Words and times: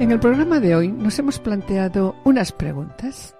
En 0.00 0.10
el 0.10 0.18
programa 0.18 0.60
de 0.60 0.74
hoy 0.74 0.88
nos 0.88 1.18
hemos 1.18 1.38
planteado 1.38 2.16
unas 2.24 2.52
preguntas. 2.52 3.36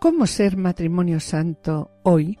¿Cómo 0.00 0.26
ser 0.26 0.58
matrimonio 0.58 1.18
santo 1.18 1.90
hoy? 2.02 2.38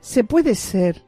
¿Se 0.00 0.24
puede 0.24 0.56
ser 0.56 1.04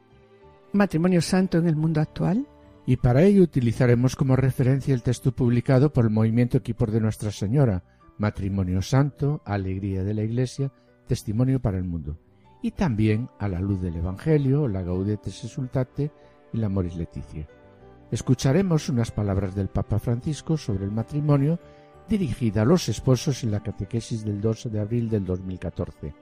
matrimonio 0.71 1.21
santo 1.21 1.57
en 1.57 1.67
el 1.67 1.75
mundo 1.75 1.99
actual? 1.99 2.47
Y 2.85 2.95
para 2.95 3.23
ello 3.23 3.43
utilizaremos 3.43 4.15
como 4.15 4.37
referencia 4.37 4.93
el 4.93 5.03
texto 5.03 5.33
publicado 5.33 5.91
por 5.91 6.05
el 6.05 6.11
Movimiento 6.11 6.59
Equipos 6.59 6.93
de 6.93 7.01
Nuestra 7.01 7.31
Señora, 7.31 7.83
Matrimonio 8.17 8.81
Santo, 8.81 9.41
Alegría 9.43 10.05
de 10.05 10.13
la 10.13 10.23
Iglesia, 10.23 10.71
Testimonio 11.07 11.61
para 11.61 11.77
el 11.77 11.83
Mundo, 11.83 12.17
y 12.61 12.71
también 12.71 13.29
a 13.37 13.49
la 13.49 13.59
luz 13.59 13.81
del 13.81 13.97
Evangelio, 13.97 14.69
la 14.69 14.81
Gaudetes 14.81 15.43
Exultate 15.43 16.09
y 16.53 16.57
la 16.57 16.69
Moris 16.69 16.95
Leticia 16.95 17.49
escucharemos 18.13 18.89
unas 18.89 19.09
palabras 19.09 19.55
del 19.55 19.69
Papa 19.69 19.97
Francisco 19.97 20.55
sobre 20.55 20.85
el 20.85 20.91
matrimonio 20.91 21.59
dirigida 22.07 22.61
a 22.61 22.65
los 22.65 22.87
esposos 22.87 23.43
en 23.43 23.49
la 23.49 23.63
catequesis 23.63 24.23
del 24.23 24.39
12 24.39 24.69
de 24.69 24.79
abril 24.79 25.09
del 25.09 25.25
2014. 25.25 26.13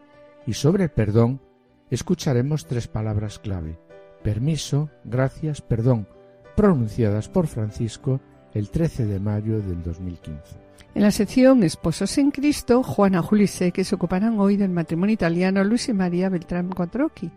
Y 0.47 0.53
sobre 0.53 0.85
el 0.85 0.91
perdón 0.91 1.41
escucharemos 1.89 2.65
tres 2.65 2.87
palabras 2.87 3.39
clave, 3.39 3.77
permiso, 4.23 4.89
gracias, 5.03 5.61
perdón, 5.61 6.07
pronunciadas 6.55 7.27
por 7.27 7.47
Francisco 7.47 8.21
el 8.53 8.69
13 8.69 9.05
de 9.05 9.19
mayo 9.19 9.61
del 9.61 9.83
2015. 9.83 10.61
En 10.95 11.01
la 11.01 11.11
sección 11.11 11.61
Esposos 11.63 12.17
en 12.17 12.31
Cristo, 12.31 12.83
Juana 12.83 13.21
Julise, 13.21 13.73
que 13.73 13.83
se 13.83 13.95
ocuparán 13.95 14.39
hoy 14.39 14.55
del 14.55 14.71
matrimonio 14.71 15.13
italiano 15.13 15.61
Luis 15.65 15.89
y 15.89 15.93
María 15.93 16.29
Beltrán 16.29 16.69
Quattrocchi 16.69 17.31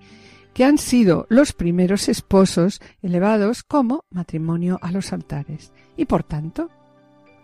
que 0.55 0.64
han 0.64 0.78
sido 0.78 1.27
los 1.28 1.52
primeros 1.52 2.08
esposos 2.08 2.80
elevados 3.02 3.62
como 3.62 4.05
matrimonio 4.10 4.78
a 4.80 4.91
los 4.91 5.12
altares 5.12 5.72
y 5.97 6.06
por 6.06 6.22
tanto 6.22 6.70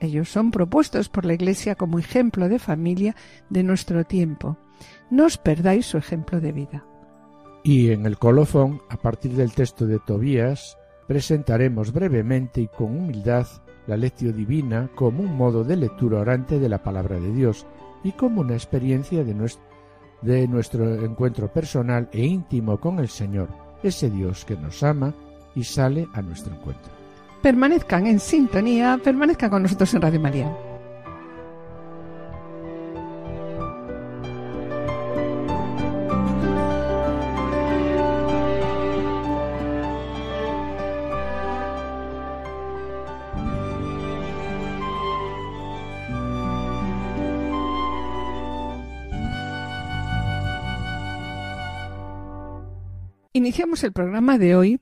ellos 0.00 0.31
son 0.31 0.50
propuestos 0.50 1.10
por 1.10 1.26
la 1.26 1.34
Iglesia 1.34 1.75
como 1.75 1.98
ejemplo 1.98 2.48
de 2.48 2.59
familia 2.59 3.15
de 3.50 3.62
nuestro 3.62 4.04
tiempo. 4.04 4.56
No 5.10 5.26
os 5.26 5.37
perdáis 5.37 5.84
su 5.84 5.98
ejemplo 5.98 6.41
de 6.41 6.53
vida. 6.53 6.87
Y 7.62 7.91
en 7.91 8.06
el 8.06 8.16
colofón, 8.16 8.81
a 8.88 8.97
partir 8.97 9.32
del 9.32 9.53
texto 9.53 9.87
de 9.87 9.98
Tobías, 9.98 10.78
presentaremos 11.06 11.92
brevemente 11.92 12.62
y 12.62 12.69
con 12.69 12.97
humildad 12.97 13.47
la 13.87 13.98
lección 13.98 14.34
divina 14.34 14.88
como 14.94 15.22
un 15.22 15.37
modo 15.37 15.65
de 15.65 15.77
lectura 15.77 16.21
orante 16.21 16.59
de 16.59 16.69
la 16.71 16.82
palabra 16.82 17.21
de 17.21 17.32
Dios 17.32 17.66
y 18.03 18.12
como 18.12 18.41
una 18.41 18.54
experiencia 18.54 19.22
de 19.22 19.34
nuestro 19.34 19.69
de 20.22 20.47
nuestro 20.48 21.04
encuentro 21.04 21.48
personal 21.48 22.08
e 22.12 22.25
íntimo 22.25 22.78
con 22.78 22.98
el 22.98 23.08
Señor, 23.08 23.48
ese 23.82 24.10
Dios 24.10 24.44
que 24.44 24.56
nos 24.56 24.82
ama 24.82 25.14
y 25.54 25.64
sale 25.64 26.06
a 26.14 26.22
nuestro 26.22 26.54
encuentro. 26.54 26.92
Permanezcan 27.42 28.06
en 28.06 28.20
sintonía, 28.20 29.00
permanezcan 29.03 29.50
con 29.50 29.62
nosotros 29.62 29.94
en 29.94 30.03
Radio 30.03 30.20
María. 30.20 30.69
Iniciamos 53.50 53.83
el 53.83 53.93
programa 53.93 54.38
de 54.38 54.55
hoy 54.55 54.81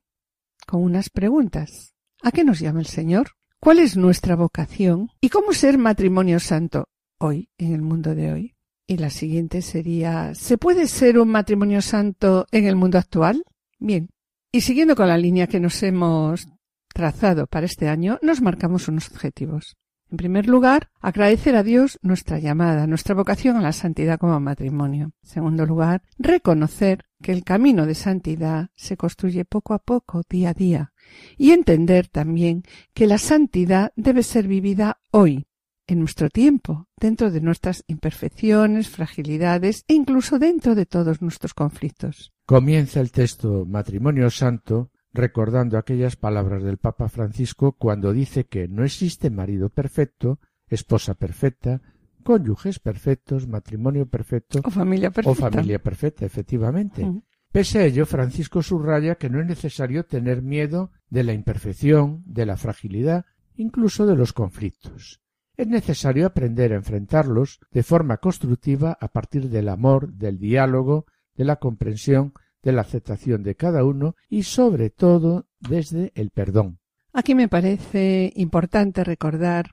con 0.66 0.82
unas 0.82 1.08
preguntas. 1.08 1.94
¿A 2.22 2.30
qué 2.32 2.44
nos 2.44 2.60
llama 2.60 2.80
el 2.80 2.86
Señor? 2.86 3.30
¿Cuál 3.58 3.78
es 3.78 3.96
nuestra 3.96 4.36
vocación? 4.36 5.08
¿Y 5.22 5.30
cómo 5.30 5.54
ser 5.54 5.78
matrimonio 5.78 6.38
santo 6.38 6.90
hoy, 7.18 7.48
en 7.56 7.72
el 7.72 7.80
mundo 7.80 8.14
de 8.14 8.30
hoy? 8.30 8.56
Y 8.86 8.98
la 8.98 9.08
siguiente 9.08 9.62
sería, 9.62 10.34
¿se 10.34 10.58
puede 10.58 10.86
ser 10.86 11.18
un 11.18 11.30
matrimonio 11.30 11.80
santo 11.80 12.44
en 12.52 12.66
el 12.66 12.76
mundo 12.76 12.98
actual? 12.98 13.42
Bien. 13.78 14.10
Y 14.52 14.60
siguiendo 14.60 14.96
con 14.96 15.08
la 15.08 15.16
línea 15.16 15.46
que 15.46 15.60
nos 15.60 15.82
hemos 15.82 16.46
trazado 16.92 17.46
para 17.46 17.64
este 17.64 17.88
año, 17.88 18.18
nos 18.20 18.42
marcamos 18.42 18.86
unos 18.86 19.10
objetivos. 19.10 19.78
En 20.10 20.16
primer 20.16 20.48
lugar, 20.48 20.88
agradecer 21.00 21.54
a 21.54 21.62
Dios 21.62 21.98
nuestra 22.00 22.38
llamada, 22.38 22.86
nuestra 22.86 23.14
vocación 23.14 23.56
a 23.56 23.60
la 23.60 23.72
santidad 23.72 24.18
como 24.18 24.40
matrimonio. 24.40 25.12
En 25.22 25.28
segundo 25.28 25.66
lugar, 25.66 26.02
reconocer 26.18 27.04
que 27.20 27.32
el 27.32 27.44
camino 27.44 27.84
de 27.84 27.94
santidad 27.94 28.70
se 28.74 28.96
construye 28.96 29.44
poco 29.44 29.74
a 29.74 29.78
poco, 29.78 30.22
día 30.28 30.50
a 30.50 30.54
día, 30.54 30.92
y 31.36 31.50
entender 31.50 32.08
también 32.08 32.62
que 32.94 33.06
la 33.06 33.18
santidad 33.18 33.92
debe 33.96 34.22
ser 34.22 34.48
vivida 34.48 34.98
hoy, 35.10 35.46
en 35.86 35.98
nuestro 35.98 36.30
tiempo, 36.30 36.86
dentro 36.96 37.30
de 37.30 37.40
nuestras 37.42 37.84
imperfecciones, 37.86 38.88
fragilidades 38.88 39.84
e 39.88 39.94
incluso 39.94 40.38
dentro 40.38 40.74
de 40.74 40.86
todos 40.86 41.20
nuestros 41.20 41.52
conflictos. 41.52 42.32
Comienza 42.46 43.00
el 43.00 43.10
texto 43.10 43.66
Matrimonio 43.66 44.30
Santo 44.30 44.90
recordando 45.12 45.78
aquellas 45.78 46.16
palabras 46.16 46.62
del 46.62 46.78
Papa 46.78 47.08
Francisco 47.08 47.72
cuando 47.72 48.12
dice 48.12 48.44
que 48.44 48.68
no 48.68 48.84
existe 48.84 49.30
marido 49.30 49.70
perfecto, 49.70 50.38
esposa 50.68 51.14
perfecta, 51.14 51.80
cónyuges 52.22 52.78
perfectos, 52.78 53.48
matrimonio 53.48 54.06
perfecto 54.06 54.60
o 54.64 54.70
familia 54.70 55.10
perfecta. 55.10 55.30
O 55.30 55.50
familia 55.50 55.78
perfecta, 55.78 56.26
efectivamente. 56.26 57.06
Pese 57.50 57.78
a 57.78 57.84
ello, 57.86 58.04
Francisco 58.04 58.62
subraya 58.62 59.14
que 59.14 59.30
no 59.30 59.40
es 59.40 59.46
necesario 59.46 60.04
tener 60.04 60.42
miedo 60.42 60.92
de 61.08 61.24
la 61.24 61.32
imperfección, 61.32 62.22
de 62.26 62.44
la 62.44 62.56
fragilidad, 62.56 63.24
incluso 63.56 64.06
de 64.06 64.16
los 64.16 64.32
conflictos. 64.32 65.22
Es 65.56 65.66
necesario 65.66 66.26
aprender 66.26 66.72
a 66.72 66.76
enfrentarlos 66.76 67.60
de 67.72 67.82
forma 67.82 68.18
constructiva 68.18 68.96
a 69.00 69.08
partir 69.08 69.48
del 69.48 69.68
amor, 69.70 70.12
del 70.12 70.38
diálogo, 70.38 71.06
de 71.34 71.44
la 71.44 71.56
comprensión, 71.56 72.34
de 72.68 72.74
la 72.74 72.82
aceptación 72.82 73.42
de 73.44 73.54
cada 73.54 73.82
uno 73.82 74.14
y 74.28 74.42
sobre 74.42 74.90
todo 74.90 75.46
desde 75.58 76.12
el 76.14 76.28
perdón. 76.28 76.80
Aquí 77.14 77.34
me 77.34 77.48
parece 77.48 78.30
importante 78.36 79.04
recordar, 79.04 79.70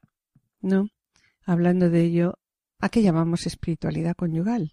¿no? 0.62 0.88
Hablando 1.44 1.90
de 1.90 2.06
ello, 2.06 2.40
a 2.80 2.88
qué 2.88 3.02
llamamos 3.02 3.48
espiritualidad 3.48 4.16
conyugal. 4.16 4.72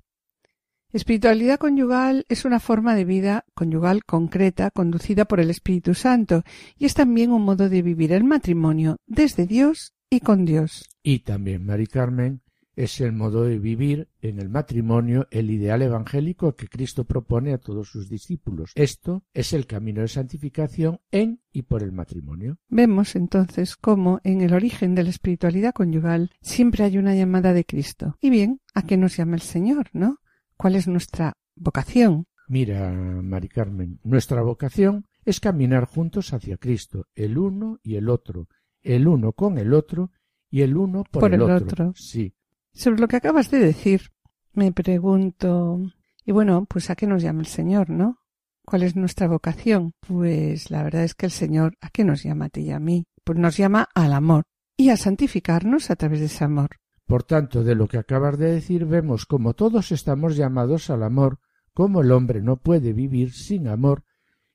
Espiritualidad 0.92 1.58
conyugal 1.58 2.24
es 2.28 2.44
una 2.44 2.60
forma 2.60 2.94
de 2.94 3.04
vida 3.04 3.44
conyugal 3.54 4.04
concreta 4.04 4.70
conducida 4.70 5.24
por 5.24 5.40
el 5.40 5.50
Espíritu 5.50 5.94
Santo 5.94 6.44
y 6.78 6.84
es 6.84 6.94
también 6.94 7.32
un 7.32 7.42
modo 7.42 7.69
de 7.69 7.82
vivir 7.82 8.12
el 8.12 8.22
matrimonio 8.22 8.98
desde 9.04 9.46
Dios 9.46 9.94
y 10.08 10.20
con 10.20 10.44
Dios. 10.44 10.88
Y 11.02 11.20
también, 11.20 11.66
Mari 11.66 11.88
Carmen, 11.88 12.42
es 12.74 13.00
el 13.00 13.12
modo 13.12 13.44
de 13.44 13.58
vivir 13.58 14.08
en 14.20 14.38
el 14.38 14.48
matrimonio 14.48 15.26
el 15.30 15.50
ideal 15.50 15.82
evangélico 15.82 16.56
que 16.56 16.69
Cristo 16.69 17.04
propone 17.04 17.52
a 17.52 17.58
todos 17.58 17.88
sus 17.88 18.08
discípulos. 18.08 18.72
Esto 18.74 19.24
es 19.34 19.52
el 19.52 19.66
camino 19.66 20.00
de 20.00 20.08
santificación 20.08 21.00
en 21.10 21.40
y 21.52 21.62
por 21.62 21.82
el 21.82 21.92
matrimonio. 21.92 22.58
Vemos 22.69 23.16
entonces 23.16 23.76
cómo 23.76 24.20
en 24.24 24.40
el 24.40 24.54
origen 24.54 24.94
de 24.94 25.04
la 25.04 25.10
espiritualidad 25.10 25.74
conyugal 25.74 26.30
siempre 26.40 26.84
hay 26.84 26.98
una 26.98 27.14
llamada 27.14 27.52
de 27.52 27.64
Cristo. 27.64 28.16
Y 28.20 28.30
bien, 28.30 28.60
¿a 28.74 28.82
qué 28.82 28.96
nos 28.96 29.16
llama 29.16 29.36
el 29.36 29.42
Señor, 29.42 29.90
no? 29.92 30.19
¿Cuál 30.56 30.76
es 30.76 30.88
nuestra 30.88 31.34
vocación? 31.56 32.26
Mira, 32.48 32.92
Mari 32.92 33.48
Carmen, 33.48 34.00
nuestra 34.04 34.42
vocación 34.42 35.06
es 35.24 35.40
caminar 35.40 35.86
juntos 35.86 36.32
hacia 36.32 36.56
Cristo, 36.56 37.06
el 37.14 37.38
uno 37.38 37.78
y 37.82 37.96
el 37.96 38.08
otro, 38.08 38.48
el 38.82 39.06
uno 39.06 39.32
con 39.32 39.58
el 39.58 39.72
otro 39.72 40.10
y 40.50 40.62
el 40.62 40.76
uno 40.76 41.04
por, 41.10 41.32
el, 41.32 41.42
otro. 41.42 41.56
otro. 41.56 41.92
Sí, 41.94 42.34
sobre 42.74 43.00
lo 43.00 43.08
que 43.08 43.16
acabas 43.16 43.50
de 43.50 43.58
decir, 43.58 44.12
me 44.52 44.72
pregunto, 44.72 45.80
y 46.24 46.32
bueno, 46.32 46.66
pues 46.66 46.90
a 46.90 46.96
qué 46.96 47.06
nos 47.06 47.22
llama 47.22 47.40
el 47.40 47.46
Señor, 47.46 47.90
¿no? 47.90 48.19
¿Cuál 48.64 48.82
es 48.84 48.96
nuestra 48.96 49.26
vocación? 49.26 49.92
Pues 50.00 50.70
la 50.70 50.82
verdad 50.82 51.04
es 51.04 51.14
que 51.14 51.26
el 51.26 51.32
Señor, 51.32 51.76
¿a 51.80 51.90
qué 51.90 52.04
nos 52.04 52.22
llama 52.22 52.46
a 52.46 52.48
ti 52.48 52.62
y 52.62 52.70
a 52.70 52.78
mí? 52.78 53.06
Pues 53.24 53.38
nos 53.38 53.56
llama 53.56 53.88
al 53.94 54.12
amor 54.12 54.44
y 54.76 54.90
a 54.90 54.96
santificarnos 54.96 55.90
a 55.90 55.96
través 55.96 56.20
de 56.20 56.26
ese 56.26 56.44
amor. 56.44 56.70
Por 57.06 57.24
tanto, 57.24 57.64
de 57.64 57.74
lo 57.74 57.88
que 57.88 57.98
acabas 57.98 58.38
de 58.38 58.52
decir, 58.52 58.86
vemos 58.86 59.26
como 59.26 59.54
todos 59.54 59.92
estamos 59.92 60.36
llamados 60.36 60.90
al 60.90 61.02
amor, 61.02 61.40
como 61.74 62.00
el 62.00 62.12
hombre 62.12 62.40
no 62.40 62.56
puede 62.56 62.92
vivir 62.92 63.32
sin 63.32 63.69
amor 63.69 64.04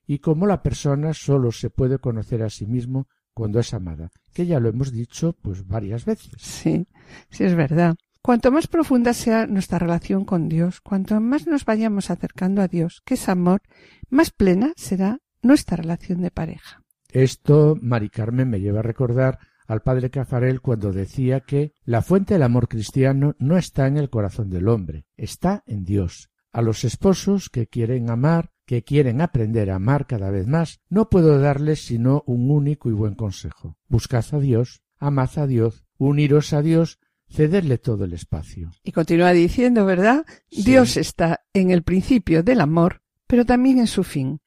y 0.06 0.20
como 0.20 0.46
la 0.46 0.62
persona 0.62 1.12
solo 1.12 1.52
se 1.52 1.70
puede 1.70 1.98
conocer 1.98 2.42
a 2.42 2.50
sí 2.50 2.66
mismo 2.66 3.08
cuando 3.34 3.60
es 3.60 3.74
amada, 3.74 4.10
que 4.32 4.46
ya 4.46 4.58
lo 4.58 4.70
hemos 4.70 4.90
dicho 4.90 5.36
pues 5.40 5.66
varias 5.66 6.04
veces. 6.04 6.32
Sí, 6.38 6.86
sí 7.30 7.44
es 7.44 7.54
verdad. 7.54 7.96
Cuanto 8.28 8.52
más 8.52 8.66
profunda 8.66 9.14
sea 9.14 9.46
nuestra 9.46 9.78
relación 9.78 10.26
con 10.26 10.50
Dios, 10.50 10.82
cuanto 10.82 11.18
más 11.18 11.46
nos 11.46 11.64
vayamos 11.64 12.10
acercando 12.10 12.60
a 12.60 12.68
Dios, 12.68 13.00
que 13.06 13.14
es 13.14 13.26
amor, 13.26 13.62
más 14.10 14.32
plena 14.32 14.74
será 14.76 15.20
nuestra 15.40 15.78
relación 15.78 16.20
de 16.20 16.30
pareja. 16.30 16.84
Esto, 17.10 17.74
Mari 17.80 18.10
Carmen, 18.10 18.50
me 18.50 18.60
lleva 18.60 18.80
a 18.80 18.82
recordar 18.82 19.38
al 19.66 19.80
padre 19.80 20.10
Cafarel 20.10 20.60
cuando 20.60 20.92
decía 20.92 21.40
que 21.40 21.72
la 21.86 22.02
fuente 22.02 22.34
del 22.34 22.42
amor 22.42 22.68
cristiano 22.68 23.34
no 23.38 23.56
está 23.56 23.86
en 23.86 23.96
el 23.96 24.10
corazón 24.10 24.50
del 24.50 24.68
hombre, 24.68 25.06
está 25.16 25.64
en 25.66 25.86
Dios. 25.86 26.28
A 26.52 26.60
los 26.60 26.84
esposos 26.84 27.48
que 27.48 27.66
quieren 27.66 28.10
amar, 28.10 28.50
que 28.66 28.84
quieren 28.84 29.22
aprender 29.22 29.70
a 29.70 29.76
amar 29.76 30.06
cada 30.06 30.30
vez 30.30 30.46
más, 30.46 30.80
no 30.90 31.08
puedo 31.08 31.40
darles 31.40 31.86
sino 31.86 32.24
un 32.26 32.50
único 32.50 32.90
y 32.90 32.92
buen 32.92 33.14
consejo. 33.14 33.78
Buscad 33.88 34.26
a 34.32 34.38
Dios, 34.38 34.82
amad 34.98 35.30
a 35.38 35.46
Dios, 35.46 35.86
uniros 35.96 36.52
a 36.52 36.60
Dios, 36.60 36.98
cederle 37.30 37.78
todo 37.78 38.04
el 38.04 38.12
espacio. 38.12 38.70
Y 38.82 38.92
continúa 38.92 39.32
diciendo, 39.32 39.84
¿verdad? 39.84 40.24
Dios 40.50 40.96
está 40.96 41.44
en 41.52 41.70
el 41.70 41.82
principio 41.82 42.42
del 42.42 42.60
amor, 42.60 43.02
pero 43.26 43.44
también 43.44 43.78
en 43.78 43.86
su 43.86 44.04
fin. 44.04 44.40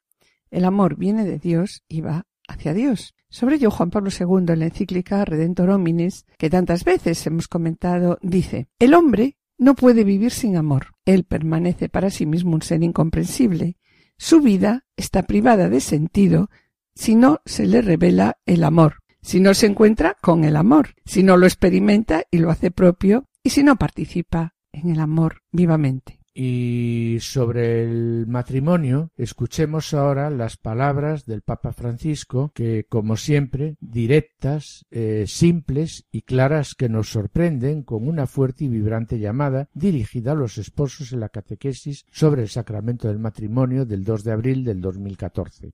El 0.50 0.66
amor 0.66 0.98
viene 0.98 1.25
de 1.25 1.39
Dios 1.39 1.83
y 1.88 2.01
va 2.01 2.25
hacia 2.48 2.74
Dios. 2.74 3.16
Sobre 3.30 3.56
ello, 3.56 3.72
Juan 3.72 3.92
Pablo 3.92 4.10
II, 4.10 4.51
en 4.54 4.60
la 4.60 4.66
encíclica 4.66 5.24
Redentor 5.24 5.69
Hominis, 5.69 6.25
que 6.38 6.50
tantas 6.50 6.83
veces 6.83 7.25
hemos 7.25 7.48
comentado, 7.48 8.18
dice, 8.22 8.68
el 8.78 8.94
hombre 8.94 9.38
no 9.57 9.75
puede 9.75 10.04
vivir 10.04 10.31
sin 10.31 10.57
amor. 10.57 10.88
Él 11.06 11.24
permanece 11.24 11.88
para 11.88 12.10
sí 12.10 12.25
mismo 12.25 12.56
un 12.56 12.62
ser 12.62 12.83
incomprensible. 12.83 13.78
Su 14.18 14.42
vida 14.42 14.86
está 14.98 15.24
privada 15.24 15.69
de 15.69 15.80
sentido 15.80 16.50
si 16.94 17.16
no 17.16 17.39
se 17.45 17.66
le 17.66 17.81
revela 17.81 18.38
el 18.45 18.63
amor, 18.63 18.95
si 19.21 19.39
no 19.39 19.53
se 19.53 19.68
encuentra 19.68 20.18
con 20.21 20.44
el 20.44 20.56
amor, 20.56 20.95
si 21.06 21.23
no 21.23 21.38
lo 21.38 21.45
experimenta 21.45 22.23
y 22.31 22.39
lo 22.39 22.50
hace 22.50 22.71
propio, 22.71 23.25
y 23.44 23.51
si 23.51 23.63
no 23.63 23.75
participa 23.75 24.56
en 24.71 24.91
el 24.91 25.00
amor 25.00 25.41
vivamente. 25.51 26.21
Y 26.33 27.18
sobre 27.19 27.83
el 27.83 28.25
matrimonio, 28.25 29.12
escuchemos 29.18 29.94
ahora 29.94 30.29
las 30.29 30.56
palabras 30.56 31.25
del 31.25 31.41
Papa 31.41 31.73
Francisco, 31.73 32.51
que, 32.56 32.85
como 32.88 33.18
siempre, 33.18 33.75
directas, 33.81 34.85
eh, 34.91 35.25
simples 35.27 36.06
y 36.09 36.21
claras 36.21 36.73
que 36.73 36.88
nos 36.88 37.09
sorprenden 37.09 37.83
con 37.83 38.07
una 38.07 38.27
fuerte 38.27 38.63
y 38.63 38.69
vibrante 38.69 39.19
llamada 39.19 39.68
dirigida 39.73 40.31
a 40.31 40.35
los 40.35 40.57
esposos 40.57 41.12
en 41.12 41.19
la 41.19 41.29
catequesis 41.29 42.06
sobre 42.12 42.44
el 42.44 42.50
sacramento 42.50 43.09
del 43.09 43.19
matrimonio 43.19 43.85
del 43.85 44.06
2 44.06 44.23
de 44.23 44.31
abril 44.31 44.63
del 44.63 44.79
2014. 44.79 45.73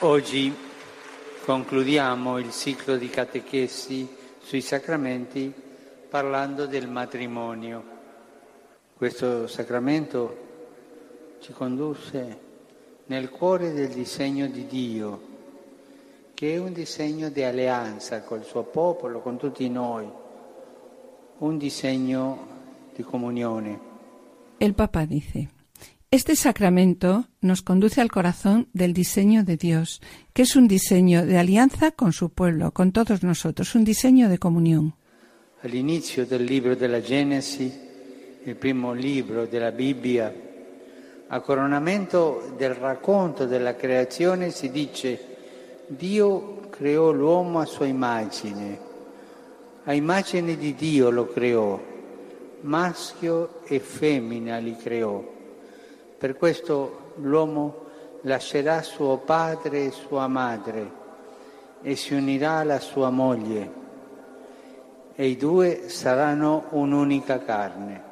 Oggi 0.00 0.50
concludiamo 1.48 2.36
il 2.36 2.50
ciclo 2.50 2.98
di 2.98 3.08
catechesi 3.08 4.06
sui 4.38 4.60
sacramenti 4.60 5.50
parlando 6.10 6.66
del 6.66 6.90
matrimonio. 6.90 7.82
Questo 8.94 9.46
sacramento 9.46 11.36
ci 11.40 11.52
condusse 11.52 12.40
nel 13.06 13.30
cuore 13.30 13.72
del 13.72 13.88
disegno 13.88 14.46
di 14.46 14.66
Dio, 14.66 15.20
che 16.34 16.52
è 16.52 16.58
un 16.58 16.74
disegno 16.74 17.30
di 17.30 17.42
alleanza 17.42 18.20
col 18.20 18.44
suo 18.44 18.64
popolo, 18.64 19.20
con 19.20 19.38
tutti 19.38 19.70
noi, 19.70 20.06
un 21.38 21.56
disegno 21.56 22.46
di 22.94 23.02
comunione. 23.02 23.80
El 24.58 24.74
Papa 24.74 25.06
dice, 25.06 25.48
este 26.10 26.36
sacramento 26.36 27.26
nos 27.42 27.60
conduce 27.60 28.00
al 28.00 28.10
corazón 28.10 28.68
del 28.72 28.94
diseño 28.94 29.44
de 29.44 29.58
Dios, 29.58 30.00
que 30.32 30.42
es 30.42 30.56
un 30.56 30.66
diseño 30.66 31.26
de 31.26 31.36
alianza 31.36 31.90
con 31.90 32.14
su 32.14 32.30
pueblo, 32.30 32.72
con 32.72 32.92
todos 32.92 33.22
nosotros, 33.22 33.74
un 33.74 33.84
diseño 33.84 34.30
de 34.30 34.38
comunión. 34.38 34.94
All'inizio 35.60 36.24
del 36.24 36.46
libro 36.46 36.76
della 36.76 37.02
Genesi, 37.02 37.70
il 38.42 38.56
primo 38.56 38.94
libro 38.94 39.44
della 39.44 39.70
Bibbia, 39.70 40.32
a 41.28 41.40
coronamento 41.40 42.54
del 42.56 42.74
racconto 42.74 43.44
della 43.44 43.76
creazione 43.76 44.50
si 44.50 44.70
dice 44.70 45.36
Dio 45.88 46.68
creò 46.70 47.10
l'uomo 47.10 47.60
a 47.60 47.66
sua 47.66 47.84
immagine, 47.84 48.80
a 49.84 49.92
immagine 49.92 50.56
di 50.56 50.74
Dio 50.74 51.10
lo 51.10 51.26
creò, 51.26 51.78
maschio 52.62 53.60
e 53.66 53.78
femmina 53.78 54.56
li 54.56 54.74
creò. 54.74 55.36
Per 56.18 56.36
questo 56.36 57.14
l'uomo 57.16 57.86
lascerà 58.22 58.82
suo 58.82 59.18
padre 59.18 59.86
e 59.86 59.90
sua 59.92 60.26
madre 60.26 60.90
e 61.82 61.94
si 61.94 62.14
unirà 62.14 62.58
alla 62.58 62.80
sua 62.80 63.10
moglie 63.10 63.72
e 65.14 65.26
i 65.28 65.36
due 65.36 65.88
saranno 65.88 66.66
un'unica 66.70 67.38
carne. 67.42 68.06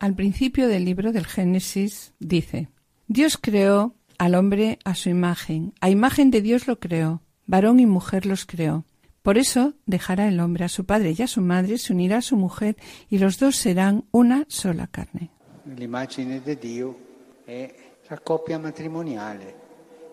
al 0.00 0.14
principio 0.14 0.66
del 0.66 0.82
libro 0.82 1.12
del 1.12 1.26
Génesis 1.26 2.12
dice, 2.18 2.68
Dios 3.06 3.36
creó 3.36 3.94
al 4.16 4.34
hombre 4.34 4.78
a 4.84 4.94
su 4.94 5.10
imagen, 5.10 5.74
a 5.80 5.90
imagen 5.90 6.30
de 6.30 6.40
Dios 6.40 6.66
lo 6.66 6.78
creó, 6.78 7.20
varón 7.46 7.80
y 7.80 7.86
mujer 7.86 8.24
los 8.24 8.46
creó. 8.46 8.84
Por 9.22 9.36
eso 9.36 9.74
dejará 9.84 10.28
el 10.28 10.40
hombre 10.40 10.64
a 10.64 10.68
su 10.68 10.86
padre 10.86 11.14
y 11.16 11.22
a 11.22 11.26
su 11.26 11.42
madre, 11.42 11.76
se 11.76 11.92
unirá 11.92 12.18
a 12.18 12.22
su 12.22 12.36
mujer 12.36 12.76
y 13.10 13.18
los 13.18 13.38
dos 13.38 13.56
serán 13.56 14.04
una 14.10 14.46
sola 14.48 14.86
carne. 14.86 15.30
L'immagine 15.64 16.40
di 16.40 16.56
Dio 16.56 16.96
è 17.44 17.72
la 18.06 18.18
coppia 18.20 18.58
matrimoniale, 18.58 19.54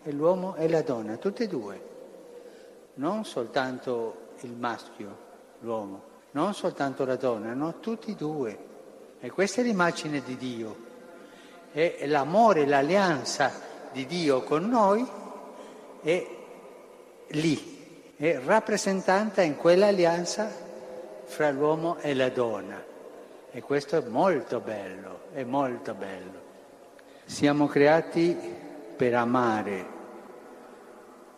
è 0.04 0.12
l'uomo 0.12 0.56
e 0.56 0.68
la 0.68 0.82
donna, 0.82 1.16
tutti 1.16 1.44
e 1.44 1.48
due, 1.48 1.82
non 2.96 3.24
soltanto 3.24 4.34
il 4.42 4.52
maschio, 4.52 5.18
l'uomo, 5.60 6.02
non 6.32 6.54
soltanto 6.54 7.06
la 7.06 7.16
donna, 7.16 7.54
no, 7.54 7.80
tutti 7.80 8.12
e 8.12 8.16
due. 8.16 8.66
E 9.20 9.30
questa 9.32 9.62
è 9.62 9.64
l'immagine 9.64 10.22
di 10.22 10.36
Dio. 10.36 10.86
E 11.72 12.06
l'amore, 12.08 12.66
l'alleanza 12.66 13.52
di 13.92 14.06
Dio 14.06 14.44
con 14.44 14.68
noi 14.68 15.08
è 16.02 16.28
lì, 17.30 18.14
è 18.18 18.40
rappresentata 18.44 19.42
in 19.42 19.56
quell'alleanza 19.56 20.52
fra 21.24 21.50
l'uomo 21.52 21.98
e 22.00 22.14
la 22.14 22.30
donna. 22.30 22.96
E 23.52 23.62
questo 23.62 23.98
è 23.98 24.04
molto 24.08 24.60
bello, 24.60 25.20
è 25.34 25.44
molto 25.44 25.94
bello. 25.94 26.46
Siamo 27.26 27.68
creati 27.68 28.36
per 28.96 29.16
amare 29.16 29.86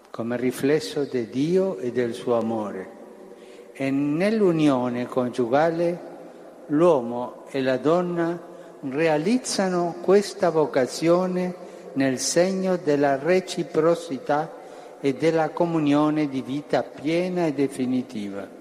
come 0.10 0.38
riflesso 0.38 1.04
di 1.04 1.30
Dio 1.30 1.78
e 1.78 1.92
del 1.92 2.13
suo 2.13 2.38
amore. 2.38 2.98
E 3.74 3.92
nell'unione 3.92 5.06
coniugale 5.06 6.00
l'uomo 6.68 7.46
e 7.50 7.62
la 7.62 7.78
donna 7.78 8.39
realizzano 8.82 9.96
questa 10.01 10.50
vocazione 10.50 11.68
nel 11.94 12.20
segno 12.20 12.78
della 12.78 13.18
reciprocità 13.18 14.51
e 15.00 15.13
della 15.13 15.50
comunione 15.50 16.28
di 16.28 16.42
vita 16.42 16.84
piena 16.84 17.46
e 17.46 17.54
definitiva. 17.54 18.59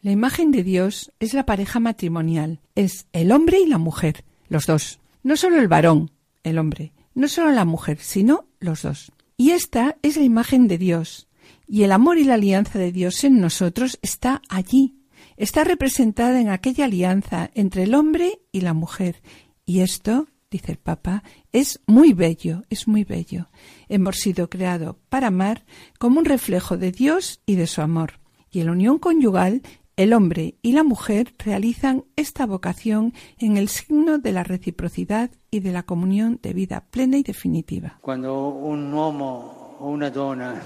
La 0.00 0.12
imagen 0.12 0.52
de 0.52 0.62
Dios 0.62 1.12
es 1.18 1.34
la 1.34 1.44
pareja 1.44 1.80
matrimonial, 1.80 2.60
es 2.76 3.06
el 3.12 3.32
hombre 3.32 3.58
y 3.58 3.66
la 3.66 3.78
mujer, 3.78 4.24
los 4.48 4.66
dos. 4.66 5.00
No 5.24 5.36
solo 5.36 5.58
el 5.58 5.66
varón, 5.66 6.12
el 6.44 6.58
hombre, 6.58 6.92
no 7.14 7.26
solo 7.26 7.50
la 7.50 7.64
mujer, 7.64 7.98
sino 8.00 8.46
los 8.60 8.82
dos. 8.82 9.10
Y 9.36 9.50
esta 9.50 9.96
es 10.02 10.16
la 10.16 10.22
imagen 10.22 10.68
de 10.68 10.78
Dios. 10.78 11.26
Y 11.66 11.82
el 11.82 11.90
amor 11.90 12.18
y 12.18 12.24
la 12.24 12.34
alianza 12.34 12.78
de 12.78 12.92
Dios 12.92 13.24
en 13.24 13.40
nosotros 13.40 13.98
está 14.00 14.40
allí, 14.48 14.94
está 15.36 15.64
representada 15.64 16.40
en 16.40 16.48
aquella 16.48 16.84
alianza 16.84 17.50
entre 17.54 17.82
el 17.82 17.94
hombre 17.94 18.40
y 18.52 18.60
la 18.60 18.74
mujer. 18.74 19.20
Y 19.66 19.80
esto, 19.80 20.28
dice 20.48 20.72
el 20.72 20.78
Papa, 20.78 21.24
es 21.52 21.80
muy 21.86 22.12
bello, 22.12 22.62
es 22.70 22.86
muy 22.86 23.02
bello. 23.02 23.48
Hemos 23.88 24.18
sido 24.18 24.48
creados 24.48 24.94
para 25.08 25.26
amar 25.26 25.64
como 25.98 26.20
un 26.20 26.24
reflejo 26.24 26.76
de 26.76 26.92
Dios 26.92 27.40
y 27.46 27.56
de 27.56 27.66
su 27.66 27.82
amor. 27.82 28.20
Y 28.50 28.60
en 28.60 28.66
la 28.66 28.72
unión 28.72 28.98
conyugal, 28.98 29.62
el 29.98 30.12
hombre 30.12 30.54
y 30.62 30.72
la 30.72 30.84
mujer 30.84 31.34
realizan 31.44 32.04
esta 32.14 32.46
vocación 32.46 33.12
en 33.36 33.56
el 33.56 33.68
signo 33.68 34.18
de 34.18 34.30
la 34.30 34.44
reciprocidad 34.44 35.28
y 35.50 35.58
de 35.58 35.72
la 35.72 35.82
comunión 35.82 36.38
de 36.40 36.52
vida 36.52 36.86
plena 36.88 37.16
y 37.16 37.24
definitiva. 37.24 37.98
Cuando 38.00 38.46
un 38.46 38.94
uomo 38.94 39.76
o 39.80 39.88
una 39.88 40.08
donna 40.08 40.62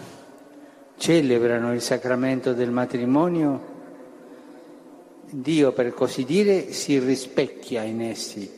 celebrano 0.98 1.72
il 1.72 1.80
sacramento 1.80 2.52
del 2.52 2.70
matrimonio, 2.70 3.70
Dio, 5.30 5.72
per 5.72 5.94
così 5.94 6.26
dire, 6.26 6.70
si 6.74 6.98
rispecchia 6.98 7.84
in 7.84 8.02
essi, 8.02 8.50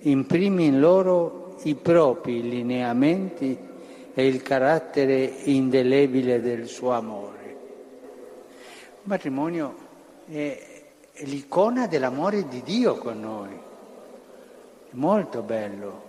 imprime 0.00 0.64
in 0.64 0.78
loro 0.78 1.56
i 1.62 1.74
propri 1.74 2.42
lineamenti 2.42 3.56
e 4.12 4.26
il 4.26 4.42
carattere 4.42 5.36
indelebile 5.44 6.42
del 6.42 6.66
suo 6.66 6.92
amore. 6.92 7.34
Matrimonio 9.04 9.84
è 10.26 10.84
l'icona 11.24 11.86
dell'amore 11.86 12.46
di 12.48 12.62
Dio 12.62 12.96
con 12.96 13.20
noi, 13.20 13.54
è 14.90 14.94
molto 14.94 15.42
bello. 15.42 16.04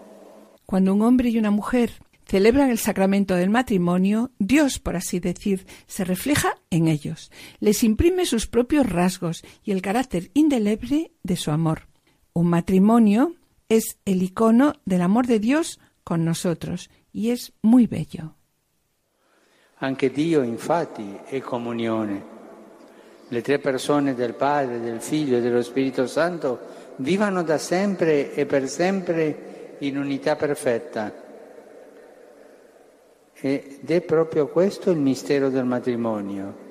Cuando 0.65 0.93
un 0.93 1.01
hombre 1.01 1.29
y 1.29 1.37
una 1.37 1.51
mujer 1.51 1.91
celebran 2.25 2.69
el 2.69 2.77
sacramento 2.77 3.35
del 3.35 3.49
matrimonio, 3.49 4.31
Dios, 4.37 4.79
por 4.79 4.95
así 4.95 5.19
decir, 5.19 5.65
se 5.87 6.03
refleja 6.03 6.57
en 6.69 6.87
ellos, 6.87 7.31
les 7.59 7.83
imprime 7.83 8.25
sus 8.25 8.47
propios 8.47 8.85
rasgos 8.89 9.43
y 9.63 9.71
el 9.71 9.81
carácter 9.81 10.29
indeleble 10.33 11.11
de 11.23 11.35
su 11.37 11.51
amor. 11.51 11.87
Un 12.33 12.47
matrimonio 12.47 13.33
es 13.69 13.97
el 14.05 14.21
icono 14.21 14.73
del 14.85 15.01
amor 15.01 15.25
de 15.25 15.39
Dios 15.39 15.79
con 16.03 16.25
nosotros 16.25 16.89
y 17.13 17.31
es 17.31 17.53
muy 17.61 17.87
bello. 17.87 18.35
Anche 19.79 20.09
Dio 20.09 20.41
infatti 20.41 21.17
è 21.29 21.39
comunione. 21.39 22.36
Le 23.29 23.41
tre 23.41 23.59
persone 23.59 24.13
del 24.15 24.33
Padre, 24.33 24.79
del 24.79 25.01
Figlio 25.01 25.37
e 25.37 25.41
dello 25.41 25.61
Spirito 25.61 26.07
Santo 26.07 26.59
vivano 26.97 27.43
da 27.43 27.57
sempre 27.57 28.33
e 28.33 28.45
per 28.45 28.69
sempre 28.69 29.75
in 29.79 29.97
unità 29.97 30.37
perfetta. 30.37 31.11
Ed 33.33 33.89
è 33.89 34.01
proprio 34.01 34.47
questo 34.47 34.91
il 34.91 34.97
mistero 34.97 35.49
del 35.49 35.65
matrimonio. 35.65 36.65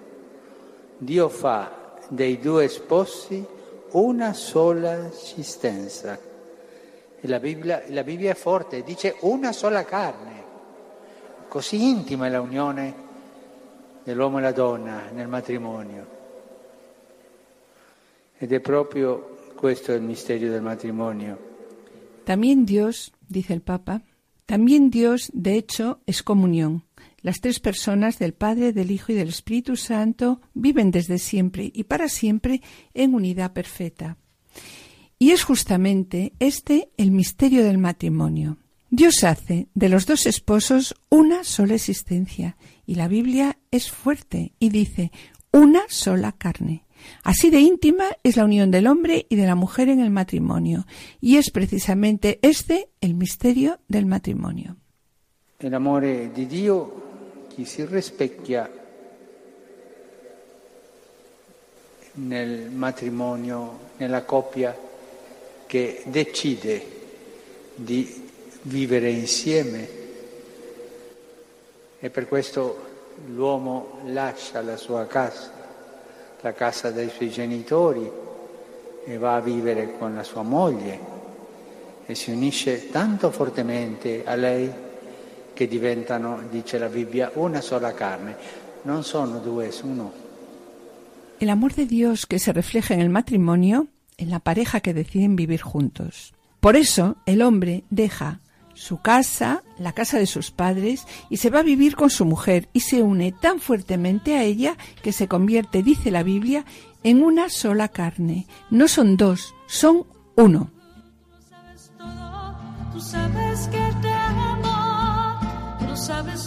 Dio 0.97 1.29
fa 1.29 1.95
dei 2.09 2.39
due 2.39 2.69
sposi 2.69 3.45
una 3.91 4.33
sola 4.33 5.09
esistenza. 5.09 6.19
La 7.21 7.39
Bibbia, 7.39 7.83
la 7.89 8.03
Bibbia 8.03 8.31
è 8.31 8.35
forte, 8.35 8.83
dice 8.83 9.17
una 9.21 9.53
sola 9.53 9.85
carne. 9.85 10.45
Così 11.49 11.89
intima 11.89 12.27
è 12.27 12.31
la 12.31 12.41
unione 12.41 12.95
dell'uomo 14.03 14.39
e 14.39 14.43
la 14.43 14.53
donna 14.53 15.03
nel 15.13 15.29
matrimonio. 15.29 16.16
Ed 18.39 18.53
è 18.53 18.61
proprio 18.61 19.37
questo 19.57 19.93
il 19.93 20.03
mistero 20.03 20.51
del 20.51 20.63
matrimonio. 20.63 21.39
También 22.25 22.65
Dios, 22.67 23.13
dice 23.29 23.55
el 23.55 23.63
Papa, 23.63 24.03
también 24.47 24.91
Dios, 24.91 25.31
de 25.33 25.57
hecho, 25.57 26.01
es 26.07 26.23
comunión. 26.23 26.85
Las 27.21 27.41
tres 27.41 27.59
personas 27.59 28.19
del 28.19 28.35
Padre, 28.35 28.73
del 28.73 28.93
Hijo 28.93 29.11
y 29.13 29.17
del 29.17 29.31
Espíritu 29.31 29.77
Santo 29.77 30.41
viven 30.55 30.93
desde 30.93 31.19
siempre 31.19 31.71
y 31.75 31.85
para 31.85 32.09
siempre 32.09 32.63
en 32.95 33.15
unidad 33.15 33.53
perfecta. 33.53 34.19
Y 35.19 35.31
es 35.31 35.43
justamente 35.43 36.35
este 36.39 36.91
el 36.97 37.11
misterio 37.11 37.65
del 37.65 37.79
matrimonio. 37.79 38.59
Dios 38.91 39.25
hace 39.25 39.67
de 39.75 39.89
los 39.89 40.07
dos 40.07 40.27
esposos 40.27 40.95
una 41.09 41.43
sola 41.43 41.75
existencia 41.75 42.57
y 42.87 42.95
la 42.95 43.09
Biblia 43.09 43.59
es 43.73 43.91
fuerte 43.91 44.53
y 44.61 44.69
dice 44.69 45.11
una 45.51 45.83
sola 45.89 46.33
carne. 46.33 46.86
Así 47.23 47.51
de 47.51 47.61
íntima 47.61 48.05
es 48.23 48.37
la 48.37 48.45
unión 48.45 48.71
del 48.71 48.87
hombre 48.87 49.27
y 49.29 49.37
de 49.37 49.47
la 49.47 49.55
mujer 49.55 49.89
en 49.89 50.01
el 50.01 50.11
matrimonio. 50.11 50.87
Y 51.21 51.37
es 51.37 51.51
precisamente 51.51 52.39
este 52.43 52.91
el 53.01 53.15
misterio 53.15 53.81
del 53.89 54.07
matrimonio. 54.07 54.77
El 55.59 55.75
amore 55.75 56.31
di 56.33 56.47
Dio 56.47 57.05
che 57.55 57.65
si 57.65 57.85
rispecchia 57.85 58.71
nel 62.13 62.71
matrimonio, 62.71 63.79
nella 63.97 64.23
coppia 64.23 64.77
che 65.67 66.03
decide 66.07 66.95
di 67.75 68.25
vivere 68.63 69.11
insieme 69.11 69.89
e 71.99 72.11
per 72.11 72.29
questo 72.29 72.85
l'uomo 73.27 74.01
lascia 74.07 74.61
la 74.63 74.77
sua 74.77 75.07
casa, 75.07 75.53
la 76.47 76.53
casa 76.53 76.93
dei 76.93 77.11
suoi 77.11 77.29
genitori 77.29 78.09
e 79.05 79.19
va 79.19 79.35
a 79.35 79.41
vivere 79.41 79.99
con 79.99 80.15
la 80.15 80.23
sua 80.23 80.43
moglie 80.43 81.15
e 82.07 82.15
si 82.15 82.31
unisce 82.31 82.89
tanto 82.91 83.33
fortemente 83.33 84.23
a 84.25 84.37
lei 84.37 84.71
che 85.53 85.67
diventano, 85.67 86.43
dice 86.49 86.79
la 86.79 86.87
Bibbia, 86.87 87.33
una 87.35 87.61
sola 87.61 87.93
carne. 87.95 88.37
Non 88.83 89.03
sono 89.03 89.39
due, 89.41 89.67
es 89.69 89.83
uno. 89.83 90.13
El 91.41 91.51
amor 91.51 91.75
de 91.75 91.87
Dios 91.87 92.27
que 92.27 92.39
se 92.39 92.53
refleja 92.53 92.95
en 92.95 93.01
el 93.01 93.09
matrimonio, 93.09 93.89
en 94.17 94.31
la 94.31 94.39
pareja 94.39 94.79
que 94.79 94.95
deciden 94.95 95.35
vivir 95.35 95.61
juntos. 95.63 96.33
Por 96.61 96.77
eso 96.77 97.17
el 97.27 97.43
hombre 97.43 97.83
deja 97.91 98.41
su 98.77 99.01
casa, 99.01 99.63
la 99.79 99.93
casa 99.93 100.19
de 100.19 100.27
sus 100.27 100.51
padres, 100.51 101.07
y 101.31 101.39
se 101.39 101.51
va 101.51 101.61
a 101.61 101.65
vivir 101.65 101.97
con 101.97 102.11
su 102.11 102.25
mujer 102.25 102.69
y 102.73 102.81
se 102.81 103.03
une 103.03 103.33
tan 103.33 103.59
fuertemente 103.59 104.37
a 104.37 104.45
ella 104.45 104.77
que 105.03 105.13
se 105.13 105.27
convierte, 105.27 105.83
dice 105.83 106.11
la 106.11 106.23
Biblia, 106.23 106.65
en 107.03 107.25
una 107.25 107.49
sola 107.49 107.89
carne. 107.89 108.47
No 108.71 108.87
son 108.87 109.17
dos, 109.17 109.55
son 109.67 110.07
uno. 110.37 110.71
Tú 112.93 113.01
sabes 113.01 113.71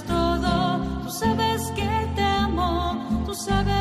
todo, 0.07 1.01
tú 1.03 1.11
sabes 1.11 1.61
que 1.75 2.07
te 2.15 2.21
amo, 2.21 3.23
tú 3.25 3.33
sabes 3.33 3.78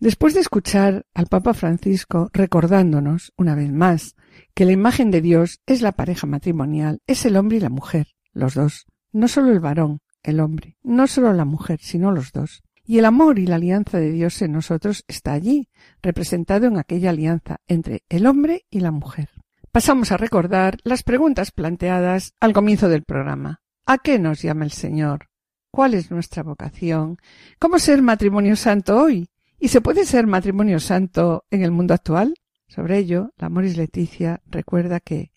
Después 0.00 0.32
de 0.32 0.40
escuchar 0.40 1.04
al 1.12 1.26
Papa 1.26 1.52
Francisco 1.52 2.30
recordándonos, 2.32 3.34
una 3.36 3.54
vez 3.54 3.70
más, 3.70 4.16
que 4.54 4.64
la 4.64 4.72
imagen 4.72 5.10
de 5.10 5.20
Dios 5.20 5.60
es 5.66 5.82
la 5.82 5.92
pareja 5.92 6.26
matrimonial, 6.26 7.02
es 7.06 7.26
el 7.26 7.36
hombre 7.36 7.58
y 7.58 7.60
la 7.60 7.68
mujer, 7.68 8.08
los 8.32 8.54
dos, 8.54 8.86
no 9.12 9.28
solo 9.28 9.52
el 9.52 9.60
varón, 9.60 10.00
el 10.22 10.40
hombre, 10.40 10.78
no 10.82 11.06
solo 11.06 11.34
la 11.34 11.44
mujer, 11.44 11.80
sino 11.82 12.12
los 12.12 12.32
dos. 12.32 12.62
Y 12.82 12.98
el 12.98 13.04
amor 13.04 13.38
y 13.38 13.46
la 13.46 13.56
alianza 13.56 13.98
de 13.98 14.10
Dios 14.10 14.40
en 14.40 14.52
nosotros 14.52 15.04
está 15.06 15.34
allí, 15.34 15.68
representado 16.00 16.66
en 16.66 16.78
aquella 16.78 17.10
alianza 17.10 17.58
entre 17.68 18.02
el 18.08 18.26
hombre 18.26 18.64
y 18.70 18.80
la 18.80 18.92
mujer. 18.92 19.28
Pasamos 19.70 20.12
a 20.12 20.16
recordar 20.16 20.78
las 20.82 21.02
preguntas 21.02 21.52
planteadas 21.52 22.32
al 22.40 22.54
comienzo 22.54 22.88
del 22.88 23.04
programa. 23.04 23.60
¿A 23.84 23.98
qué 23.98 24.18
nos 24.18 24.40
llama 24.40 24.64
el 24.64 24.72
Señor? 24.72 25.28
¿Cuál 25.70 25.92
es 25.92 26.10
nuestra 26.10 26.42
vocación? 26.42 27.18
¿Cómo 27.58 27.78
ser 27.78 28.00
matrimonio 28.00 28.56
santo 28.56 28.98
hoy? 28.98 29.28
¿Y 29.62 29.68
se 29.68 29.82
puede 29.82 30.06
ser 30.06 30.26
matrimonio 30.26 30.80
santo 30.80 31.44
en 31.50 31.62
el 31.62 31.70
mundo 31.70 31.92
actual? 31.92 32.34
Sobre 32.66 32.96
ello, 32.96 33.34
la 33.36 33.50
Moris 33.50 33.76
Leticia 33.76 34.40
recuerda 34.46 35.00
que 35.00 35.32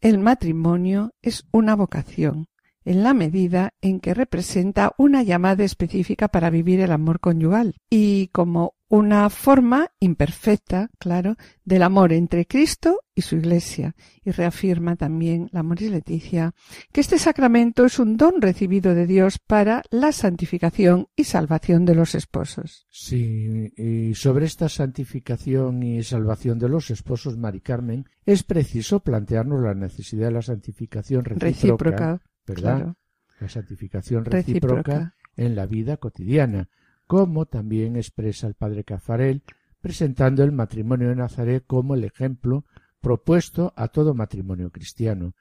el 0.00 0.18
matrimonio 0.18 1.12
es 1.22 1.46
una 1.52 1.76
vocación, 1.76 2.48
en 2.84 3.04
la 3.04 3.14
medida 3.14 3.74
en 3.80 4.00
que 4.00 4.12
representa 4.12 4.92
una 4.98 5.22
llamada 5.22 5.62
específica 5.62 6.26
para 6.26 6.50
vivir 6.50 6.80
el 6.80 6.90
amor 6.90 7.20
conyugal 7.20 7.76
y 7.88 8.28
como 8.28 8.74
una 8.90 9.30
forma 9.30 9.92
imperfecta, 10.00 10.90
claro, 10.98 11.36
del 11.64 11.84
amor 11.84 12.12
entre 12.12 12.44
Cristo 12.44 12.98
y 13.14 13.22
su 13.22 13.36
Iglesia. 13.36 13.94
Y 14.24 14.32
reafirma 14.32 14.96
también 14.96 15.48
la 15.52 15.62
Moris 15.62 15.92
Leticia 15.92 16.52
que 16.92 17.00
este 17.00 17.16
sacramento 17.18 17.84
es 17.84 18.00
un 18.00 18.16
don 18.16 18.42
recibido 18.42 18.92
de 18.96 19.06
Dios 19.06 19.38
para 19.38 19.84
la 19.90 20.10
santificación 20.10 21.06
y 21.14 21.22
salvación 21.22 21.84
de 21.84 21.94
los 21.94 22.16
esposos. 22.16 22.88
Sí, 22.90 23.72
y 23.76 24.14
sobre 24.14 24.46
esta 24.46 24.68
santificación 24.68 25.84
y 25.84 26.02
salvación 26.02 26.58
de 26.58 26.68
los 26.68 26.90
esposos, 26.90 27.38
Mari 27.38 27.60
Carmen, 27.60 28.06
es 28.26 28.42
preciso 28.42 29.00
plantearnos 29.00 29.62
la 29.62 29.74
necesidad 29.74 30.26
de 30.26 30.32
la 30.34 30.42
santificación 30.42 31.24
recíproca, 31.24 31.46
Recíproca, 31.46 32.22
¿verdad? 32.44 32.76
claro. 32.78 32.96
La 33.38 33.48
santificación 33.48 34.24
recíproca, 34.24 34.82
Recíproca. 34.82 35.14
en 35.36 35.54
la 35.54 35.66
vida 35.66 35.96
cotidiana, 35.96 36.68
como 37.10 37.44
también 37.44 37.96
expresa 37.96 38.46
el 38.46 38.54
padre 38.54 38.84
Cafarel, 38.84 39.42
presentando 39.80 40.44
el 40.44 40.52
matrimonio 40.52 41.08
de 41.08 41.16
Nazaret 41.16 41.64
como 41.66 41.96
el 41.96 42.04
ejemplo 42.04 42.66
propuesto 43.00 43.72
a 43.74 43.88
todo 43.88 44.14
matrimonio 44.14 44.70
cristiano, 44.70 45.34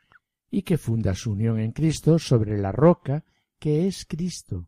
y 0.49 0.63
que 0.63 0.79
funda 0.79 1.13
su 1.13 1.33
unión 1.33 1.59
en 1.59 1.71
Cristo 1.71 2.17
sobre 2.17 2.57
la 2.57 2.71
roca 2.71 3.23
que 3.59 3.85
es 3.85 4.07
Cristo, 4.07 4.65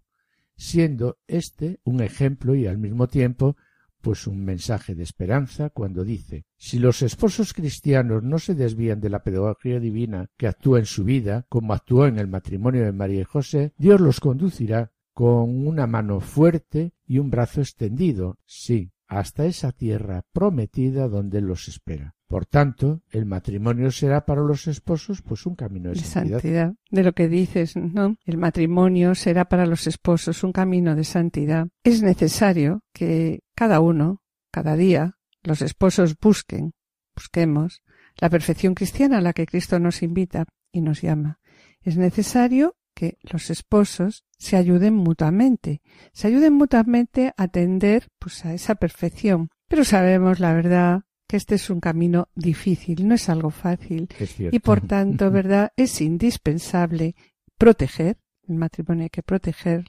siendo 0.56 1.18
éste 1.26 1.80
un 1.86 2.04
ejemplo 2.04 2.54
y 2.54 2.68
al 2.68 2.78
mismo 2.78 3.08
tiempo 3.08 3.56
pues 4.00 4.28
un 4.28 4.46
mensaje 4.46 4.94
de 4.94 5.02
esperanza 5.02 5.72
cuando 5.72 6.04
dice 6.04 6.46
si 6.56 6.78
los 6.78 7.02
esposos 7.02 7.54
cristianos 7.54 8.22
no 8.22 8.38
se 8.38 8.54
desvían 8.54 9.02
de 9.02 9.10
la 9.10 9.24
pedagogía 9.24 9.80
divina 9.80 10.30
que 10.38 10.46
actúa 10.46 10.78
en 10.78 10.86
su 10.86 11.04
vida, 11.04 11.48
como 11.50 11.74
actuó 11.74 12.06
en 12.06 12.20
el 12.20 12.28
matrimonio 12.28 12.86
de 12.86 12.92
María 12.92 13.22
y 13.22 13.24
José, 13.24 13.74
Dios 13.80 14.00
los 14.00 14.20
conducirá 14.20 14.92
con 15.22 15.68
una 15.68 15.86
mano 15.86 16.20
fuerte 16.20 16.96
y 17.06 17.20
un 17.20 17.30
brazo 17.30 17.62
extendido, 17.62 18.40
sí, 18.48 18.92
hasta 19.06 19.46
esa 19.46 19.72
tierra 19.72 20.24
prometida 20.34 21.08
donde 21.08 21.42
los 21.42 21.68
espera. 21.68 22.16
Por 22.28 22.48
tanto, 22.48 23.04
el 23.12 23.28
matrimonio 23.28 23.92
será 23.92 24.26
para 24.26 24.42
los 24.42 24.66
esposos 24.66 25.22
pues 25.22 25.46
un 25.46 25.54
camino 25.54 25.90
de, 25.90 25.98
de 25.98 26.02
santidad. 26.02 26.40
santidad. 26.40 26.74
De 26.90 27.04
lo 27.04 27.14
que 27.14 27.28
dices, 27.30 27.76
¿no? 27.76 28.16
El 28.26 28.40
matrimonio 28.40 29.14
será 29.14 29.46
para 29.46 29.68
los 29.68 29.86
esposos 29.86 30.44
un 30.44 30.54
camino 30.54 30.96
de 30.96 31.04
santidad. 31.04 31.68
Es 31.84 32.02
necesario 32.02 32.82
que 32.92 33.42
cada 33.54 33.80
uno, 33.80 34.24
cada 34.50 34.76
día, 34.76 35.20
los 35.44 35.62
esposos 35.62 36.18
busquen, 36.20 36.74
busquemos 37.14 37.84
la 38.18 38.32
perfección 38.32 38.74
cristiana 38.74 39.20
a 39.20 39.22
la 39.22 39.34
que 39.34 39.46
Cristo 39.46 39.78
nos 39.78 40.02
invita 40.02 40.48
y 40.72 40.82
nos 40.82 41.04
llama. 41.04 41.40
Es 41.84 41.96
necesario 41.96 42.76
que 43.02 43.18
los 43.24 43.50
esposos 43.50 44.26
se 44.38 44.58
ayuden 44.58 44.94
mutuamente, 44.94 45.82
se 46.14 46.28
ayuden 46.28 46.54
mutuamente 46.54 47.34
a 47.36 47.48
tender 47.48 48.10
pues 48.20 48.46
a 48.46 48.54
esa 48.54 48.76
perfección. 48.76 49.50
Pero 49.68 49.84
sabemos 49.84 50.40
la 50.40 50.54
verdad 50.54 51.02
que 51.28 51.38
este 51.38 51.56
es 51.56 51.72
un 51.72 51.80
camino 51.80 52.30
difícil, 52.36 53.08
no 53.08 53.16
es 53.16 53.28
algo 53.28 53.50
fácil 53.50 54.08
Es 54.20 54.40
y 54.40 54.60
por 54.60 54.82
tanto, 54.82 55.32
¿verdad? 55.40 55.72
Es 55.76 56.00
indispensable 56.00 57.16
proteger, 57.58 58.18
el 58.48 58.58
matrimonio 58.58 59.06
hay 59.06 59.10
que 59.10 59.24
proteger, 59.24 59.86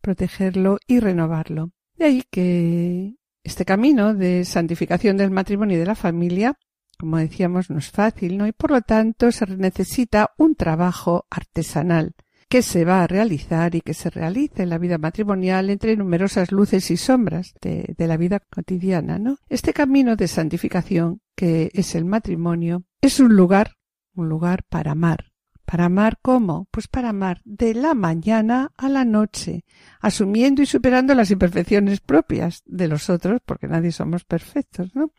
protegerlo 0.00 0.78
y 0.86 1.00
renovarlo. 1.00 1.72
De 1.96 2.06
ahí 2.06 2.22
que 2.30 3.16
este 3.44 3.66
camino 3.66 4.14
de 4.14 4.46
santificación 4.46 5.18
del 5.18 5.30
matrimonio 5.30 5.76
y 5.76 5.80
de 5.80 5.86
la 5.86 5.94
familia, 5.94 6.58
como 6.98 7.18
decíamos, 7.18 7.68
no 7.68 7.80
es 7.80 7.90
fácil, 7.90 8.38
¿no? 8.38 8.46
Y 8.46 8.52
por 8.52 8.70
lo 8.70 8.80
tanto 8.80 9.30
se 9.30 9.46
necesita 9.46 10.30
un 10.38 10.54
trabajo 10.54 11.26
artesanal 11.28 12.14
que 12.48 12.62
se 12.62 12.84
va 12.84 13.02
a 13.02 13.06
realizar 13.06 13.74
y 13.74 13.80
que 13.80 13.94
se 13.94 14.10
realiza 14.10 14.62
en 14.62 14.70
la 14.70 14.78
vida 14.78 14.98
matrimonial 14.98 15.70
entre 15.70 15.96
numerosas 15.96 16.52
luces 16.52 16.90
y 16.90 16.96
sombras 16.96 17.54
de, 17.60 17.94
de 17.96 18.06
la 18.06 18.16
vida 18.16 18.40
cotidiana, 18.40 19.18
¿no? 19.18 19.38
Este 19.48 19.72
camino 19.72 20.16
de 20.16 20.28
santificación 20.28 21.20
que 21.34 21.70
es 21.74 21.94
el 21.94 22.04
matrimonio 22.04 22.84
es 23.00 23.20
un 23.20 23.34
lugar, 23.36 23.72
un 24.14 24.28
lugar 24.28 24.64
para 24.68 24.92
amar. 24.92 25.32
¿Para 25.66 25.86
amar 25.86 26.18
cómo? 26.22 26.68
Pues 26.70 26.86
para 26.86 27.08
amar 27.08 27.42
de 27.44 27.74
la 27.74 27.94
mañana 27.94 28.70
a 28.76 28.88
la 28.88 29.04
noche, 29.04 29.64
asumiendo 30.00 30.62
y 30.62 30.66
superando 30.66 31.12
las 31.12 31.32
imperfecciones 31.32 32.00
propias 32.00 32.62
de 32.66 32.86
los 32.86 33.10
otros, 33.10 33.40
porque 33.44 33.66
nadie 33.66 33.90
somos 33.90 34.24
perfectos, 34.24 34.94
¿no? 34.94 35.10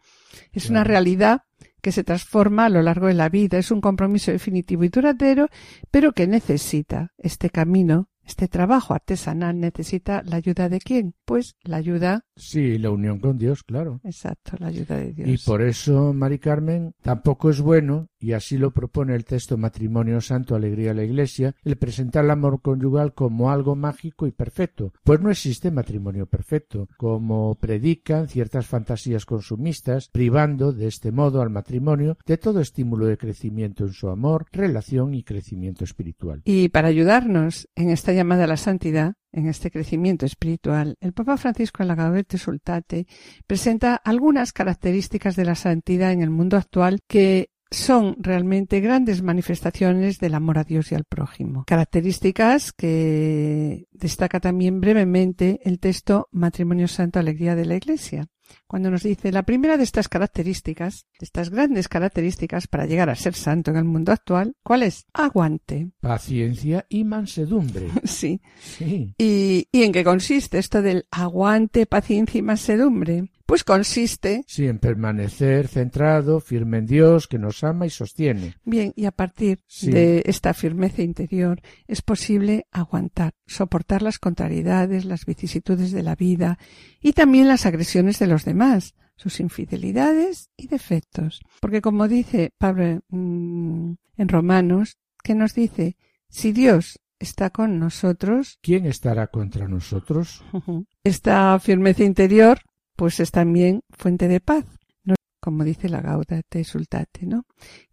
Es 0.53 0.69
una 0.69 0.85
realidad 0.85 1.41
que 1.87 1.93
se 1.93 2.03
transforma 2.03 2.65
a 2.65 2.69
lo 2.69 2.81
largo 2.81 3.07
de 3.07 3.13
la 3.13 3.29
vida, 3.29 3.57
es 3.57 3.71
un 3.71 3.79
compromiso 3.79 4.29
definitivo 4.29 4.83
y 4.83 4.89
duradero, 4.89 5.47
pero 5.89 6.11
que 6.11 6.27
necesita 6.27 7.13
este 7.17 7.49
camino, 7.49 8.09
este 8.25 8.49
trabajo 8.49 8.93
artesanal, 8.93 9.57
necesita 9.57 10.21
la 10.25 10.35
ayuda 10.35 10.67
de 10.67 10.79
quién? 10.79 11.15
Pues 11.23 11.55
la 11.63 11.77
ayuda, 11.77 12.25
Sí, 12.35 12.77
la 12.77 12.89
unión 12.89 13.19
con 13.21 13.37
Dios, 13.37 13.63
claro. 13.63 14.01
exacto, 14.03 14.57
la 14.59 14.67
ayuda 14.67 14.97
de 14.97 15.13
Dios. 15.13 15.29
Y 15.29 15.37
por 15.45 15.61
eso, 15.61 16.11
Mari 16.13 16.39
Carmen, 16.39 16.93
tampoco 17.01 17.49
es 17.51 17.61
bueno, 17.61 18.09
y 18.19 18.33
así 18.33 18.57
lo 18.57 18.71
propone 18.71 19.15
el 19.15 19.25
texto 19.25 19.57
Matrimonio 19.57 20.21
Santo, 20.21 20.55
Alegría 20.55 20.91
a 20.91 20.93
la 20.93 21.03
Iglesia, 21.03 21.55
el 21.63 21.77
presentar 21.77 22.25
el 22.25 22.31
amor 22.31 22.61
conyugal 22.61 23.13
como 23.13 23.51
algo 23.51 23.75
mágico 23.75 24.27
y 24.27 24.31
perfecto, 24.31 24.93
pues 25.03 25.21
no 25.21 25.29
existe 25.29 25.71
matrimonio 25.71 26.25
perfecto, 26.25 26.87
como 26.97 27.55
predican 27.55 28.27
ciertas 28.27 28.67
fantasías 28.67 29.25
consumistas, 29.25 30.09
privando 30.11 30.73
de 30.73 30.87
este 30.87 31.11
modo 31.11 31.41
al 31.41 31.49
matrimonio 31.49 32.17
de 32.25 32.37
todo 32.37 32.59
estímulo 32.59 33.05
de 33.05 33.17
crecimiento 33.17 33.85
en 33.85 33.93
su 33.93 34.09
amor, 34.09 34.45
relación 34.51 35.13
y 35.13 35.23
crecimiento 35.23 35.83
espiritual. 35.83 36.41
Y 36.45 36.69
para 36.69 36.87
ayudarnos 36.87 37.67
en 37.75 37.89
esta 37.89 38.13
llamada 38.13 38.45
a 38.45 38.47
la 38.47 38.57
santidad, 38.57 39.13
en 39.31 39.47
este 39.47 39.69
crecimiento 39.69 40.25
espiritual, 40.25 40.95
el 40.99 41.13
Papa 41.13 41.37
Francisco 41.37 41.83
en 41.83 41.89
la 41.89 42.25
Sultate 42.37 43.05
presenta 43.45 43.95
algunas 43.95 44.53
características 44.53 45.35
de 45.35 45.45
la 45.45 45.55
santidad 45.55 46.11
en 46.11 46.21
el 46.21 46.29
mundo 46.29 46.57
actual 46.57 47.01
que 47.07 47.49
son 47.71 48.15
realmente 48.19 48.79
grandes 48.79 49.21
manifestaciones 49.21 50.19
del 50.19 50.35
amor 50.35 50.59
a 50.59 50.63
Dios 50.63 50.91
y 50.91 50.95
al 50.95 51.05
prójimo. 51.05 51.65
Características 51.67 52.71
que 52.73 53.87
destaca 53.91 54.39
también 54.39 54.79
brevemente 54.79 55.59
el 55.63 55.79
texto 55.79 56.27
Matrimonio 56.31 56.87
Santo 56.87 57.19
Alegría 57.19 57.55
de 57.55 57.65
la 57.65 57.75
Iglesia, 57.75 58.27
cuando 58.67 58.91
nos 58.91 59.03
dice 59.03 59.31
la 59.31 59.43
primera 59.43 59.77
de 59.77 59.83
estas 59.83 60.07
características, 60.07 61.05
de 61.19 61.25
estas 61.25 61.49
grandes 61.49 61.87
características 61.87 62.67
para 62.67 62.85
llegar 62.85 63.09
a 63.09 63.15
ser 63.15 63.33
santo 63.33 63.71
en 63.71 63.77
el 63.77 63.83
mundo 63.83 64.11
actual, 64.11 64.55
¿cuál 64.63 64.83
es? 64.83 65.05
Aguante. 65.13 65.91
Paciencia 65.99 66.85
y 66.89 67.03
mansedumbre. 67.03 67.87
Sí. 68.03 68.41
Sí. 68.59 69.13
¿Y, 69.17 69.67
¿Y 69.71 69.83
en 69.83 69.91
qué 69.91 70.03
consiste 70.03 70.57
esto 70.57 70.81
del 70.81 71.05
aguante, 71.11 71.85
paciencia 71.85 72.39
y 72.39 72.41
mansedumbre? 72.41 73.29
Pues 73.47 73.63
consiste, 73.63 74.43
Sí, 74.45 74.67
en 74.67 74.77
permanecer 74.77 75.67
centrado, 75.69 76.39
firme 76.41 76.79
en 76.79 76.85
Dios, 76.85 77.27
que 77.27 77.39
nos 77.39 77.63
ama 77.63 77.85
y 77.85 77.89
sostiene. 77.89 78.55
bien, 78.65 78.91
y 78.95 79.05
a 79.05 79.11
partir 79.11 79.59
Sí. 79.67 79.89
de 79.89 80.21
esta 80.25 80.53
firmeza 80.53 81.01
interior 81.01 81.61
es 81.87 82.01
posible 82.01 82.67
aguantar, 82.71 83.33
soportar 83.45 84.01
las 84.01 84.19
contrariedades, 84.19 85.05
las 85.05 85.25
vicisitudes 85.25 85.91
de 85.93 86.03
la 86.03 86.15
vida 86.15 86.59
y 87.01 87.13
también 87.13 87.47
las 87.47 87.65
agresiones 87.65 88.19
de 88.19 88.27
los 88.27 88.43
demás, 88.43 88.95
sus 89.15 89.39
infidelidades 89.39 90.49
y 90.57 90.67
defectos. 90.67 91.39
Porque 91.61 91.81
como 91.81 92.07
dice 92.09 92.51
Pablo 92.57 92.99
mm, 93.07 93.93
en 94.17 94.27
Romanos, 94.27 94.97
que 95.23 95.35
nos 95.35 95.53
dice, 95.55 95.95
si 96.29 96.51
Dios 96.51 96.99
está 97.19 97.49
con 97.49 97.79
nosotros, 97.79 98.59
¿Quién 98.61 98.85
estará 98.85 99.27
contra 99.27 99.67
nosotros? 99.67 100.43
Esta 101.03 101.57
firmeza 101.59 102.03
interior, 102.03 102.59
pues 102.97 103.21
es 103.21 103.31
también 103.31 103.83
fuente 103.91 104.27
de 104.27 104.41
paz, 104.41 104.65
¿no? 105.05 105.15
como 105.39 105.63
dice 105.63 105.87
la 105.87 106.01
Gaudate 106.01 106.63
Sultate, 106.65 107.25
¿no? 107.25 107.45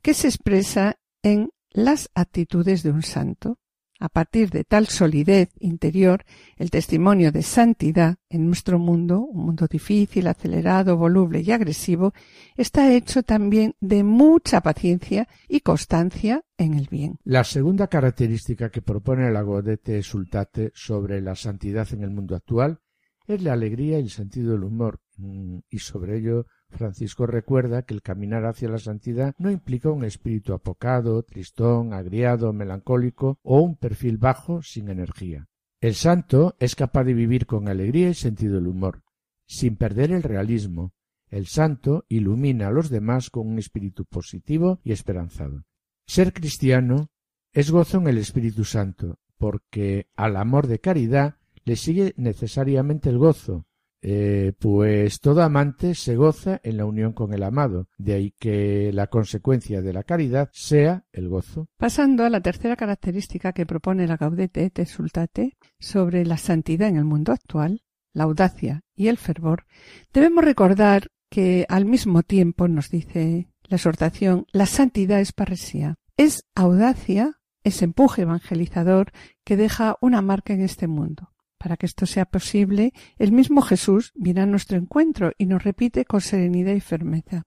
Que 0.03 0.14
se 0.14 0.27
expresa 0.27 0.97
en 1.23 1.51
las 1.71 2.11
actitudes 2.14 2.83
de 2.83 2.90
un 2.90 3.03
santo. 3.03 3.59
A 4.01 4.09
partir 4.09 4.51
de 4.51 4.64
tal 4.64 4.88
solidez 4.88 5.51
interior, 5.61 6.25
el 6.57 6.71
testimonio 6.71 7.31
de 7.31 7.43
santidad 7.43 8.17
en 8.29 8.47
nuestro 8.47 8.79
mundo, 8.79 9.21
un 9.21 9.47
mundo 9.47 9.67
difícil, 9.69 10.27
acelerado, 10.27 10.97
voluble 10.97 11.43
y 11.43 11.53
agresivo, 11.53 12.12
está 12.57 12.93
hecho 12.93 13.23
también 13.23 13.77
de 13.81 14.03
mucha 14.03 14.62
paciencia 14.62 15.29
y 15.49 15.61
constancia 15.61 16.43
en 16.59 16.75
el 16.75 16.88
bien. 16.90 17.19
La 17.25 17.45
segunda 17.45 17.87
característica 17.87 18.69
que 18.71 18.83
propone 18.83 19.31
la 19.31 19.43
Godete 19.43 20.03
Sultate 20.03 20.73
sobre 20.75 21.21
la 21.21 21.37
santidad 21.37 21.87
en 21.93 22.03
el 22.03 22.11
mundo 22.11 22.35
actual 22.35 22.81
es 23.26 23.42
la 23.42 23.52
alegría 23.52 23.98
y 23.98 24.02
el 24.02 24.10
sentido 24.10 24.52
del 24.52 24.64
humor. 24.64 25.00
Mm, 25.16 25.58
Y 25.70 25.78
sobre 25.78 26.18
ello, 26.18 26.46
Francisco 26.70 27.26
recuerda 27.26 27.82
que 27.82 27.94
el 27.94 28.02
caminar 28.02 28.44
hacia 28.44 28.68
la 28.68 28.78
santidad 28.78 29.34
no 29.38 29.50
implica 29.50 29.90
un 29.90 30.04
espíritu 30.04 30.52
apocado, 30.52 31.22
tristón, 31.22 31.92
agriado, 31.92 32.52
melancólico 32.52 33.38
o 33.42 33.60
un 33.60 33.76
perfil 33.76 34.18
bajo 34.18 34.62
sin 34.62 34.88
energía. 34.88 35.46
El 35.80 35.94
santo 35.94 36.56
es 36.58 36.74
capaz 36.74 37.04
de 37.04 37.14
vivir 37.14 37.46
con 37.46 37.68
alegría 37.68 38.08
y 38.08 38.14
sentido 38.14 38.54
del 38.54 38.66
humor, 38.66 39.02
sin 39.46 39.76
perder 39.76 40.12
el 40.12 40.22
realismo. 40.22 40.94
El 41.28 41.46
santo 41.46 42.04
ilumina 42.08 42.68
a 42.68 42.72
los 42.72 42.90
demás 42.90 43.30
con 43.30 43.48
un 43.48 43.58
espíritu 43.58 44.04
positivo 44.04 44.80
y 44.82 44.92
esperanzado. 44.92 45.64
Ser 46.06 46.32
cristiano 46.32 47.10
es 47.52 47.70
gozo 47.70 47.98
en 47.98 48.08
el 48.08 48.18
Espíritu 48.18 48.64
Santo, 48.64 49.18
porque 49.38 50.08
al 50.16 50.37
amor 50.37 50.66
de 50.66 50.80
caridad 50.80 51.37
le 51.64 51.77
sigue 51.77 52.14
necesariamente 52.16 53.11
el 53.11 53.18
gozo, 53.18 53.66
eh, 54.07 54.53
pues 54.59 55.18
todo 55.20 55.42
amante 55.42 55.94
se 55.94 56.14
goza 56.14 56.61
en 56.62 56.77
la 56.77 56.85
unión 56.85 57.14
con 57.14 57.33
el 57.33 57.42
amado, 57.42 57.88
de 57.96 58.12
ahí 58.12 58.35
que 58.38 58.92
la 58.92 59.07
consecuencia 59.07 59.81
de 59.81 59.94
la 59.94 60.03
caridad 60.03 60.50
sea 60.53 61.07
el 61.11 61.31
gozo. 61.31 61.68
Pasando 61.79 62.24
a 62.24 62.29
la 62.29 62.42
tercera 62.42 62.77
característica 62.77 63.55
que 63.55 63.64
propone 63.64 64.07
la 64.07 64.18
Gaudete 64.18 64.66
et 64.66 64.85
Sultate 64.85 65.57
sobre 65.79 66.27
la 66.27 66.37
santidad 66.37 66.88
en 66.88 66.96
el 66.96 67.05
mundo 67.05 67.33
actual, 67.33 67.83
la 68.12 68.24
audacia 68.24 68.83
y 68.94 69.09
el 69.09 69.16
fervor, 69.16 69.64
debemos 70.12 70.44
recordar 70.44 71.09
que 71.31 71.64
al 71.70 71.87
mismo 71.87 72.22
tiempo 72.22 72.68
nos 72.68 72.90
dice 72.90 73.48
la 73.68 73.77
exhortación, 73.77 74.46
la 74.53 74.66
santidad 74.66 75.20
es 75.20 75.33
parresía. 75.33 75.96
Es 76.16 76.44
audacia, 76.55 77.40
es 77.64 77.83
empuje 77.83 78.22
evangelizador 78.22 79.12
que 79.44 79.57
deja 79.57 79.96
una 80.00 80.20
marca 80.20 80.53
en 80.53 80.61
este 80.61 80.87
mundo. 80.87 81.34
Para 81.64 81.79
que 81.79 81.87
esto 81.87 82.05
sea 82.05 82.27
posible, 82.27 82.92
el 83.16 83.33
mismo 83.33 83.62
Jesús 83.62 84.12
viene 84.14 84.42
a 84.42 84.46
nuestro 84.46 84.77
encuentro 84.77 85.33
y 85.38 85.46
nos 85.46 85.64
repite 85.64 86.05
con 86.05 86.20
serenidad 86.20 86.74
y 86.74 86.81
firmeza. 86.83 87.46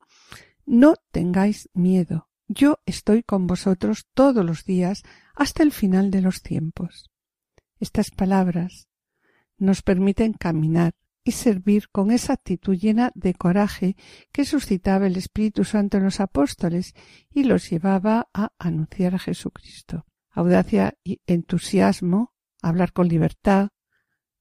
No 0.65 0.95
tengáis 1.11 1.69
miedo. 1.75 2.27
Yo 2.47 2.79
estoy 2.87 3.21
con 3.21 3.45
vosotros 3.45 4.07
todos 4.15 4.43
los 4.43 4.65
días 4.65 5.03
hasta 5.35 5.61
el 5.61 5.71
final 5.71 6.09
de 6.09 6.21
los 6.21 6.41
tiempos. 6.41 7.11
Estas 7.79 8.09
palabras 8.09 8.87
nos 9.59 9.83
permiten 9.83 10.33
caminar 10.33 10.95
y 11.23 11.33
servir 11.33 11.89
con 11.89 12.09
esa 12.09 12.33
actitud 12.33 12.75
llena 12.75 13.11
de 13.13 13.35
coraje 13.35 13.95
que 14.31 14.45
suscitaba 14.45 15.05
el 15.05 15.15
Espíritu 15.17 15.63
Santo 15.63 15.97
en 15.97 16.05
los 16.05 16.19
apóstoles 16.21 16.95
y 17.29 17.43
los 17.43 17.69
llevaba 17.69 18.29
a 18.33 18.51
anunciar 18.57 19.13
a 19.13 19.19
Jesucristo. 19.19 20.07
Audacia 20.31 20.97
y 21.03 21.21
entusiasmo, 21.27 22.33
hablar 22.63 22.93
con 22.93 23.07
libertad, 23.07 23.69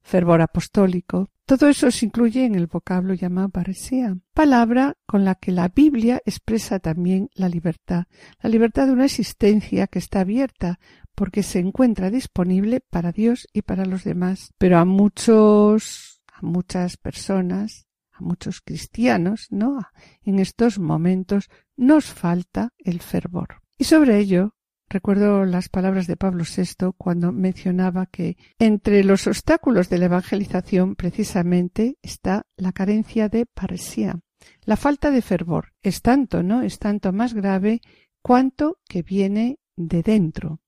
fervor 0.07 0.41
apostólico, 0.41 1.31
Todo 1.47 1.69
eso 1.69 1.93
se 1.93 2.07
incluye 2.07 2.45
en 2.45 2.57
el 2.57 2.67
vocablo 2.67 3.15
llamado 3.15 3.51
paresía, 3.51 4.17
palabra 4.35 4.97
con 5.07 5.25
la 5.25 5.37
que 5.37 5.53
la 5.53 5.69
Biblia 5.69 6.21
expresa 6.25 6.81
también 6.81 7.29
la 7.35 7.49
libertad, 7.49 8.07
la 8.43 8.51
libertad 8.51 8.87
de 8.87 8.93
una 8.93 9.05
existencia 9.05 9.87
que 9.87 10.01
está 10.01 10.21
abierta 10.21 10.81
porque 11.15 11.45
se 11.45 11.61
encuentra 11.61 12.11
disponible 12.11 12.81
para 12.81 13.13
Dios 13.13 13.47
y 13.53 13.63
para 13.63 13.85
los 13.85 14.03
demás. 14.03 14.53
Pero 14.59 14.79
a 14.79 14.85
muchos, 14.85 16.21
a 16.33 16.45
muchas 16.45 16.97
personas, 16.97 17.87
a 18.13 18.23
muchos 18.23 18.61
cristianos, 18.61 19.47
¿no? 19.51 19.79
En 20.25 20.41
estos 20.41 20.81
momentos 20.81 21.49
nos 21.77 22.07
falta 22.07 22.73
el 22.79 23.01
fervor. 23.01 23.63
Y 23.79 23.85
sobre 23.85 24.19
ello 24.19 24.56
Recuerdo 24.89 25.45
las 25.45 25.69
palabras 25.69 26.07
de 26.07 26.17
Pablo 26.17 26.45
VI 26.45 26.93
cuando 26.97 27.33
mencionaba 27.33 28.07
que 28.07 28.37
entre 28.59 29.03
los 29.03 29.27
obstáculos 29.27 29.89
de 29.89 29.99
la 29.99 30.07
evangelización 30.07 30.95
precisamente 30.95 31.99
está 32.03 32.47
la 32.57 32.73
carencia 32.73 33.29
de 33.29 33.47
paresía. 33.47 34.21
La 34.65 34.77
falta 34.77 35.11
de 35.11 35.23
fervor 35.23 35.73
es 35.83 36.03
tanto, 36.03 36.43
¿no? 36.45 36.63
Es 36.63 36.79
tanto 36.79 37.13
más 37.13 37.35
grave 37.35 37.81
cuanto 38.23 38.79
que 38.89 39.03
viene 39.03 39.59
de 39.77 40.03
dentro. 40.03 40.61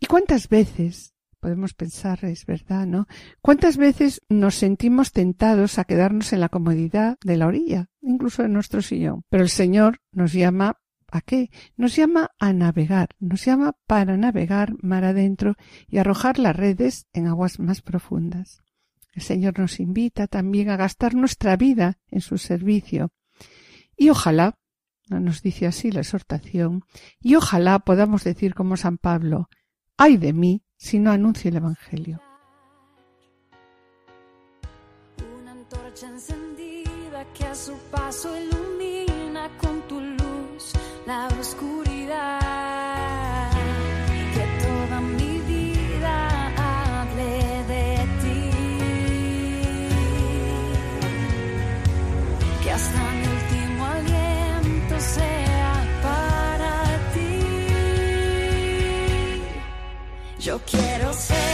¿Y 0.00 0.06
cuántas 0.06 0.48
veces 0.48 1.12
podemos 1.42 1.74
pensar, 1.74 2.24
es 2.24 2.46
verdad, 2.46 2.86
¿no? 2.86 3.08
¿Cuántas 3.40 3.76
veces 3.76 4.22
nos 4.28 4.54
sentimos 4.54 5.10
tentados 5.10 5.78
a 5.78 5.84
quedarnos 5.84 6.32
en 6.32 6.40
la 6.40 6.48
comodidad 6.48 7.18
de 7.24 7.36
la 7.36 7.48
orilla, 7.48 7.90
incluso 8.00 8.44
en 8.44 8.52
nuestro 8.52 8.80
sillón? 8.80 9.24
Pero 9.28 9.42
el 9.42 9.50
Señor 9.50 9.98
nos 10.12 10.32
llama 10.32 10.78
¿A 11.14 11.20
qué? 11.20 11.50
Nos 11.76 11.94
llama 11.94 12.30
a 12.38 12.54
navegar, 12.54 13.10
nos 13.20 13.44
llama 13.44 13.76
para 13.86 14.16
navegar 14.16 14.72
mar 14.82 15.04
adentro 15.04 15.56
y 15.86 15.98
arrojar 15.98 16.38
las 16.38 16.56
redes 16.56 17.06
en 17.12 17.26
aguas 17.26 17.58
más 17.58 17.82
profundas. 17.82 18.62
El 19.12 19.20
Señor 19.20 19.58
nos 19.58 19.78
invita 19.78 20.26
también 20.26 20.70
a 20.70 20.78
gastar 20.78 21.14
nuestra 21.14 21.54
vida 21.58 21.98
en 22.10 22.22
su 22.22 22.38
servicio. 22.38 23.12
Y 23.94 24.08
ojalá, 24.08 24.58
no 25.10 25.20
nos 25.20 25.42
dice 25.42 25.66
así 25.66 25.92
la 25.92 26.00
exhortación, 26.00 26.82
y 27.20 27.34
ojalá 27.34 27.80
podamos 27.80 28.24
decir 28.24 28.54
como 28.54 28.78
San 28.78 28.96
Pablo, 28.96 29.50
ay 29.98 30.16
de 30.16 30.32
mí 30.32 30.64
si 30.78 30.98
no 30.98 31.10
anuncio 31.10 31.50
el 31.50 31.56
Evangelio. 31.56 32.22
Una 35.38 35.52
antorcha 35.52 36.08
encendida 36.08 37.26
que 37.34 37.44
a 37.44 37.54
su 37.54 37.76
paso 37.90 38.34
la 41.06 41.28
oscuridad. 41.40 42.40
Que 44.34 44.44
toda 44.64 45.00
mi 45.00 45.38
vida 45.40 46.16
hable 46.56 47.64
de 47.72 47.88
ti. 48.22 48.50
Que 52.62 52.70
hasta 52.70 53.00
mi 53.18 53.26
último 53.38 53.86
aliento 53.86 55.00
sea 55.00 55.74
para 56.02 56.74
ti. 57.14 57.34
Yo 60.38 60.60
quiero 60.66 61.12
ser 61.12 61.51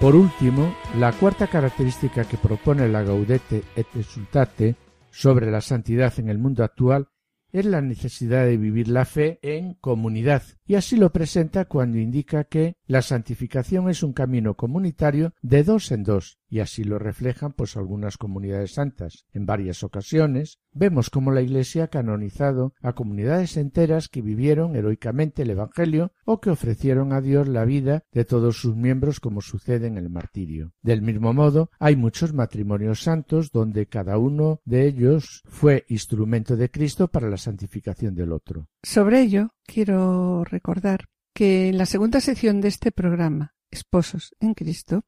Por 0.00 0.14
último, 0.14 0.72
la 0.96 1.10
cuarta 1.12 1.48
característica 1.48 2.22
que 2.24 2.36
propone 2.36 2.88
la 2.88 3.02
Gaudete 3.02 3.64
et 3.74 3.86
Exultate 3.96 4.76
sobre 5.10 5.50
la 5.50 5.60
santidad 5.60 6.16
en 6.20 6.28
el 6.28 6.38
mundo 6.38 6.62
actual 6.62 7.08
es 7.50 7.64
la 7.64 7.80
necesidad 7.80 8.44
de 8.44 8.56
vivir 8.56 8.86
la 8.86 9.04
fe 9.04 9.40
en 9.42 9.74
comunidad, 9.74 10.42
y 10.68 10.74
así 10.74 10.96
lo 10.96 11.10
presenta 11.10 11.64
cuando 11.64 11.98
indica 11.98 12.44
que 12.44 12.76
la 12.86 13.00
santificación 13.00 13.88
es 13.88 14.02
un 14.02 14.12
camino 14.12 14.54
comunitario 14.54 15.32
de 15.40 15.64
dos 15.64 15.90
en 15.90 16.04
dos, 16.04 16.38
y 16.50 16.60
así 16.60 16.84
lo 16.84 16.98
reflejan 16.98 17.52
pues 17.54 17.76
algunas 17.78 18.18
comunidades 18.18 18.74
santas. 18.74 19.24
En 19.32 19.46
varias 19.46 19.82
ocasiones 19.82 20.60
vemos 20.72 21.08
cómo 21.08 21.32
la 21.32 21.40
Iglesia 21.40 21.84
ha 21.84 21.88
canonizado 21.88 22.74
a 22.82 22.92
comunidades 22.92 23.56
enteras 23.56 24.08
que 24.08 24.20
vivieron 24.20 24.76
heroicamente 24.76 25.42
el 25.42 25.50
Evangelio 25.50 26.12
o 26.26 26.40
que 26.40 26.50
ofrecieron 26.50 27.14
a 27.14 27.22
Dios 27.22 27.48
la 27.48 27.64
vida 27.64 28.04
de 28.12 28.26
todos 28.26 28.60
sus 28.60 28.76
miembros 28.76 29.20
como 29.20 29.40
sucede 29.40 29.86
en 29.86 29.96
el 29.96 30.10
martirio. 30.10 30.72
Del 30.82 31.00
mismo 31.00 31.32
modo, 31.32 31.70
hay 31.78 31.96
muchos 31.96 32.34
matrimonios 32.34 33.02
santos 33.02 33.52
donde 33.52 33.86
cada 33.86 34.18
uno 34.18 34.60
de 34.66 34.86
ellos 34.86 35.42
fue 35.46 35.86
instrumento 35.88 36.56
de 36.56 36.70
Cristo 36.70 37.08
para 37.08 37.30
la 37.30 37.38
santificación 37.38 38.14
del 38.14 38.32
otro. 38.32 38.68
Sobre 38.82 39.22
ello, 39.22 39.54
quiero 39.68 40.44
recordar 40.44 41.08
que 41.34 41.68
en 41.68 41.78
la 41.78 41.86
segunda 41.86 42.20
sección 42.20 42.60
de 42.60 42.68
este 42.68 42.90
programa, 42.90 43.54
Esposos 43.70 44.34
en 44.40 44.54
Cristo, 44.54 45.04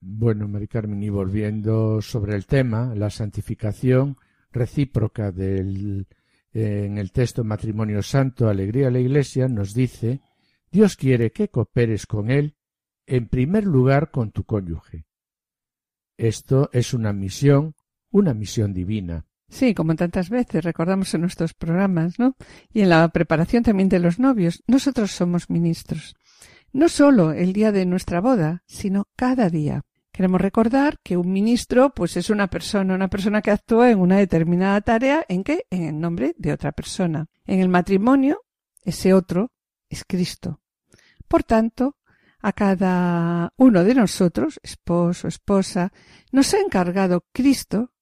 Bueno, 0.00 0.46
Mari 0.46 0.68
Carmen, 0.68 1.02
y 1.02 1.08
volviendo 1.08 2.00
sobre 2.02 2.36
el 2.36 2.46
tema, 2.46 2.94
la 2.94 3.10
santificación 3.10 4.16
recíproca 4.52 5.32
del 5.32 6.06
en 6.52 6.98
el 6.98 7.12
texto 7.12 7.44
Matrimonio 7.44 8.02
Santo, 8.02 8.48
Alegría 8.48 8.88
a 8.88 8.90
la 8.90 9.00
Iglesia, 9.00 9.48
nos 9.48 9.74
dice 9.74 10.20
Dios 10.70 10.96
quiere 10.96 11.32
que 11.32 11.48
cooperes 11.48 12.06
con 12.06 12.30
Él, 12.30 12.56
en 13.06 13.28
primer 13.28 13.64
lugar 13.64 14.10
con 14.10 14.32
tu 14.32 14.44
cónyuge. 14.44 15.04
Esto 16.16 16.70
es 16.72 16.94
una 16.94 17.12
misión, 17.12 17.74
una 18.10 18.32
misión 18.32 18.72
divina. 18.72 19.26
Sí, 19.48 19.74
como 19.74 19.94
tantas 19.96 20.30
veces 20.30 20.64
recordamos 20.64 21.12
en 21.12 21.20
nuestros 21.20 21.52
programas, 21.52 22.18
¿no? 22.18 22.36
Y 22.72 22.80
en 22.80 22.88
la 22.88 23.06
preparación 23.08 23.62
también 23.62 23.90
de 23.90 23.98
los 23.98 24.18
novios, 24.18 24.62
nosotros 24.66 25.10
somos 25.10 25.50
ministros. 25.50 26.16
No 26.72 26.88
solo 26.88 27.32
el 27.32 27.52
día 27.52 27.70
de 27.70 27.84
nuestra 27.84 28.22
boda, 28.22 28.62
sino 28.66 29.08
cada 29.14 29.50
día. 29.50 29.82
Queremos 30.12 30.40
recordar 30.40 30.98
que 31.02 31.16
un 31.16 31.32
ministro, 31.32 31.90
pues 31.90 32.18
es 32.18 32.28
una 32.28 32.48
persona, 32.48 32.94
una 32.94 33.08
persona 33.08 33.40
que 33.40 33.50
actúa 33.50 33.90
en 33.90 33.98
una 33.98 34.18
determinada 34.18 34.80
tarea 34.82 35.24
en 35.28 35.42
que, 35.42 35.64
en 35.70 35.84
el 35.84 35.98
nombre 35.98 36.34
de 36.36 36.52
otra 36.52 36.72
persona. 36.72 37.26
En 37.46 37.60
el 37.60 37.70
matrimonio, 37.70 38.42
ese 38.82 39.14
otro 39.14 39.52
es 39.88 40.04
Cristo. 40.04 40.60
Por 41.28 41.44
tanto, 41.44 41.96
a 42.42 42.52
cada 42.52 43.54
uno 43.56 43.84
de 43.84 43.94
nosotros, 43.94 44.60
esposo, 44.62 45.28
esposa, 45.28 45.92
nos 46.30 46.52
ha 46.52 46.60
encargado 46.60 47.24
Cristo 47.32 47.92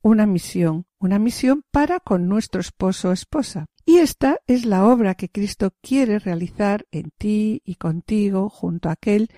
una 0.00 0.26
misión, 0.26 0.86
una 0.98 1.18
misión 1.18 1.64
para 1.70 2.00
con 2.00 2.28
nuestro 2.28 2.60
esposo 2.60 3.10
o 3.10 3.12
esposa. 3.12 3.66
Y 3.84 3.98
esta 3.98 4.38
es 4.46 4.64
la 4.64 4.86
obra 4.86 5.16
que 5.16 5.28
Cristo 5.28 5.74
quiere 5.82 6.18
realizar 6.18 6.86
en 6.92 7.10
ti 7.10 7.60
y 7.64 7.74
contigo 7.74 8.48
junto 8.48 8.88
a 8.88 8.92
aquel 8.92 9.28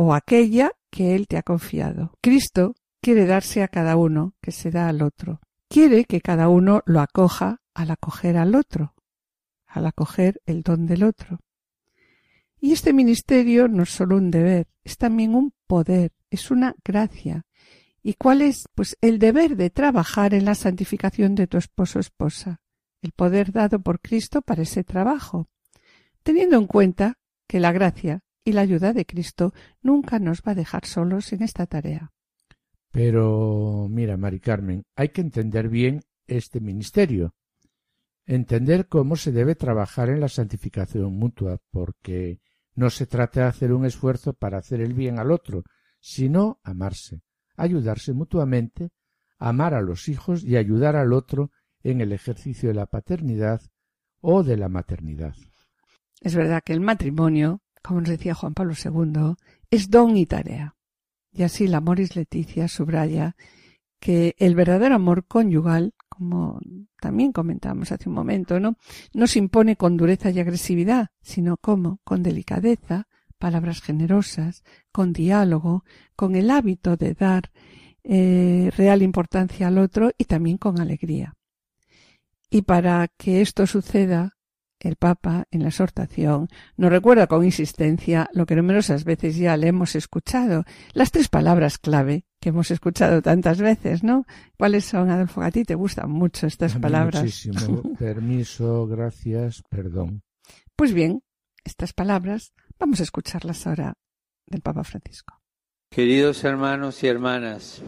o 0.00 0.14
aquella 0.14 0.70
que 0.90 1.16
Él 1.16 1.26
te 1.26 1.36
ha 1.36 1.42
confiado. 1.42 2.12
Cristo 2.20 2.76
quiere 3.00 3.26
darse 3.26 3.64
a 3.64 3.68
cada 3.68 3.96
uno 3.96 4.34
que 4.40 4.52
se 4.52 4.70
da 4.70 4.88
al 4.88 5.02
otro. 5.02 5.40
Quiere 5.68 6.04
que 6.04 6.20
cada 6.20 6.48
uno 6.48 6.82
lo 6.86 7.00
acoja 7.00 7.60
al 7.74 7.90
acoger 7.90 8.36
al 8.36 8.54
otro, 8.54 8.94
al 9.66 9.86
acoger 9.86 10.40
el 10.46 10.62
don 10.62 10.86
del 10.86 11.02
otro. 11.02 11.40
Y 12.60 12.72
este 12.72 12.92
ministerio 12.92 13.66
no 13.66 13.82
es 13.82 13.90
solo 13.90 14.16
un 14.16 14.30
deber, 14.30 14.68
es 14.84 14.98
también 14.98 15.34
un 15.34 15.52
poder, 15.66 16.12
es 16.30 16.52
una 16.52 16.76
gracia. 16.84 17.44
¿Y 18.00 18.14
cuál 18.14 18.42
es? 18.42 18.66
Pues 18.76 18.96
el 19.00 19.18
deber 19.18 19.56
de 19.56 19.70
trabajar 19.70 20.32
en 20.32 20.44
la 20.44 20.54
santificación 20.54 21.34
de 21.34 21.48
tu 21.48 21.58
esposo 21.58 21.98
o 21.98 22.00
esposa, 22.00 22.60
el 23.02 23.10
poder 23.10 23.50
dado 23.50 23.80
por 23.80 24.00
Cristo 24.00 24.42
para 24.42 24.62
ese 24.62 24.84
trabajo, 24.84 25.48
teniendo 26.22 26.56
en 26.56 26.68
cuenta 26.68 27.18
que 27.48 27.58
la 27.58 27.72
gracia 27.72 28.22
y 28.48 28.52
la 28.52 28.62
ayuda 28.62 28.94
de 28.94 29.04
Cristo 29.04 29.52
nunca 29.82 30.18
nos 30.18 30.40
va 30.40 30.52
a 30.52 30.54
dejar 30.54 30.86
solos 30.86 31.34
en 31.34 31.42
esta 31.42 31.66
tarea. 31.66 32.12
Pero 32.90 33.88
mira, 33.90 34.16
Mari 34.16 34.40
Carmen, 34.40 34.84
hay 34.96 35.10
que 35.10 35.20
entender 35.20 35.68
bien 35.68 36.00
este 36.26 36.58
ministerio, 36.58 37.34
entender 38.24 38.88
cómo 38.88 39.16
se 39.16 39.32
debe 39.32 39.54
trabajar 39.54 40.08
en 40.08 40.20
la 40.20 40.28
santificación 40.28 41.12
mutua, 41.12 41.58
porque 41.70 42.40
no 42.74 42.88
se 42.88 43.06
trata 43.06 43.42
de 43.42 43.46
hacer 43.48 43.70
un 43.70 43.84
esfuerzo 43.84 44.32
para 44.32 44.56
hacer 44.56 44.80
el 44.80 44.94
bien 44.94 45.18
al 45.18 45.30
otro, 45.30 45.64
sino 46.00 46.58
amarse, 46.62 47.20
ayudarse 47.54 48.14
mutuamente, 48.14 48.92
amar 49.38 49.74
a 49.74 49.82
los 49.82 50.08
hijos 50.08 50.42
y 50.42 50.56
ayudar 50.56 50.96
al 50.96 51.12
otro 51.12 51.50
en 51.82 52.00
el 52.00 52.12
ejercicio 52.12 52.70
de 52.70 52.76
la 52.76 52.86
paternidad 52.86 53.60
o 54.22 54.42
de 54.42 54.56
la 54.56 54.70
maternidad. 54.70 55.34
Es 56.20 56.34
verdad 56.34 56.62
que 56.64 56.72
el 56.72 56.80
matrimonio, 56.80 57.60
como 57.88 58.02
nos 58.02 58.10
decía 58.10 58.34
Juan 58.34 58.52
Pablo 58.52 58.74
II, 58.74 59.36
es 59.70 59.88
don 59.88 60.14
y 60.18 60.26
tarea. 60.26 60.76
Y 61.32 61.42
así 61.42 61.66
la 61.66 61.80
Moris 61.80 62.16
Leticia 62.16 62.68
subraya 62.68 63.34
que 63.98 64.36
el 64.38 64.54
verdadero 64.54 64.94
amor 64.94 65.24
conyugal, 65.24 65.94
como 66.06 66.60
también 67.00 67.32
comentamos 67.32 67.90
hace 67.90 68.10
un 68.10 68.14
momento, 68.14 68.60
¿no? 68.60 68.76
No 69.14 69.26
se 69.26 69.38
impone 69.38 69.76
con 69.76 69.96
dureza 69.96 70.28
y 70.28 70.38
agresividad, 70.38 71.08
sino 71.22 71.56
como 71.56 72.00
con 72.04 72.22
delicadeza, 72.22 73.08
palabras 73.38 73.80
generosas, 73.80 74.64
con 74.92 75.14
diálogo, 75.14 75.82
con 76.14 76.36
el 76.36 76.50
hábito 76.50 76.98
de 76.98 77.14
dar 77.14 77.50
eh, 78.04 78.70
real 78.76 79.00
importancia 79.00 79.68
al 79.68 79.78
otro 79.78 80.10
y 80.18 80.24
también 80.24 80.58
con 80.58 80.78
alegría. 80.78 81.38
Y 82.50 82.62
para 82.62 83.08
que 83.16 83.40
esto 83.40 83.66
suceda, 83.66 84.36
el 84.80 84.96
Papa, 84.96 85.46
en 85.50 85.62
la 85.62 85.68
exhortación, 85.68 86.48
nos 86.76 86.90
recuerda 86.90 87.26
con 87.26 87.44
insistencia 87.44 88.28
lo 88.32 88.46
que 88.46 88.56
numerosas 88.56 89.04
veces 89.04 89.36
ya 89.36 89.56
le 89.56 89.68
hemos 89.68 89.94
escuchado, 89.94 90.64
las 90.92 91.10
tres 91.10 91.28
palabras 91.28 91.78
clave 91.78 92.24
que 92.40 92.50
hemos 92.50 92.70
escuchado 92.70 93.22
tantas 93.22 93.60
veces, 93.60 94.04
¿no? 94.04 94.24
¿Cuáles 94.56 94.84
son, 94.84 95.10
Adolfo? 95.10 95.42
A 95.42 95.50
ti 95.50 95.64
te 95.64 95.74
gustan 95.74 96.10
mucho 96.10 96.46
estas 96.46 96.76
palabras. 96.76 97.22
Muchísimo. 97.22 97.82
Permiso, 97.98 98.86
gracias, 98.86 99.62
perdón. 99.68 100.22
Pues 100.76 100.92
bien, 100.92 101.22
estas 101.64 101.92
palabras 101.92 102.52
vamos 102.78 103.00
a 103.00 103.02
escucharlas 103.02 103.66
ahora 103.66 103.94
del 104.46 104.60
Papa 104.60 104.84
Francisco. 104.84 105.40
Queridos 105.90 106.44
hermanos 106.44 107.02
y 107.02 107.08
hermanas, 107.08 107.82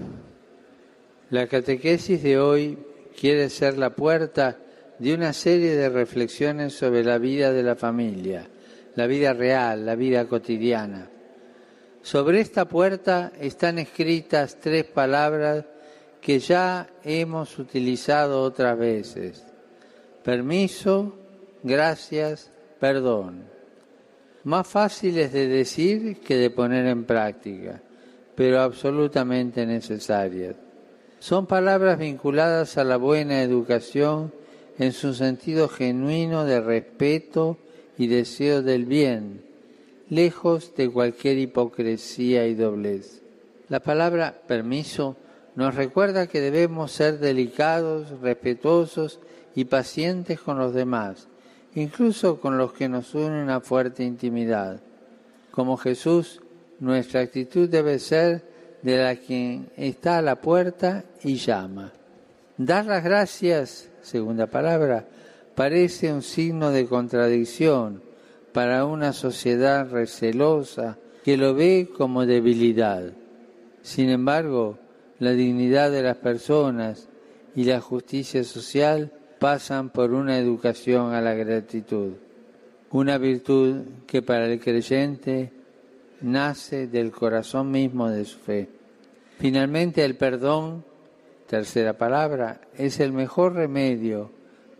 la 1.30 1.46
catequesis 1.46 2.22
de 2.22 2.38
hoy 2.38 2.78
quiere 3.18 3.50
ser 3.50 3.78
la 3.78 3.94
puerta 3.94 4.58
de 5.00 5.14
una 5.14 5.32
serie 5.32 5.76
de 5.76 5.88
reflexiones 5.88 6.74
sobre 6.74 7.02
la 7.02 7.16
vida 7.16 7.52
de 7.52 7.62
la 7.62 7.74
familia, 7.74 8.46
la 8.96 9.06
vida 9.06 9.32
real, 9.32 9.86
la 9.86 9.94
vida 9.94 10.26
cotidiana. 10.26 11.08
Sobre 12.02 12.40
esta 12.40 12.66
puerta 12.66 13.32
están 13.40 13.78
escritas 13.78 14.58
tres 14.60 14.84
palabras 14.84 15.64
que 16.20 16.38
ya 16.38 16.86
hemos 17.02 17.58
utilizado 17.58 18.42
otras 18.42 18.78
veces. 18.78 19.42
Permiso, 20.22 21.16
gracias, 21.62 22.50
perdón. 22.78 23.44
Más 24.44 24.66
fáciles 24.66 25.32
de 25.32 25.48
decir 25.48 26.20
que 26.20 26.36
de 26.36 26.50
poner 26.50 26.86
en 26.86 27.04
práctica, 27.04 27.80
pero 28.34 28.60
absolutamente 28.60 29.64
necesarias. 29.64 30.56
Son 31.18 31.46
palabras 31.46 31.98
vinculadas 31.98 32.76
a 32.76 32.84
la 32.84 32.98
buena 32.98 33.42
educación 33.42 34.32
en 34.80 34.94
su 34.94 35.12
sentido 35.12 35.68
genuino 35.68 36.46
de 36.46 36.58
respeto 36.58 37.58
y 37.98 38.06
deseo 38.06 38.62
del 38.62 38.86
bien, 38.86 39.42
lejos 40.08 40.74
de 40.74 40.88
cualquier 40.88 41.36
hipocresía 41.36 42.46
y 42.46 42.54
doblez. 42.54 43.20
La 43.68 43.80
palabra 43.80 44.40
permiso 44.46 45.16
nos 45.54 45.74
recuerda 45.74 46.28
que 46.28 46.40
debemos 46.40 46.92
ser 46.92 47.18
delicados, 47.18 48.08
respetuosos 48.22 49.20
y 49.54 49.66
pacientes 49.66 50.40
con 50.40 50.56
los 50.56 50.72
demás, 50.72 51.28
incluso 51.74 52.40
con 52.40 52.56
los 52.56 52.72
que 52.72 52.88
nos 52.88 53.14
unen 53.14 53.32
una 53.32 53.60
fuerte 53.60 54.02
intimidad. 54.02 54.80
Como 55.50 55.76
Jesús, 55.76 56.40
nuestra 56.78 57.20
actitud 57.20 57.68
debe 57.68 57.98
ser 57.98 58.44
de 58.80 58.96
la 58.96 59.14
quien 59.16 59.68
está 59.76 60.16
a 60.16 60.22
la 60.22 60.36
puerta 60.36 61.04
y 61.22 61.34
llama. 61.34 61.92
Dar 62.56 62.86
las 62.86 63.04
gracias 63.04 63.89
segunda 64.02 64.46
palabra, 64.46 65.06
parece 65.54 66.12
un 66.12 66.22
signo 66.22 66.70
de 66.70 66.86
contradicción 66.86 68.02
para 68.52 68.84
una 68.84 69.12
sociedad 69.12 69.88
recelosa 69.90 70.98
que 71.24 71.36
lo 71.36 71.54
ve 71.54 71.88
como 71.96 72.26
debilidad. 72.26 73.12
Sin 73.82 74.10
embargo, 74.10 74.78
la 75.18 75.32
dignidad 75.32 75.90
de 75.90 76.02
las 76.02 76.16
personas 76.16 77.08
y 77.54 77.64
la 77.64 77.80
justicia 77.80 78.42
social 78.44 79.12
pasan 79.38 79.90
por 79.90 80.12
una 80.12 80.38
educación 80.38 81.14
a 81.14 81.20
la 81.20 81.34
gratitud, 81.34 82.12
una 82.90 83.18
virtud 83.18 83.82
que 84.06 84.22
para 84.22 84.46
el 84.46 84.60
creyente 84.60 85.52
nace 86.20 86.86
del 86.86 87.10
corazón 87.10 87.70
mismo 87.70 88.08
de 88.10 88.24
su 88.24 88.38
fe. 88.38 88.68
Finalmente, 89.38 90.04
el 90.04 90.16
perdón 90.16 90.84
Tercera 91.50 91.94
palabra, 91.94 92.60
es 92.78 93.00
el 93.00 93.12
mejor 93.12 93.54
remedio 93.54 94.30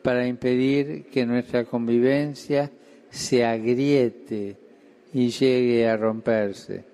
para 0.05 0.29
impedir 0.29 1.07
que 1.07 1.27
nuestra 1.27 1.65
convivencia 1.65 2.71
se 3.11 3.45
agriete 3.45 4.57
y 5.13 5.31
llegue 5.31 5.89
a 5.89 5.97
romperse. 5.97 6.85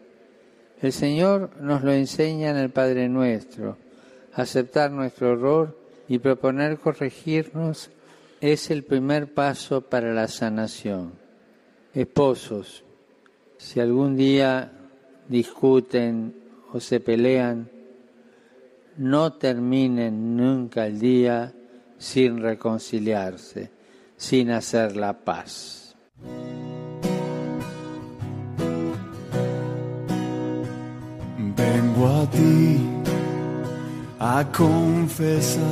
El 0.80 0.94
Señor 0.94 1.50
nos 1.60 1.84
lo 1.84 1.92
enseña 1.92 2.48
en 2.48 2.56
el 2.56 2.70
Padre 2.70 3.10
Nuestro. 3.10 3.76
Aceptar 4.32 4.90
nuestro 4.92 5.34
error 5.34 5.78
y 6.08 6.20
proponer 6.20 6.78
corregirnos 6.78 7.90
es 8.40 8.70
el 8.70 8.82
primer 8.82 9.34
paso 9.34 9.82
para 9.82 10.14
la 10.14 10.28
sanación. 10.28 11.12
Esposos, 11.92 12.82
si 13.58 13.80
algún 13.80 14.16
día 14.16 14.72
discuten 15.28 16.34
o 16.72 16.80
se 16.80 16.98
pelean, 16.98 17.75
no 18.98 19.32
terminen 19.34 20.36
nunca 20.36 20.86
el 20.86 20.98
día 20.98 21.52
sin 21.98 22.40
reconciliarse, 22.40 23.70
sin 24.16 24.50
hacer 24.50 24.96
la 24.96 25.12
paz. 25.12 25.96
Vengo 31.56 32.06
a 32.06 32.30
ti 32.30 32.80
a 34.18 34.44
confesar, 34.52 35.62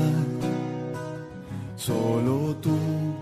solo 1.77 2.57
tú 2.57 3.14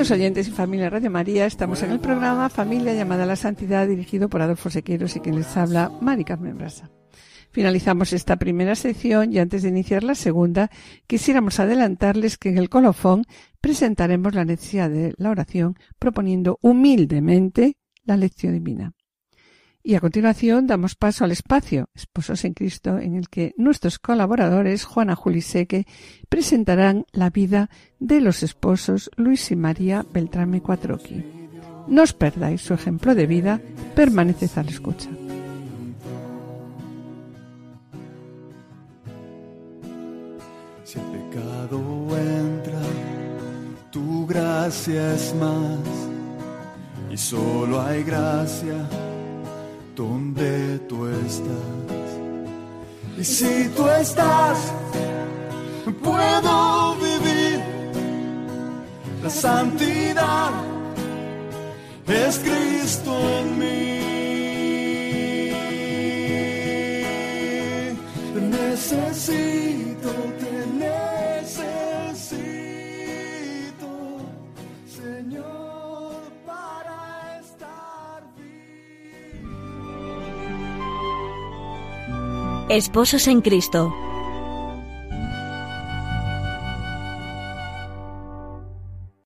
Queridos 0.00 0.18
oyentes 0.18 0.48
y 0.48 0.52
familia 0.52 0.88
Radio 0.88 1.10
María, 1.10 1.44
estamos 1.44 1.82
en 1.82 1.90
el 1.90 2.00
programa 2.00 2.48
Familia 2.48 2.94
llamada 2.94 3.24
a 3.24 3.26
la 3.26 3.36
Santidad 3.36 3.86
dirigido 3.86 4.30
por 4.30 4.40
Adolfo 4.40 4.70
Sequeiros 4.70 5.14
y 5.14 5.20
quien 5.20 5.36
les 5.36 5.54
habla, 5.58 5.92
Mari 6.00 6.24
Carmen 6.24 6.56
Brasa. 6.56 6.88
Finalizamos 7.50 8.14
esta 8.14 8.36
primera 8.36 8.74
sección 8.76 9.30
y 9.30 9.38
antes 9.38 9.62
de 9.62 9.68
iniciar 9.68 10.02
la 10.02 10.14
segunda, 10.14 10.70
quisiéramos 11.06 11.60
adelantarles 11.60 12.38
que 12.38 12.48
en 12.48 12.56
el 12.56 12.70
colofón 12.70 13.24
presentaremos 13.60 14.34
la 14.34 14.46
necesidad 14.46 14.88
de 14.88 15.12
la 15.18 15.28
oración 15.28 15.76
proponiendo 15.98 16.58
humildemente 16.62 17.76
la 18.06 18.16
lección 18.16 18.54
divina. 18.54 18.94
Y 19.82 19.94
a 19.94 20.00
continuación 20.00 20.66
damos 20.66 20.94
paso 20.94 21.24
al 21.24 21.32
espacio 21.32 21.88
Esposos 21.94 22.44
en 22.44 22.52
Cristo, 22.52 22.98
en 22.98 23.14
el 23.14 23.28
que 23.28 23.54
nuestros 23.56 23.98
colaboradores, 23.98 24.84
Juana 24.84 25.16
Juliseque, 25.16 25.86
presentarán 26.28 27.06
la 27.12 27.30
vida 27.30 27.70
de 27.98 28.20
los 28.20 28.42
esposos 28.42 29.10
Luis 29.16 29.50
y 29.50 29.56
María 29.56 30.04
Beltrame 30.12 30.60
Cuatroqui. 30.60 31.24
No 31.88 32.02
os 32.02 32.12
perdáis 32.12 32.60
su 32.60 32.74
ejemplo 32.74 33.14
de 33.14 33.26
vida, 33.26 33.60
permaneced 33.94 34.50
a 34.56 34.62
la 34.62 34.70
escucha. 34.70 35.08
Si 40.84 40.98
el 40.98 41.04
pecado 41.06 42.18
entra, 42.18 42.82
tu 43.90 44.26
gracia 44.26 45.14
es 45.14 45.34
más 45.36 45.78
y 47.10 47.16
solo 47.16 47.80
hay 47.80 48.04
gracia 48.04 48.88
donde 50.00 50.78
tú 50.88 51.06
estás. 51.06 52.08
Y 53.18 53.24
si 53.24 53.68
tú 53.76 53.86
estás, 53.88 54.58
puedo 56.02 56.96
vivir 57.06 57.60
la 59.22 59.30
santidad. 59.30 60.52
Es 62.06 62.38
Cristo 62.38 63.12
en 63.38 63.58
mí. 63.60 63.90
Necesito, 68.56 69.79
Esposos 82.70 83.26
en 83.26 83.40
Cristo. 83.40 83.92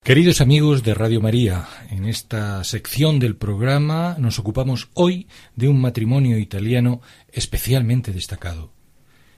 Queridos 0.02 0.40
amigos 0.40 0.82
de 0.82 0.94
Radio 0.94 1.20
María, 1.20 1.68
en 1.90 2.06
esta 2.06 2.64
sección 2.64 3.18
del 3.18 3.36
programa 3.36 4.16
nos 4.18 4.38
ocupamos 4.38 4.88
hoy 4.94 5.28
de 5.56 5.68
un 5.68 5.78
matrimonio 5.78 6.38
italiano 6.38 7.02
especialmente 7.30 8.12
destacado. 8.12 8.72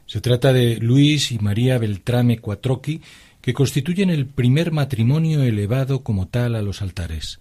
Se 0.07 0.21
trata 0.21 0.53
de 0.53 0.77
Luis 0.77 1.33
y 1.33 1.41
María 1.41 1.77
Beltrame 1.77 2.39
Quattrocchi, 2.39 3.03
que 3.41 3.55
constituyen 3.55 4.11
el 4.11 4.27
primer 4.27 4.71
matrimonio 4.71 5.43
elevado 5.43 6.05
como 6.05 6.29
tal 6.29 6.55
a 6.55 6.63
los 6.63 6.81
altares. 6.81 7.41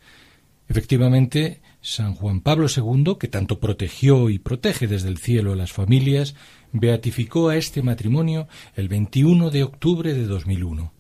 Efectivamente, 0.68 1.62
San 1.86 2.16
Juan 2.16 2.42
Pablo 2.42 2.66
II, 2.66 3.18
que 3.20 3.28
tanto 3.28 3.60
protegió 3.60 4.32
y 4.32 4.40
protege 4.40 4.88
desde 4.88 5.08
el 5.08 5.20
cielo 5.20 5.54
a 5.54 5.56
las 5.56 5.72
familias, 5.72 6.34
beatificó 6.72 7.50
a 7.50 7.58
este 7.58 7.84
matrimonio 7.84 8.48
el 8.74 8.88
21 8.88 9.52
de 9.52 9.64
octubre 9.64 10.16
de 10.16 10.26
2001. 10.26 10.92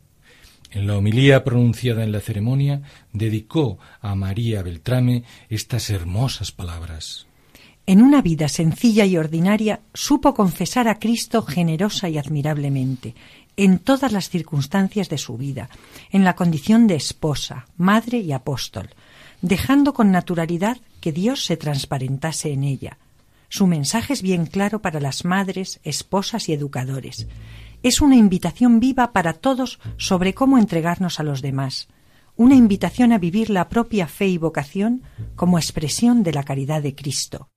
En 0.69 0.85
la 0.85 0.95
homilía 0.95 1.43
pronunciada 1.43 2.03
en 2.03 2.11
la 2.11 2.19
ceremonia, 2.19 2.83
dedicó 3.13 3.79
a 3.99 4.13
María 4.13 4.61
Beltrame 4.61 5.23
estas 5.49 5.89
hermosas 5.89 6.51
palabras. 6.51 7.25
En 7.87 8.03
una 8.03 8.21
vida 8.21 8.47
sencilla 8.47 9.05
y 9.05 9.17
ordinaria 9.17 9.81
supo 9.91 10.35
confesar 10.35 10.87
a 10.87 10.99
Cristo 10.99 11.41
generosa 11.41 12.09
y 12.09 12.19
admirablemente, 12.19 13.15
en 13.57 13.79
todas 13.79 14.11
las 14.11 14.29
circunstancias 14.29 15.09
de 15.09 15.17
su 15.17 15.35
vida, 15.35 15.67
en 16.11 16.23
la 16.23 16.35
condición 16.35 16.85
de 16.85 16.95
esposa, 16.95 17.65
madre 17.75 18.19
y 18.19 18.33
apóstol, 18.33 18.91
dejando 19.41 19.93
con 19.93 20.11
naturalidad 20.11 20.77
que 21.01 21.11
Dios 21.11 21.45
se 21.45 21.57
transparentase 21.57 22.51
en 22.51 22.63
ella. 22.63 22.97
Su 23.49 23.67
mensaje 23.67 24.13
es 24.13 24.21
bien 24.21 24.45
claro 24.45 24.81
para 24.81 24.99
las 24.99 25.25
madres, 25.25 25.79
esposas 25.83 26.49
y 26.49 26.53
educadores. 26.53 27.27
Es 27.83 28.01
una 28.01 28.15
invitación 28.15 28.79
viva 28.79 29.13
para 29.13 29.33
todos 29.33 29.79
sobre 29.97 30.33
cómo 30.33 30.57
entregarnos 30.57 31.19
a 31.19 31.23
los 31.23 31.41
demás, 31.41 31.87
una 32.35 32.55
invitación 32.55 33.13
a 33.13 33.17
vivir 33.17 33.49
la 33.49 33.69
propia 33.69 34.07
fe 34.07 34.27
y 34.27 34.37
vocación 34.37 35.03
como 35.35 35.57
expresión 35.57 36.23
de 36.23 36.33
la 36.33 36.43
caridad 36.43 36.81
de 36.81 36.95
Cristo. 36.95 37.49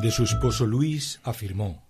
De 0.00 0.10
su 0.10 0.24
esposo 0.24 0.64
Luis 0.64 1.20
afirmó 1.24 1.82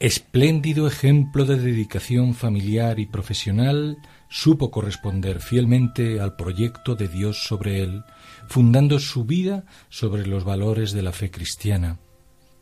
Espléndido 0.00 0.86
ejemplo 0.86 1.44
de 1.44 1.58
dedicación 1.58 2.34
familiar 2.34 2.98
y 2.98 3.04
profesional, 3.04 3.98
supo 4.30 4.70
corresponder 4.70 5.40
fielmente 5.40 6.20
al 6.20 6.36
proyecto 6.36 6.94
de 6.94 7.06
Dios 7.06 7.44
sobre 7.44 7.82
él, 7.82 8.02
fundando 8.48 8.98
su 8.98 9.26
vida 9.26 9.66
sobre 9.90 10.26
los 10.26 10.44
valores 10.44 10.92
de 10.92 11.02
la 11.02 11.12
fe 11.12 11.30
cristiana. 11.30 11.98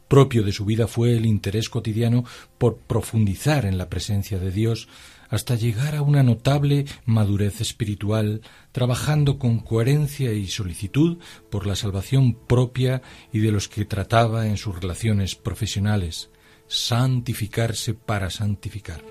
Propio 0.09 0.43
de 0.43 0.51
su 0.51 0.65
vida 0.65 0.89
fue 0.89 1.17
el 1.17 1.27
interés 1.27 1.69
cotidiano 1.69 2.25
por 2.59 2.79
profundizar 2.79 3.65
en 3.67 3.79
la 3.79 3.89
presencia 3.89 4.41
de 4.41 4.51
Dios 4.51 4.89
hasta 5.33 5.55
llegar 5.55 5.97
a 5.97 6.03
una 6.03 6.23
notable 6.23 6.85
madurez 7.07 7.63
espiritual, 7.63 8.43
trabajando 8.71 9.39
con 9.39 9.61
coherencia 9.61 10.35
y 10.35 10.47
solicitud 10.47 11.19
por 11.51 11.67
la 11.67 11.75
salvación 11.75 12.35
propia 12.35 13.01
y 13.33 13.39
de 13.41 13.51
los 13.51 13.67
que 13.67 13.87
trataba 13.87 14.47
en 14.47 14.59
sus 14.59 14.79
relaciones 14.79 15.35
profesionales, 15.35 16.29
santificarse 16.67 17.95
para 17.95 18.29
santificar. 18.29 19.03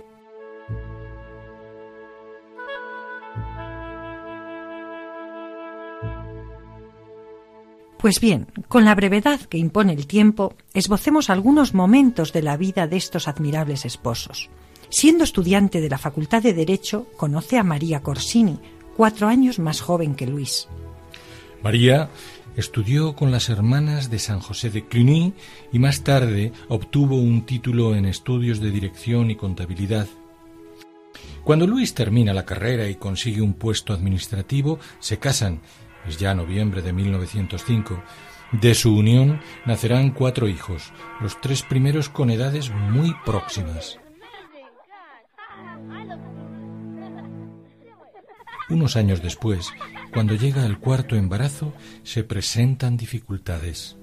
Pues 7.98 8.20
bien, 8.20 8.48
con 8.68 8.86
la 8.86 8.94
brevedad 8.94 9.42
que 9.42 9.58
impone 9.58 9.94
el 9.94 10.06
tiempo, 10.06 10.54
esbocemos 10.76 11.32
algunos 11.32 11.74
momentos 11.74 12.32
de 12.32 12.44
la 12.44 12.58
vida 12.58 12.86
de 12.86 12.98
estos 12.98 13.28
admirables 13.28 13.86
esposos. 13.86 14.52
Siendo 14.92 15.24
estudiante 15.24 15.80
de 15.82 15.90
la 15.90 15.98
Facultad 15.98 16.44
de 16.44 16.54
Derecho, 16.54 17.08
conoce 17.18 17.58
a 17.58 17.64
María 17.64 18.02
Corsini, 18.02 18.60
cuatro 18.96 19.28
años 19.28 19.58
más 19.58 19.82
joven 19.82 20.16
que 20.16 20.28
Luis. 20.28 20.68
María 21.64 22.10
estudió 22.58 23.16
con 23.16 23.32
las 23.32 23.50
hermanas 23.50 24.12
de 24.12 24.20
San 24.20 24.42
José 24.42 24.70
de 24.70 24.86
Cluny 24.86 25.34
y 25.72 25.80
más 25.80 26.04
tarde 26.04 26.52
obtuvo 26.68 27.16
un 27.16 27.46
título 27.46 27.96
en 27.96 28.06
estudios 28.06 28.60
de 28.60 28.70
dirección 28.70 29.32
y 29.32 29.36
contabilidad. 29.36 30.08
Cuando 31.46 31.66
Luis 31.66 31.94
termina 31.94 32.34
la 32.34 32.46
carrera 32.46 32.88
y 32.88 32.96
consigue 32.96 33.42
un 33.42 33.54
puesto 33.54 33.94
administrativo, 33.94 34.78
se 35.00 35.18
casan 35.18 35.62
es 36.08 36.18
ya 36.18 36.34
noviembre 36.34 36.82
de 36.82 36.94
1905. 36.94 38.04
De 38.54 38.76
su 38.76 38.96
unión 38.96 39.40
nacerán 39.66 40.12
cuatro 40.12 40.48
hijos, 40.50 40.92
los 41.22 41.40
tres 41.40 41.64
primeros 41.64 42.10
con 42.10 42.30
edades 42.30 42.70
muy 42.72 43.16
próximas. 43.26 44.01
Unos 48.72 48.96
años 48.96 49.22
después, 49.22 49.68
cuando 50.14 50.34
llega 50.34 50.66
el 50.66 50.78
cuarto 50.78 51.18
embarazo, 51.18 51.74
se 52.04 52.24
presentan 52.24 52.96
dificultades. 52.96 53.98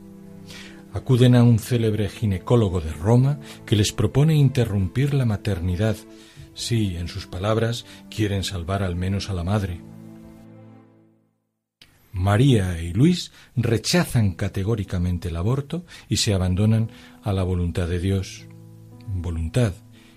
Acuden 0.93 1.37
a 1.37 1.43
un 1.43 1.59
célebre 1.59 2.11
ginecólogo 2.11 2.83
de 2.83 2.93
Roma 2.93 3.41
que 3.65 3.77
les 3.77 3.93
propone 3.93 4.35
interrumpir 4.37 5.15
la 5.15 5.25
maternidad 5.25 5.97
si, 6.53 6.99
en 6.99 7.09
sus 7.09 7.27
palabras, 7.27 7.87
quieren 8.11 8.45
salvar 8.45 8.83
al 8.83 8.95
menos 8.95 9.31
a 9.31 9.33
la 9.33 9.43
madre. 9.43 9.81
María 12.13 12.79
y 12.83 12.93
Luis 12.93 13.33
rechazan 13.57 14.33
categóricamente 14.33 15.29
el 15.29 15.37
aborto 15.37 15.87
y 16.11 16.19
se 16.19 16.35
abandonan 16.35 16.91
a 17.23 17.33
la 17.33 17.43
voluntad 17.43 17.89
de 17.89 18.01
Dios, 18.01 18.45
voluntad 19.07 19.73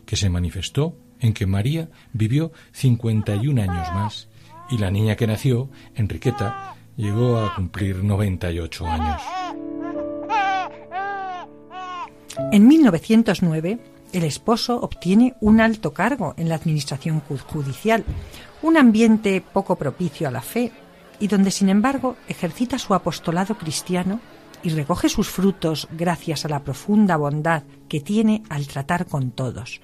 que 0.05 0.17
se 0.17 0.29
manifestó 0.29 0.97
en 1.21 1.33
que 1.33 1.45
María 1.45 1.89
vivió 2.11 2.51
51 2.73 3.61
años 3.61 3.87
más 3.93 4.27
y 4.71 4.77
la 4.77 4.89
niña 4.89 5.15
que 5.15 5.27
nació, 5.27 5.69
Enriqueta, 5.95 6.75
llegó 6.95 7.37
a 7.37 7.53
cumplir 7.55 8.03
98 8.03 8.87
años. 8.87 9.21
En 12.51 12.67
1909, 12.67 13.79
el 14.13 14.23
esposo 14.23 14.79
obtiene 14.79 15.35
un 15.41 15.61
alto 15.61 15.93
cargo 15.93 16.33
en 16.37 16.49
la 16.49 16.55
administración 16.55 17.21
judicial, 17.21 18.03
un 18.61 18.77
ambiente 18.77 19.41
poco 19.41 19.75
propicio 19.75 20.27
a 20.27 20.31
la 20.31 20.41
fe 20.41 20.71
y 21.19 21.27
donde, 21.27 21.51
sin 21.51 21.69
embargo, 21.69 22.15
ejercita 22.27 22.79
su 22.79 22.93
apostolado 22.93 23.57
cristiano 23.57 24.19
y 24.63 24.69
recoge 24.69 25.09
sus 25.09 25.29
frutos 25.29 25.87
gracias 25.91 26.45
a 26.45 26.49
la 26.49 26.63
profunda 26.63 27.17
bondad 27.17 27.63
que 27.87 27.99
tiene 27.99 28.43
al 28.49 28.67
tratar 28.67 29.05
con 29.05 29.31
todos. 29.31 29.81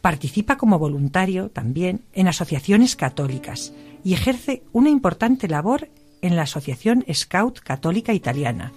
Participa 0.00 0.56
como 0.56 0.78
voluntario 0.78 1.50
también 1.50 2.02
en 2.12 2.28
asociaciones 2.28 2.96
católicas 2.96 3.72
y 4.02 4.14
ejerce 4.14 4.62
una 4.72 4.90
importante 4.90 5.48
labor 5.48 5.90
en 6.22 6.36
la 6.36 6.42
Asociación 6.42 7.04
Scout 7.12 7.60
Católica 7.60 8.12
Italiana. 8.12 8.72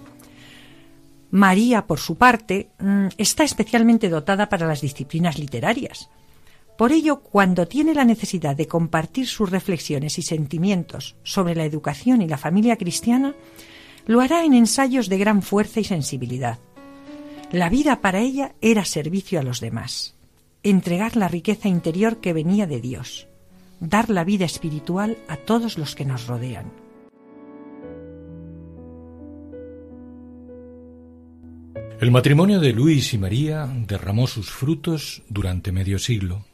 María, 1.30 1.86
por 1.86 1.98
su 1.98 2.16
parte, 2.16 2.70
mm, 2.78 3.08
está 3.18 3.44
especialmente 3.44 4.08
dotada 4.08 4.48
para 4.48 4.66
las 4.66 4.80
disciplinas 4.80 5.38
literarias, 5.38 6.08
por 6.76 6.90
ello, 6.90 7.20
cuando 7.20 7.68
tiene 7.68 7.94
la 7.94 8.04
necesidad 8.04 8.56
de 8.56 8.66
compartir 8.66 9.28
sus 9.28 9.48
reflexiones 9.48 10.18
y 10.18 10.22
sentimientos 10.22 11.14
sobre 11.22 11.54
la 11.54 11.64
educación 11.64 12.20
y 12.20 12.28
la 12.28 12.36
familia 12.36 12.76
cristiana, 12.76 13.34
lo 14.06 14.20
hará 14.20 14.44
en 14.44 14.54
ensayos 14.54 15.08
de 15.08 15.18
gran 15.18 15.42
fuerza 15.42 15.78
y 15.78 15.84
sensibilidad. 15.84 16.58
La 17.52 17.68
vida 17.68 18.00
para 18.00 18.18
ella 18.18 18.54
era 18.60 18.84
servicio 18.84 19.38
a 19.38 19.44
los 19.44 19.60
demás, 19.60 20.16
entregar 20.64 21.14
la 21.14 21.28
riqueza 21.28 21.68
interior 21.68 22.20
que 22.22 22.32
venía 22.32 22.66
de 22.66 22.80
Dios, 22.80 23.28
dar 23.80 24.08
la 24.08 24.24
vida 24.24 24.46
espiritual 24.46 25.18
a 25.28 25.36
todos 25.36 25.76
los 25.76 25.94
que 25.94 26.06
nos 26.06 26.26
rodean. 26.26 26.72
El 32.00 32.10
matrimonio 32.10 32.60
de 32.60 32.72
Luis 32.72 33.12
y 33.12 33.18
María 33.18 33.66
derramó 33.86 34.26
sus 34.26 34.50
frutos 34.50 35.22
durante 35.28 35.70
medio 35.70 35.98
siglo. 35.98 36.44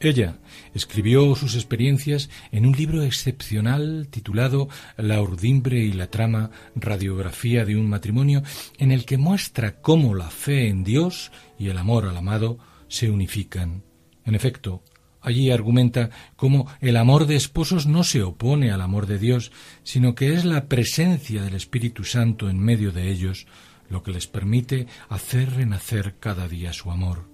Ella 0.00 0.36
escribió 0.74 1.34
sus 1.34 1.54
experiencias 1.54 2.28
en 2.52 2.66
un 2.66 2.76
libro 2.76 3.02
excepcional 3.02 4.08
titulado 4.10 4.68
La 4.98 5.22
urdimbre 5.22 5.78
y 5.80 5.92
la 5.92 6.10
trama, 6.10 6.50
radiografía 6.74 7.64
de 7.64 7.76
un 7.76 7.88
matrimonio, 7.88 8.42
en 8.76 8.92
el 8.92 9.06
que 9.06 9.16
muestra 9.16 9.80
cómo 9.80 10.14
la 10.14 10.28
fe 10.28 10.68
en 10.68 10.84
Dios 10.84 11.32
y 11.58 11.68
el 11.68 11.78
amor 11.78 12.04
al 12.04 12.18
amado 12.18 12.58
se 12.88 13.10
unifican. 13.10 13.82
En 14.24 14.34
efecto, 14.34 14.82
allí 15.20 15.50
argumenta 15.50 16.10
cómo 16.36 16.66
el 16.80 16.96
amor 16.96 17.26
de 17.26 17.36
esposos 17.36 17.86
no 17.86 18.04
se 18.04 18.22
opone 18.22 18.70
al 18.70 18.80
amor 18.80 19.06
de 19.06 19.18
Dios, 19.18 19.52
sino 19.82 20.14
que 20.14 20.34
es 20.34 20.44
la 20.44 20.68
presencia 20.68 21.42
del 21.42 21.54
Espíritu 21.54 22.04
Santo 22.04 22.48
en 22.48 22.58
medio 22.58 22.92
de 22.92 23.10
ellos 23.10 23.46
lo 23.88 24.02
que 24.02 24.12
les 24.12 24.26
permite 24.26 24.86
hacer 25.08 25.50
renacer 25.54 26.16
cada 26.18 26.48
día 26.48 26.72
su 26.72 26.90
amor. 26.90 27.28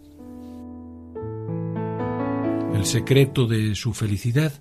El 2.75 2.87
secreto 2.87 3.47
de 3.47 3.75
su 3.75 3.93
felicidad, 3.95 4.53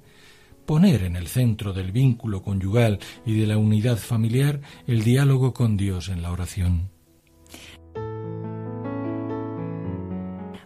poner 0.65 1.03
en 1.03 1.15
el 1.15 1.27
centro 1.27 1.73
del 1.73 1.91
vínculo 1.91 2.43
conyugal 2.43 2.99
y 3.25 3.39
de 3.39 3.47
la 3.47 3.57
unidad 3.57 3.97
familiar 3.97 4.61
el 4.87 5.03
diálogo 5.03 5.53
con 5.53 5.75
Dios 5.75 6.09
en 6.09 6.21
la 6.21 6.31
oración. 6.31 6.90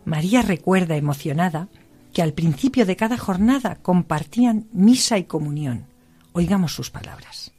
María 0.05 0.43
recuerda 0.43 0.95
emocionada 0.95 1.67
que 2.13 2.21
al 2.21 2.33
principio 2.33 2.85
de 2.85 2.95
cada 2.95 3.17
jornada 3.17 3.75
compartían 3.81 4.67
misa 4.71 5.17
y 5.17 5.25
comunión. 5.25 5.87
Oigamos 6.31 6.73
sus 6.73 6.91
palabras. 6.91 7.51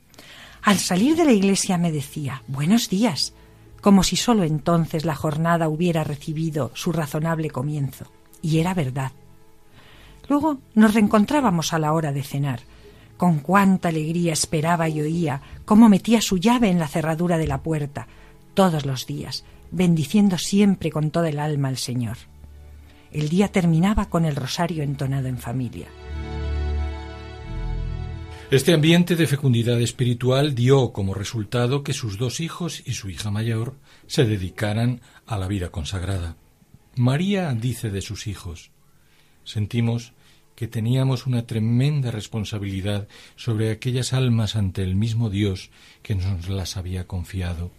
Al 0.63 0.79
salir 0.79 1.17
de 1.17 1.25
la 1.25 1.33
iglesia 1.33 1.77
me 1.77 1.93
decía, 1.93 2.43
buenos 2.47 2.89
días, 2.89 3.35
como 3.81 4.03
si 4.03 4.17
sólo 4.17 4.45
entonces 4.45 5.05
la 5.05 5.15
jornada 5.15 5.69
hubiera 5.69 6.05
recibido 6.05 6.71
su 6.75 6.93
razonable 6.93 7.51
comienzo. 7.51 8.07
Y 8.43 8.59
era 8.59 8.75
verdad. 8.75 9.13
Luego 10.29 10.59
nos 10.75 10.95
reencontrábamos 10.95 11.73
a 11.73 11.79
la 11.79 11.93
hora 11.93 12.13
de 12.13 12.23
cenar. 12.23 12.61
Con 13.17 13.41
cuánta 13.41 13.89
alegría 13.89 14.33
esperaba 14.33 14.89
y 14.89 15.01
oía 15.01 15.41
cómo 15.65 15.89
metía 15.89 16.21
su 16.21 16.39
llave 16.39 16.69
en 16.69 16.79
la 16.79 16.89
cerradura 16.89 17.39
de 17.39 17.47
la 17.47 17.63
puerta, 17.63 18.07
todos 18.55 18.87
los 18.87 19.07
días, 19.07 19.45
bendiciendo 19.71 20.39
siempre 20.39 20.91
con 20.91 21.11
toda 21.11 21.29
el 21.29 21.39
alma 21.39 21.69
al 21.69 21.77
Señor. 21.77 22.17
El 23.13 23.29
día 23.29 23.49
terminaba 23.49 24.09
con 24.09 24.25
el 24.25 24.37
rosario 24.37 24.83
entonado 24.83 25.29
en 25.29 25.39
familia. 25.39 25.89
Este 28.49 28.73
ambiente 28.73 29.17
de 29.17 29.27
fecundidad 29.27 29.81
espiritual 29.81 30.55
dio 30.55 30.93
como 30.93 31.15
resultado 31.15 31.83
que 31.83 31.93
sus 31.93 32.17
dos 32.17 32.39
hijos 32.39 32.81
y 32.87 32.93
su 32.93 33.11
hija 33.11 33.33
mayor 33.33 33.75
se 34.07 34.25
dedicaran 34.25 35.01
a 35.27 35.37
la 35.37 35.49
vida 35.49 35.71
consagrada. 35.71 36.37
María 36.95 37.53
dice 37.55 37.91
de 37.91 38.03
sus 38.03 38.29
hijos, 38.29 38.71
sentimos 39.43 40.13
que 40.55 40.69
teníamos 40.69 41.27
una 41.27 41.45
tremenda 41.47 42.13
responsabilidad 42.13 43.09
sobre 43.35 43.73
aquellas 43.73 44.13
almas 44.13 44.55
ante 44.55 44.85
el 44.85 44.95
mismo 44.95 45.29
Dios 45.29 45.71
que 46.03 46.15
nos 46.15 46.49
las 46.49 46.77
había 46.77 47.07
confiado. 47.09 47.73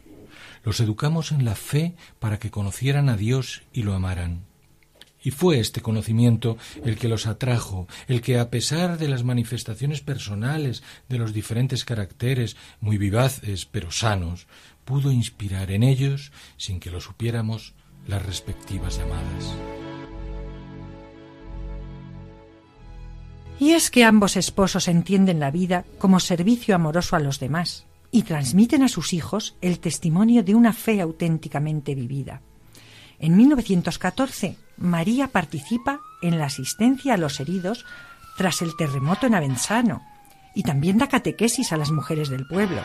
Los 0.63 0.81
educamos 0.81 1.31
en 1.31 1.45
la 1.45 1.55
fe 1.55 1.95
para 2.19 2.39
que 2.39 2.51
conocieran 2.51 3.07
a 3.07 3.15
Dios 3.15 3.63
y 3.71 3.83
lo 3.83 3.93
amaran. 3.93 4.41
Y 5.27 5.31
fue 5.31 5.59
este 5.59 5.81
conocimiento 5.81 6.55
el 6.85 6.97
que 6.97 7.09
los 7.09 7.27
atrajo, 7.27 7.89
el 8.07 8.21
que 8.21 8.39
a 8.39 8.49
pesar 8.49 8.97
de 8.97 9.09
las 9.09 9.25
manifestaciones 9.25 9.99
personales 9.99 10.83
de 11.09 11.17
los 11.17 11.33
diferentes 11.33 11.83
caracteres, 11.83 12.55
muy 12.79 12.97
vivaces 12.97 13.65
pero 13.65 13.91
sanos, 13.91 14.47
pudo 14.85 15.11
inspirar 15.11 15.71
en 15.71 15.83
ellos, 15.83 16.31
sin 16.55 16.79
que 16.79 16.91
lo 16.91 17.01
supiéramos, 17.01 17.73
las 18.07 18.25
respectivas 18.25 18.99
llamadas. 18.99 19.53
Y 23.59 23.71
es 23.71 23.91
que 23.91 24.05
ambos 24.05 24.37
esposos 24.37 24.87
entienden 24.87 25.41
la 25.41 25.51
vida 25.51 25.83
como 25.97 26.21
servicio 26.21 26.73
amoroso 26.73 27.17
a 27.17 27.19
los 27.19 27.41
demás 27.41 27.85
y 28.11 28.21
transmiten 28.21 28.81
a 28.81 28.87
sus 28.87 29.11
hijos 29.11 29.57
el 29.59 29.79
testimonio 29.79 30.41
de 30.41 30.55
una 30.55 30.71
fe 30.71 31.01
auténticamente 31.01 31.95
vivida. 31.95 32.41
En 33.19 33.35
1914, 33.35 34.57
María 34.77 35.27
participa 35.27 35.99
en 36.21 36.37
la 36.37 36.45
asistencia 36.45 37.15
a 37.15 37.17
los 37.17 37.39
heridos 37.39 37.85
tras 38.37 38.61
el 38.61 38.75
terremoto 38.75 39.25
en 39.25 39.35
Avenzano 39.35 40.03
y 40.53 40.63
también 40.63 40.97
da 40.97 41.07
catequesis 41.07 41.71
a 41.71 41.77
las 41.77 41.91
mujeres 41.91 42.29
del 42.29 42.47
pueblo. 42.47 42.81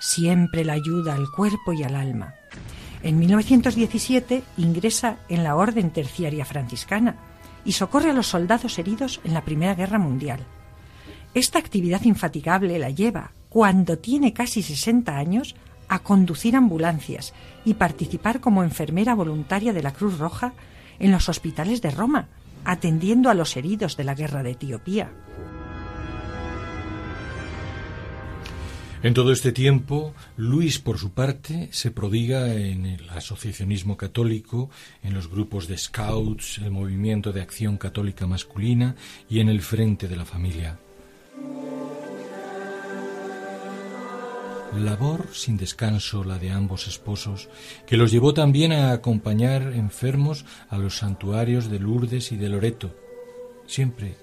Siempre 0.00 0.64
la 0.64 0.74
ayuda 0.74 1.14
al 1.14 1.30
cuerpo 1.30 1.72
y 1.72 1.82
al 1.82 1.94
alma. 1.94 2.34
En 3.02 3.18
1917 3.18 4.42
ingresa 4.56 5.18
en 5.28 5.44
la 5.44 5.56
Orden 5.56 5.90
Terciaria 5.90 6.44
Franciscana 6.44 7.16
y 7.64 7.72
socorre 7.72 8.10
a 8.10 8.14
los 8.14 8.28
soldados 8.28 8.78
heridos 8.78 9.20
en 9.24 9.34
la 9.34 9.44
Primera 9.44 9.74
Guerra 9.74 9.98
Mundial. 9.98 10.40
Esta 11.34 11.58
actividad 11.58 12.02
infatigable 12.04 12.78
la 12.78 12.90
lleva, 12.90 13.32
cuando 13.50 13.98
tiene 13.98 14.32
casi 14.32 14.62
60 14.62 15.16
años, 15.16 15.54
a 15.88 16.00
conducir 16.00 16.56
ambulancias 16.56 17.32
y 17.64 17.74
participar 17.74 18.40
como 18.40 18.62
enfermera 18.62 19.14
voluntaria 19.14 19.72
de 19.72 19.82
la 19.82 19.92
Cruz 19.92 20.18
Roja 20.18 20.52
en 20.98 21.12
los 21.12 21.28
hospitales 21.28 21.82
de 21.82 21.90
Roma, 21.90 22.28
atendiendo 22.64 23.30
a 23.30 23.34
los 23.34 23.56
heridos 23.56 23.96
de 23.96 24.04
la 24.04 24.14
guerra 24.14 24.42
de 24.42 24.52
Etiopía. 24.52 25.10
En 29.02 29.14
todo 29.14 29.30
este 29.30 29.52
tiempo, 29.52 30.14
Luis, 30.36 30.78
por 30.78 30.98
su 30.98 31.10
parte, 31.12 31.68
se 31.70 31.90
prodiga 31.90 32.52
en 32.54 32.86
el 32.86 33.08
asociacionismo 33.10 33.96
católico, 33.96 34.70
en 35.02 35.14
los 35.14 35.28
grupos 35.28 35.68
de 35.68 35.78
scouts, 35.78 36.58
el 36.58 36.70
movimiento 36.70 37.32
de 37.32 37.42
acción 37.42 37.76
católica 37.76 38.26
masculina 38.26 38.96
y 39.28 39.40
en 39.40 39.48
el 39.48 39.60
frente 39.60 40.08
de 40.08 40.16
la 40.16 40.24
familia. 40.24 40.78
Labor 44.78 45.28
sin 45.32 45.56
descanso 45.56 46.24
la 46.24 46.38
de 46.38 46.50
ambos 46.50 46.86
esposos, 46.86 47.48
que 47.86 47.96
los 47.96 48.10
llevó 48.10 48.34
también 48.34 48.72
a 48.72 48.92
acompañar 48.92 49.72
enfermos 49.74 50.44
a 50.68 50.78
los 50.78 50.98
santuarios 50.98 51.70
de 51.70 51.78
Lourdes 51.78 52.32
y 52.32 52.36
de 52.36 52.48
Loreto. 52.48 52.94
Siempre 53.66 54.16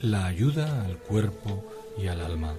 la 0.00 0.26
ayuda 0.26 0.84
al 0.84 0.98
cuerpo 0.98 1.64
y 1.96 2.08
al 2.08 2.20
alma. 2.20 2.54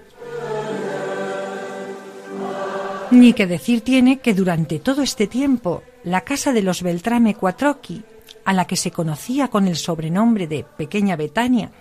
Ni 3.12 3.34
que 3.34 3.46
decir 3.46 3.82
tiene 3.82 4.20
que 4.20 4.34
durante 4.34 4.80
todo 4.80 5.04
este 5.04 5.28
tiempo 5.28 5.84
la 6.04 6.22
casa 6.22 6.52
de 6.52 6.64
los 6.64 6.82
Beltrame 6.82 7.36
Cuatroqui, 7.36 8.04
a 8.46 8.54
la 8.54 8.66
que 8.66 8.76
se 8.76 8.92
conocía 8.92 9.50
con 9.50 9.68
el 9.68 9.76
sobrenombre 9.76 10.48
de 10.48 10.64
Pequeña 10.64 11.16
Betania, 11.16 11.72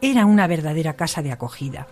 era 0.00 0.26
una 0.26 0.46
verdadera 0.46 0.94
casa 0.94 1.22
de 1.22 1.32
acogida. 1.32 1.86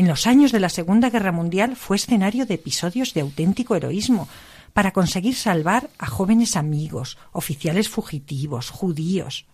En 0.00 0.08
los 0.08 0.26
años 0.26 0.50
de 0.50 0.60
la 0.60 0.70
Segunda 0.70 1.10
Guerra 1.10 1.30
Mundial 1.30 1.76
fue 1.76 1.96
escenario 1.96 2.46
de 2.46 2.54
episodios 2.54 3.12
de 3.12 3.20
auténtico 3.20 3.76
heroísmo 3.76 4.28
para 4.72 4.92
conseguir 4.92 5.34
salvar 5.34 5.90
a 5.98 6.06
jóvenes 6.06 6.56
amigos, 6.56 7.18
oficiales 7.32 7.90
fugitivos, 7.90 8.70
judíos. 8.70 9.44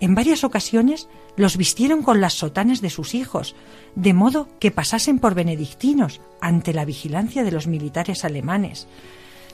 En 0.00 0.14
varias 0.14 0.42
ocasiones 0.42 1.06
los 1.36 1.58
vistieron 1.58 2.02
con 2.02 2.22
las 2.22 2.32
sotanas 2.32 2.80
de 2.80 2.88
sus 2.88 3.14
hijos, 3.14 3.54
de 3.94 4.14
modo 4.14 4.48
que 4.58 4.70
pasasen 4.70 5.18
por 5.18 5.34
benedictinos 5.34 6.22
ante 6.40 6.72
la 6.72 6.86
vigilancia 6.86 7.44
de 7.44 7.52
los 7.52 7.66
militares 7.66 8.24
alemanes. 8.24 8.88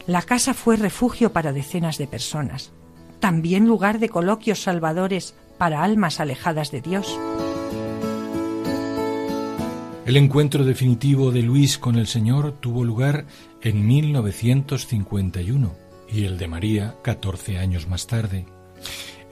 La 0.06 0.22
casa 0.22 0.54
fue 0.54 0.76
refugio 0.76 1.32
para 1.32 1.52
decenas 1.52 1.98
de 1.98 2.06
personas, 2.06 2.70
también 3.18 3.66
lugar 3.66 3.98
de 3.98 4.10
coloquios 4.10 4.62
salvadores 4.62 5.34
para 5.58 5.82
almas 5.82 6.20
alejadas 6.20 6.70
de 6.70 6.82
Dios. 6.82 7.18
El 10.06 10.16
encuentro 10.16 10.64
definitivo 10.64 11.32
de 11.32 11.42
Luis 11.42 11.78
con 11.78 11.96
el 11.96 12.06
Señor 12.06 12.52
tuvo 12.60 12.84
lugar 12.84 13.26
en 13.60 13.84
1951 13.84 15.74
y 16.08 16.26
el 16.26 16.38
de 16.38 16.46
María 16.46 16.94
14 17.02 17.58
años 17.58 17.88
más 17.88 18.06
tarde. 18.06 18.46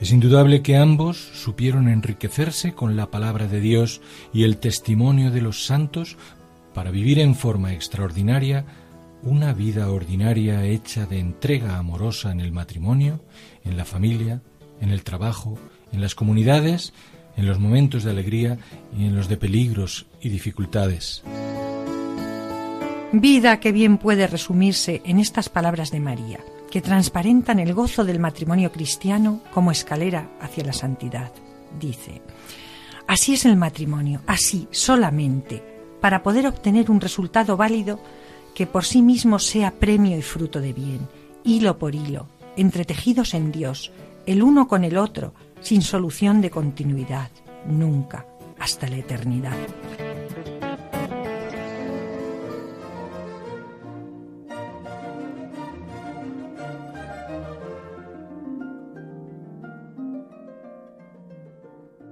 Es 0.01 0.11
indudable 0.11 0.63
que 0.63 0.77
ambos 0.77 1.17
supieron 1.17 1.87
enriquecerse 1.87 2.75
con 2.75 2.97
la 2.97 3.09
palabra 3.09 3.47
de 3.47 3.61
Dios 3.61 4.01
y 4.33 4.43
el 4.43 4.57
testimonio 4.57 5.31
de 5.31 5.43
los 5.43 5.65
santos 5.65 6.17
para 6.75 6.91
vivir 6.91 7.21
en 7.21 7.37
forma 7.37 7.73
extraordinaria 7.73 8.67
una 9.23 9.53
vida 9.53 9.89
ordinaria 9.93 10.65
hecha 10.65 11.07
de 11.07 11.21
entrega 11.21 11.79
amorosa 11.79 12.33
en 12.33 12.41
el 12.41 12.51
matrimonio, 12.51 13.21
en 13.63 13.77
la 13.77 13.85
familia, 13.85 14.43
en 14.81 14.91
el 14.91 15.05
trabajo, 15.05 15.57
en 15.93 16.01
las 16.01 16.17
comunidades, 16.17 16.93
en 17.37 17.47
los 17.47 17.59
momentos 17.59 18.05
de 18.05 18.11
alegría 18.11 18.59
y 18.97 19.07
en 19.07 19.17
los 19.17 19.29
de 19.29 19.37
peligros 19.37 20.07
y 20.21 20.29
dificultades. 20.29 21.23
Vida 23.13 23.61
que 23.61 23.73
bien 23.73 23.99
puede 23.99 24.27
resumirse 24.27 25.01
en 25.05 25.21
estas 25.21 25.49
palabras 25.49 25.91
de 25.91 26.01
María, 26.01 26.41
que 26.71 26.81
transparentan 26.81 27.61
el 27.61 27.73
gozo 27.73 28.05
del 28.05 28.19
matrimonio 28.19 28.73
cristiano 28.73 29.41
como 29.53 29.71
escalera 29.71 30.31
hacia 30.41 30.65
la 30.65 30.73
santidad. 30.73 31.31
Dice, 31.79 32.23
así 33.07 33.35
es 33.35 33.45
el 33.45 33.57
matrimonio, 33.57 34.21
así 34.27 34.67
solamente, 34.73 35.63
para 36.01 36.25
poder 36.25 36.49
obtener 36.49 36.91
un 36.91 37.01
resultado 37.01 37.57
válido 37.57 38.01
que 38.55 38.67
por 38.67 38.85
sí 38.85 39.03
mismo 39.03 39.39
sea 39.39 39.71
premio 39.71 40.17
y 40.17 40.23
fruto 40.23 40.61
de 40.61 40.73
bien, 40.73 41.09
hilo 41.45 41.79
por 41.79 41.95
hilo, 41.95 42.27
entretejidos 42.57 43.35
en 43.35 43.53
Dios, 43.53 43.93
el 44.27 44.43
uno 44.43 44.67
con 44.69 44.85
el 44.85 44.97
otro, 44.97 45.35
sin 45.65 45.81
solución 45.81 46.43
de 46.43 46.51
continuidad, 46.51 47.31
nunca, 47.67 48.27
hasta 48.59 48.87
la 48.87 48.99
eternidad. 48.99 49.57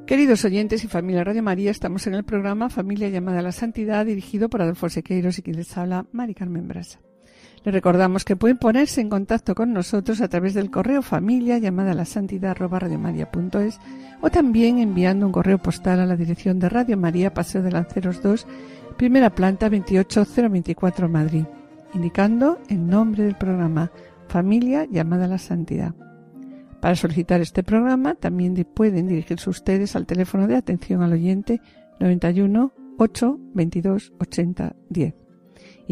Queridos 0.07 0.45
oyentes 0.45 0.85
y 0.85 0.89
familia 0.89 1.23
Radio 1.23 1.43
María, 1.43 1.71
estamos 1.71 2.07
en 2.07 2.15
el 2.15 2.25
programa 2.25 2.71
Familia 2.71 3.09
llamada 3.11 3.41
a 3.41 3.43
la 3.43 3.53
Santidad, 3.53 4.07
dirigido 4.07 4.49
por 4.49 4.63
Adolfo 4.63 4.89
Sequeiros 4.89 5.39
y 5.39 5.43
quien 5.43 5.57
les 5.57 5.77
habla, 5.77 6.07
Mari 6.13 6.35
Carmen 6.35 6.69
Brasa. 6.69 7.01
Les 7.65 7.73
recordamos 7.73 8.25
que 8.25 8.35
pueden 8.35 8.59
ponerse 8.59 9.01
en 9.01 9.09
contacto 9.09 9.55
con 9.55 9.73
nosotros 9.73 10.21
a 10.21 10.29
través 10.29 10.55
del 10.55 10.71
correo 10.71 11.01
familia 11.01 11.59
llamada 11.59 11.95
la 11.95 12.05
santidad 12.05 12.57
o 14.21 14.31
también 14.31 14.79
enviando 14.79 15.27
un 15.27 15.33
correo 15.33 15.59
postal 15.59 16.01
a 16.01 16.07
la 16.07 16.17
dirección 16.17 16.59
de 16.59 16.69
Radio 16.69 16.97
María, 16.97 17.35
Paseo 17.35 17.63
de 17.63 17.71
Lanceros 17.71 18.21
2, 18.21 18.47
primera 18.97 19.31
planta 19.31 19.69
28024 19.69 21.09
Madrid, 21.09 21.45
indicando 21.95 22.59
el 22.69 22.85
nombre 22.85 23.25
del 23.25 23.37
programa 23.37 23.93
Familia 24.27 24.85
llamada 24.91 25.29
la 25.29 25.39
Santidad. 25.39 25.95
Para 26.81 26.97
solicitar 26.97 27.41
este 27.41 27.63
programa 27.63 28.17
también 28.17 28.55
pueden 28.75 29.07
dirigirse 29.07 29.49
ustedes 29.49 29.95
al 29.95 30.07
teléfono 30.07 30.49
de 30.49 30.57
atención 30.57 31.03
al 31.03 31.13
oyente 31.13 31.61
91 32.01 32.73
8 32.99 33.39
22 33.55 34.13
80 34.19 34.75
10 34.89 35.22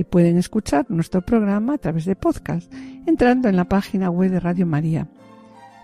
pueden 0.04 0.38
escuchar 0.38 0.86
nuestro 0.88 1.22
programa 1.22 1.74
a 1.74 1.78
través 1.78 2.04
de 2.04 2.14
podcast 2.16 2.72
entrando 3.06 3.48
en 3.48 3.56
la 3.56 3.64
página 3.64 4.10
web 4.10 4.30
de 4.30 4.40
Radio 4.40 4.66
María 4.66 5.08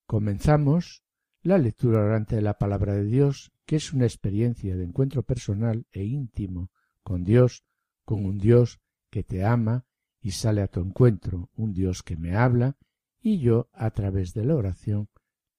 Comenzamos 0.05 1.03
la 1.41 1.57
lectura 1.57 2.01
orante 2.03 2.35
de 2.35 2.41
la 2.41 2.57
palabra 2.57 2.93
de 2.93 3.05
Dios, 3.05 3.51
que 3.65 3.75
es 3.75 3.93
una 3.93 4.05
experiencia 4.05 4.75
de 4.75 4.83
encuentro 4.83 5.23
personal 5.23 5.87
e 5.91 6.03
íntimo 6.03 6.71
con 7.03 7.23
Dios, 7.23 7.63
con 8.03 8.25
un 8.25 8.37
Dios 8.37 8.79
que 9.09 9.23
te 9.23 9.43
ama 9.43 9.85
y 10.21 10.31
sale 10.31 10.61
a 10.61 10.67
tu 10.67 10.79
encuentro, 10.79 11.49
un 11.55 11.73
Dios 11.73 12.01
que 12.01 12.17
me 12.17 12.35
habla 12.35 12.77
y 13.21 13.39
yo, 13.39 13.69
a 13.73 13.89
través 13.91 14.33
de 14.33 14.45
la 14.45 14.55
oración, 14.55 15.09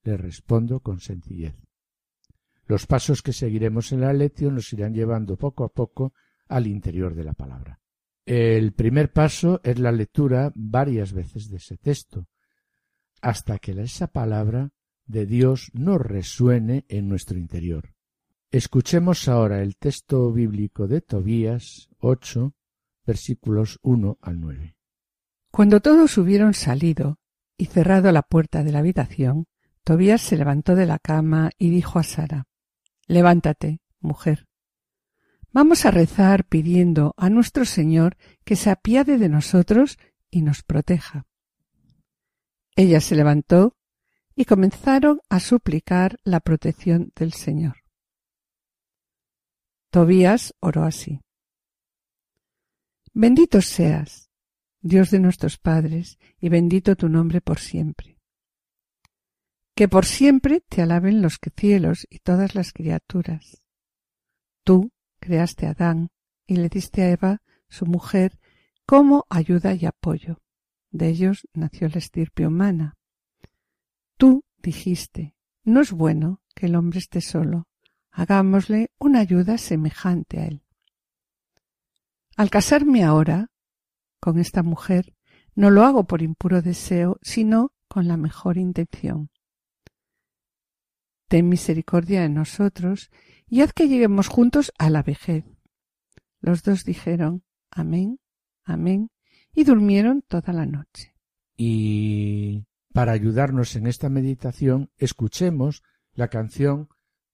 le 0.05 0.17
respondo 0.17 0.81
con 0.81 1.01
sencillez. 1.01 1.66
Los 2.67 2.87
pasos 2.87 3.23
que 3.23 3.33
seguiremos 3.33 3.93
en 3.93 4.01
la 4.01 4.13
lección 4.13 4.57
nos 4.57 4.73
irán 4.73 4.93
llevando 4.93 5.37
poco 5.37 5.65
a 5.65 5.69
poco 5.69 6.13
al 6.49 6.67
interior 6.67 7.15
de 7.15 7.25
la 7.25 7.33
palabra. 7.33 7.81
El 8.25 8.73
primer 8.73 9.13
paso 9.13 9.61
es 9.63 9.79
la 9.79 9.93
lectura 9.93 10.53
varias 10.57 11.13
veces 11.13 11.49
de 11.49 11.59
ese 11.59 11.77
texto, 11.77 12.27
hasta 13.23 13.61
que 13.61 13.71
esa 13.81 14.09
palabra 14.09 14.71
de 15.07 15.27
Dios 15.27 15.71
nos 15.75 16.01
resuene 16.01 16.85
en 16.89 17.09
nuestro 17.09 17.39
interior. 17.39 17.95
Escuchemos 18.51 19.29
ahora 19.29 19.63
el 19.63 19.77
texto 19.77 20.33
bíblico 20.33 20.89
de 20.89 21.01
Tobías 21.03 21.89
8, 21.99 22.53
versículos 23.07 23.79
1 23.83 24.19
al 24.21 24.41
9. 24.41 24.77
Cuando 25.53 25.81
todos 25.81 26.19
hubieron 26.19 26.53
salido 26.53 27.21
y 27.57 27.67
cerrado 27.67 28.11
la 28.11 28.23
puerta 28.23 28.65
de 28.65 28.73
la 28.73 28.81
habitación, 28.81 29.47
Tobías 29.85 30.21
se 30.21 30.37
levantó 30.37 30.75
de 30.75 30.87
la 30.87 30.99
cama 30.99 31.51
y 31.59 31.71
dijo 31.71 32.01
a 32.01 32.03
Sara 32.03 32.49
Levántate, 33.07 33.81
mujer. 34.01 34.47
Vamos 35.53 35.87
a 35.87 35.91
rezar 35.91 36.45
pidiendo 36.45 37.15
a 37.17 37.31
nuestro 37.31 37.65
Señor 37.65 38.17
que 38.45 38.57
se 38.57 38.71
apiade 38.71 39.17
de 39.17 39.29
nosotros 39.29 39.99
y 40.31 40.43
nos 40.43 40.63
proteja. 40.63 41.27
Ella 42.75 43.01
se 43.01 43.15
levantó 43.15 43.77
y 44.35 44.45
comenzaron 44.45 45.21
a 45.31 45.41
suplicar 45.41 46.19
la 46.25 46.41
protección 46.41 47.13
del 47.17 47.33
Señor. 47.33 47.77
Tobías 49.91 50.55
oró 50.61 50.85
así. 50.85 51.23
Bendito 53.15 53.63
seas, 53.63 54.31
Dios 54.83 55.11
de 55.11 55.21
nuestros 55.21 55.57
padres, 55.57 56.19
y 56.39 56.51
bendito 56.51 56.97
tu 56.97 57.09
nombre 57.09 57.41
por 57.41 57.61
siempre. 57.61 58.16
Que 59.77 59.89
por 59.89 60.07
siempre 60.07 60.63
te 60.63 60.81
alaben 60.81 61.21
los 61.21 61.39
cielos 61.55 62.07
y 62.09 62.21
todas 62.21 62.55
las 62.55 62.73
criaturas. 62.73 63.63
Tú 64.65 64.91
creaste 65.21 65.67
a 65.67 65.73
Adán 65.73 66.09
y 66.47 66.57
le 66.57 66.71
diste 66.71 67.03
a 67.03 67.11
Eva, 67.11 67.43
su 67.69 67.85
mujer, 67.85 68.41
como 68.87 69.27
ayuda 69.29 69.75
y 69.75 69.85
apoyo. 69.85 70.41
De 70.91 71.09
ellos 71.09 71.47
nació 71.53 71.89
la 71.91 71.99
estirpe 71.99 72.47
humana. 72.47 72.97
Tú 74.17 74.45
dijiste, 74.57 75.37
no 75.63 75.83
es 75.83 75.93
bueno 75.93 76.41
que 76.55 76.67
el 76.67 76.75
hombre 76.75 77.01
esté 77.01 77.21
solo, 77.21 77.69
hagámosle 78.11 78.91
una 78.99 79.21
ayuda 79.21 79.59
semejante 79.59 80.39
a 80.39 80.47
él. 80.47 80.63
Al 82.35 82.49
casarme 82.49 83.05
ahora 83.05 83.51
con 84.21 84.39
esta 84.39 84.63
mujer, 84.63 85.15
no 85.55 85.69
lo 85.69 85.85
hago 85.85 86.05
por 86.05 86.23
impuro 86.23 86.63
deseo, 86.63 87.19
sino 87.21 87.73
con 87.89 88.09
la 88.09 88.17
mejor 88.17 88.57
intención. 88.57 89.29
Ten 91.29 91.49
misericordia 91.49 92.23
de 92.23 92.29
nosotros 92.29 93.11
y 93.49 93.61
haz 93.63 93.73
que 93.73 93.89
lleguemos 93.89 94.29
juntos 94.29 94.73
a 94.79 94.91
la 94.91 95.03
vejez. 95.03 95.45
Los 96.41 96.63
dos 96.63 96.85
dijeron 96.85 97.43
Amén, 97.71 98.21
Amén, 98.65 99.11
y 99.53 99.65
durmieron 99.65 100.23
toda 100.23 100.53
la 100.53 100.67
noche. 100.67 101.15
Y 101.57 102.65
para 102.93 103.13
ayudarnos 103.13 103.77
en 103.77 103.87
esta 103.87 104.09
meditación, 104.09 104.91
escuchemos 104.97 105.83
la 106.15 106.29
canción 106.29 106.89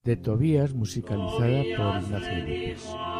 de 0.05 0.17
Tobías 0.17 0.75
musicalizada 0.75 1.63
por 1.77 2.03
Ignacio 2.03 2.39
López. 2.39 3.12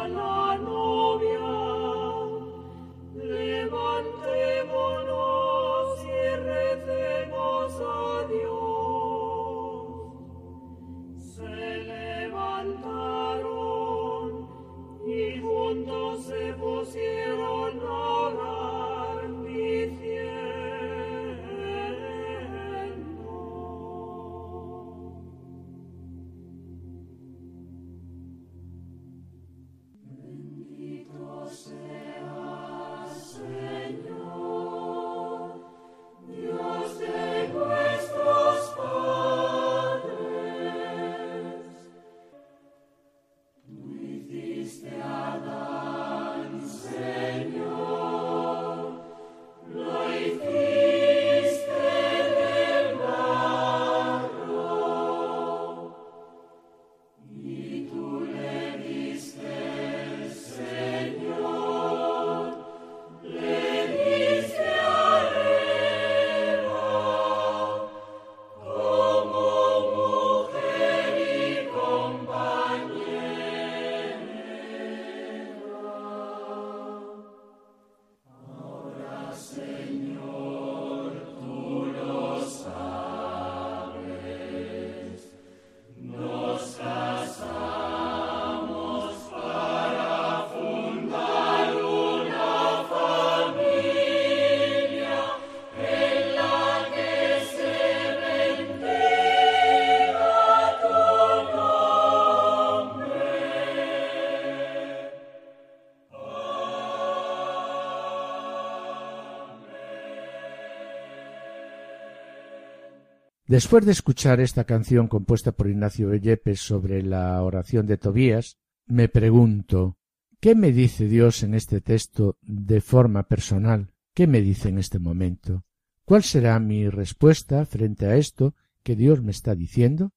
Después 113.47 113.85
de 113.85 113.91
escuchar 113.91 114.39
esta 114.39 114.63
canción 114.63 115.07
compuesta 115.09 115.51
por 115.51 115.69
Ignacio 115.69 116.15
Yepes 116.15 116.61
sobre 116.61 117.03
la 117.03 117.41
oración 117.43 117.85
de 117.85 117.97
Tobías, 117.97 118.57
me 118.85 119.09
pregunto 119.09 119.97
¿qué 120.39 120.55
me 120.55 120.71
dice 120.71 121.09
Dios 121.09 121.43
en 121.43 121.53
este 121.53 121.81
texto 121.81 122.37
de 122.41 122.79
forma 122.79 123.23
personal? 123.23 123.91
¿Qué 124.13 124.27
me 124.27 124.41
dice 124.41 124.69
en 124.69 124.77
este 124.77 124.97
momento? 124.97 125.65
¿Cuál 126.05 126.23
será 126.23 126.57
mi 126.59 126.87
respuesta 126.87 127.65
frente 127.65 128.05
a 128.05 128.15
esto 128.15 128.55
que 128.81 128.95
Dios 128.95 129.21
me 129.21 129.31
está 129.31 129.55
diciendo? 129.55 130.13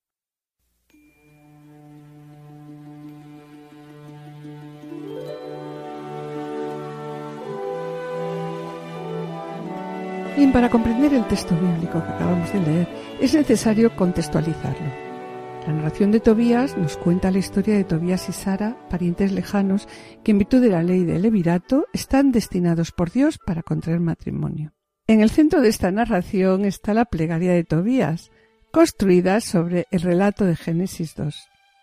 Para 10.57 10.71
comprender 10.71 11.13
el 11.13 11.29
texto 11.29 11.55
bíblico 11.55 12.03
que 12.03 12.13
acabamos 12.13 12.51
de 12.51 12.61
leer, 12.61 12.89
es 13.21 13.35
necesario 13.35 13.95
contextualizarlo. 13.95 14.87
La 15.67 15.75
narración 15.75 16.13
de 16.13 16.19
Tobías 16.19 16.79
nos 16.79 16.97
cuenta 16.97 17.31
la 17.31 17.37
historia 17.37 17.75
de 17.75 17.85
Tobías 17.85 18.31
y 18.31 18.33
Sara, 18.33 18.75
parientes 18.89 19.33
lejanos, 19.33 19.87
que 20.25 20.31
en 20.31 20.39
virtud 20.39 20.63
de 20.63 20.71
la 20.71 20.83
ley 20.83 21.05
del 21.05 21.21
levirato 21.21 21.85
están 21.93 22.33
destinados 22.33 22.91
por 22.91 23.11
Dios 23.11 23.37
para 23.37 23.63
contraer 23.63 24.01
matrimonio. 24.01 24.73
En 25.07 25.21
el 25.21 25.29
centro 25.29 25.61
de 25.61 25.69
esta 25.69 25.91
narración 25.91 26.65
está 26.65 26.95
la 26.95 27.05
plegaria 27.05 27.53
de 27.53 27.65
Tobías, 27.65 28.31
construida 28.73 29.43
sobre 29.43 29.85
el 29.91 30.01
relato 30.01 30.47
de 30.47 30.57
Génesis 30.57 31.17
2. 31.17 31.37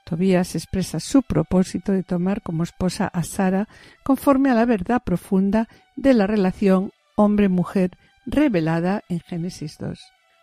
Tobías 0.03 0.55
expresa 0.55 0.99
su 0.99 1.21
propósito 1.21 1.91
de 1.91 2.01
tomar 2.01 2.41
como 2.41 2.63
esposa 2.63 3.05
a 3.05 3.21
Sara 3.21 3.67
conforme 4.03 4.49
a 4.49 4.55
la 4.55 4.65
verdad 4.65 5.03
profunda 5.05 5.69
de 5.95 6.15
la 6.15 6.26
relación 6.26 6.89
hombre-mujer 7.15 7.91
revelada 8.26 9.03
en 9.09 9.19
Génesis 9.19 9.78
2. 9.80 9.99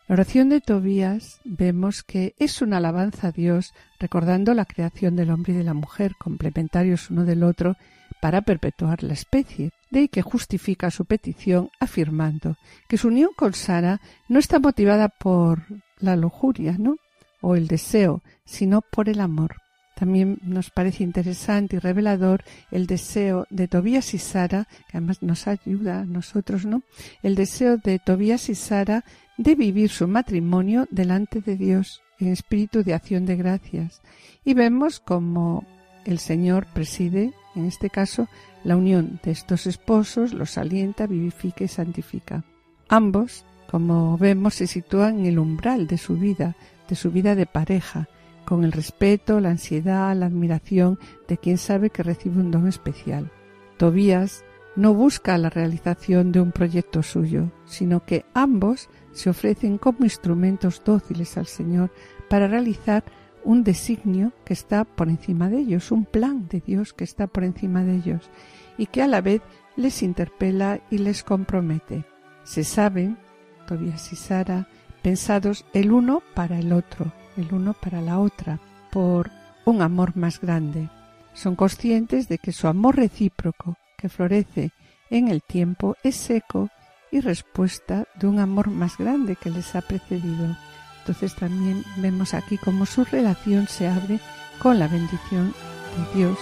La 0.09 0.15
oración 0.15 0.49
de 0.49 0.61
Tobías 0.61 1.41
vemos 1.45 2.03
que 2.03 2.35
es 2.39 2.63
una 2.63 2.79
alabanza 2.79 3.29
a 3.29 3.33
Dios 3.33 3.73
recordando 3.99 4.55
la 4.55 4.65
creación 4.65 5.15
del 5.17 5.31
hombre 5.31 5.53
y 5.53 5.57
de 5.57 5.65
la 5.65 5.75
mujer 5.75 6.17
complementarios 6.19 7.11
uno 7.11 7.25
del 7.25 7.45
otro 7.45 7.77
para 8.21 8.43
perpetuar 8.43 9.03
la 9.03 9.13
especie, 9.13 9.71
de 9.91 10.01
ahí 10.01 10.09
que 10.09 10.23
justifica 10.23 10.91
su 10.91 11.05
petición 11.05 11.71
afirmando 11.79 12.57
que 12.89 12.99
su 12.99 13.09
unión 13.09 13.31
con 13.37 13.55
Sara 13.55 14.01
no 14.29 14.39
está 14.39 14.59
motivada 14.59 15.09
por 15.09 15.63
la 15.99 16.17
lujuria, 16.17 16.77
¿no? 16.79 16.97
o 17.41 17.57
el 17.57 17.67
deseo, 17.67 18.23
sino 18.45 18.83
por 18.83 19.09
el 19.09 19.21
amor. 19.21 19.57
También 20.01 20.39
nos 20.41 20.71
parece 20.71 21.05
interesante 21.05 21.77
y 21.77 21.79
revelador 21.79 22.43
el 22.71 22.87
deseo 22.87 23.47
de 23.51 23.69
Tobías 23.69 24.15
y 24.15 24.19
Sara, 24.19 24.67
que 24.89 24.97
además 24.97 25.23
nos 25.23 25.47
ayuda 25.47 26.01
a 26.01 26.05
nosotros, 26.07 26.65
¿no? 26.65 26.81
El 27.23 27.35
deseo 27.35 27.77
de 27.77 27.99
Tobías 27.99 28.49
y 28.49 28.55
Sara 28.55 29.05
de 29.37 29.55
vivir 29.55 29.91
su 29.91 30.09
matrimonio 30.09 30.89
delante 30.91 31.43
de 31.43 31.55
Dios 31.59 32.01
en 32.19 32.29
espíritu 32.29 32.83
de 32.83 32.95
acción 32.95 33.27
de 33.27 33.37
gracias. 33.37 34.01
Y 34.43 34.55
vemos 34.55 35.01
como 35.01 35.67
el 36.07 36.19
Señor 36.19 36.65
preside, 36.73 37.35
en 37.55 37.67
este 37.67 37.91
caso, 37.91 38.27
la 38.65 38.79
unión 38.79 39.21
de 39.23 39.33
estos 39.33 39.67
esposos, 39.67 40.33
los 40.33 40.57
alienta, 40.57 41.07
vivifica 41.07 41.65
y 41.65 41.69
santifica. 41.69 42.43
Ambos, 42.89 43.45
como 43.71 44.17
vemos, 44.17 44.55
se 44.55 44.67
sitúan 44.67 45.19
en 45.19 45.27
el 45.27 45.39
umbral 45.39 45.87
de 45.87 45.99
su 45.99 46.17
vida, 46.17 46.57
de 46.89 46.97
su 46.97 47.11
vida 47.11 47.35
de 47.35 47.45
pareja, 47.45 48.09
con 48.45 48.65
el 48.65 48.73
respeto, 48.73 49.41
la 49.41 49.51
ansiedad, 49.51 50.15
la 50.17 50.27
admiración 50.27 50.99
de 51.29 51.39
quien 51.39 51.59
sabe 51.59 51.91
que 51.91 52.03
recibe 52.03 52.41
un 52.41 52.51
don 52.51 52.67
especial. 52.67 53.31
Tobías 53.77 54.45
no 54.77 54.95
busca 54.95 55.37
la 55.39 55.51
realización 55.51 56.33
de 56.33 56.41
un 56.41 56.53
proyecto 56.53 57.03
suyo, 57.03 57.51
sino 57.65 58.05
que 58.05 58.25
ambos 58.35 58.89
se 59.13 59.31
ofrecen 59.31 59.79
como 59.79 60.05
instrumentos 60.05 60.83
dóciles 60.85 61.37
al 61.37 61.47
Señor 61.47 61.91
para 62.29 62.47
realizar 62.47 63.05
un 63.45 63.65
designio 63.65 64.33
que 64.45 64.53
está 64.53 64.85
por 64.85 65.09
encima 65.09 65.49
de 65.49 65.59
ellos, 65.59 65.91
un 65.91 66.05
plan 66.05 66.47
de 66.49 66.61
Dios 66.61 66.93
que 66.93 67.05
está 67.05 67.27
por 67.27 67.45
encima 67.45 67.85
de 67.85 67.97
ellos 67.97 68.31
y 68.79 68.87
que 68.87 69.03
a 69.03 69.07
la 69.07 69.21
vez 69.21 69.43
les 69.77 70.03
interpela 70.03 70.81
y 70.91 70.99
les 70.99 71.23
compromete. 71.23 72.05
Se 72.45 72.65
saben, 72.65 73.19
Tobías 73.67 74.13
y 74.13 74.17
Sara, 74.17 74.69
pensados 75.03 75.65
el 75.73 75.93
uno 75.93 76.23
para 76.35 76.59
el 76.59 76.73
otro, 76.73 77.13
el 77.37 77.53
uno 77.53 77.75
para 77.75 78.01
la 78.01 78.19
otra, 78.19 78.59
por 78.91 79.31
un 79.65 79.83
amor 79.83 80.17
más 80.17 80.41
grande. 80.41 80.89
Son 81.35 81.57
conscientes 81.57 82.29
de 82.29 82.39
que 82.39 82.53
su 82.53 82.67
amor 82.67 82.97
recíproco, 82.97 83.77
que 83.97 84.09
florece 84.09 84.73
en 85.11 85.29
el 85.29 85.43
tiempo, 85.43 85.97
es 86.03 86.17
seco 86.17 86.69
y 87.11 87.21
respuesta 87.21 88.07
de 88.15 88.27
un 88.27 88.39
amor 88.39 88.69
más 88.69 88.97
grande 88.99 89.37
que 89.37 89.51
les 89.51 89.75
ha 89.75 89.81
precedido. 89.81 90.57
Entonces 91.01 91.35
también 91.35 91.85
vemos 91.97 92.35
aquí 92.35 92.59
cómo 92.59 92.87
su 92.87 93.05
relación 93.05 93.67
se 93.67 93.89
abre 93.89 94.21
con 94.63 94.79
la 94.79 94.87
bendición 94.89 95.53
de 95.97 96.19
Dios, 96.19 96.39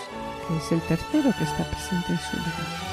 que 0.46 0.56
es 0.56 0.72
el 0.72 0.80
tercero 0.82 1.32
que 1.36 1.44
está 1.44 1.64
presente 1.64 2.12
en 2.12 2.18
su 2.18 2.36
vida. 2.36 2.88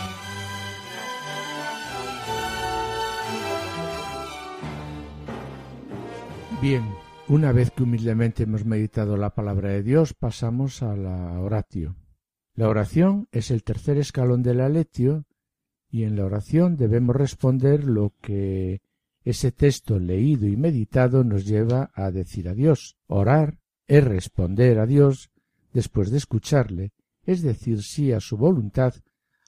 Bien, 6.61 7.04
una 7.28 7.51
vez 7.51 7.71
que 7.71 7.84
humildemente 7.84 8.43
hemos 8.43 8.65
meditado 8.65 9.17
la 9.17 9.34
palabra 9.34 9.69
de 9.69 9.82
Dios, 9.82 10.13
pasamos 10.13 10.84
a 10.84 10.95
la 10.95 11.39
oratio. 11.39 11.95
La 12.53 12.69
oración 12.69 13.28
es 13.32 13.51
el 13.51 13.63
tercer 13.63 13.97
escalón 13.97 14.43
de 14.43 14.53
la 14.53 14.69
lectio 14.69 15.26
y 15.89 16.03
en 16.03 16.15
la 16.15 16.26
oración 16.26 16.78
debemos 16.78 17.15
responder 17.15 17.84
lo 17.84 18.13
que 18.21 18.82
ese 19.23 19.51
texto 19.51 19.99
leído 19.99 20.47
y 20.47 20.55
meditado 20.55 21.23
nos 21.23 21.45
lleva 21.45 21.89
a 21.95 22.11
decir 22.11 22.47
a 22.47 22.53
Dios. 22.53 22.97
Orar 23.07 23.59
es 23.88 24.03
responder 24.03 24.78
a 24.80 24.86
Dios 24.86 25.32
después 25.73 26.11
de 26.11 26.17
escucharle, 26.17 26.93
es 27.23 27.41
decir 27.41 27.82
sí 27.82 28.11
a 28.11 28.19
su 28.19 28.38
voluntad, 28.38 28.93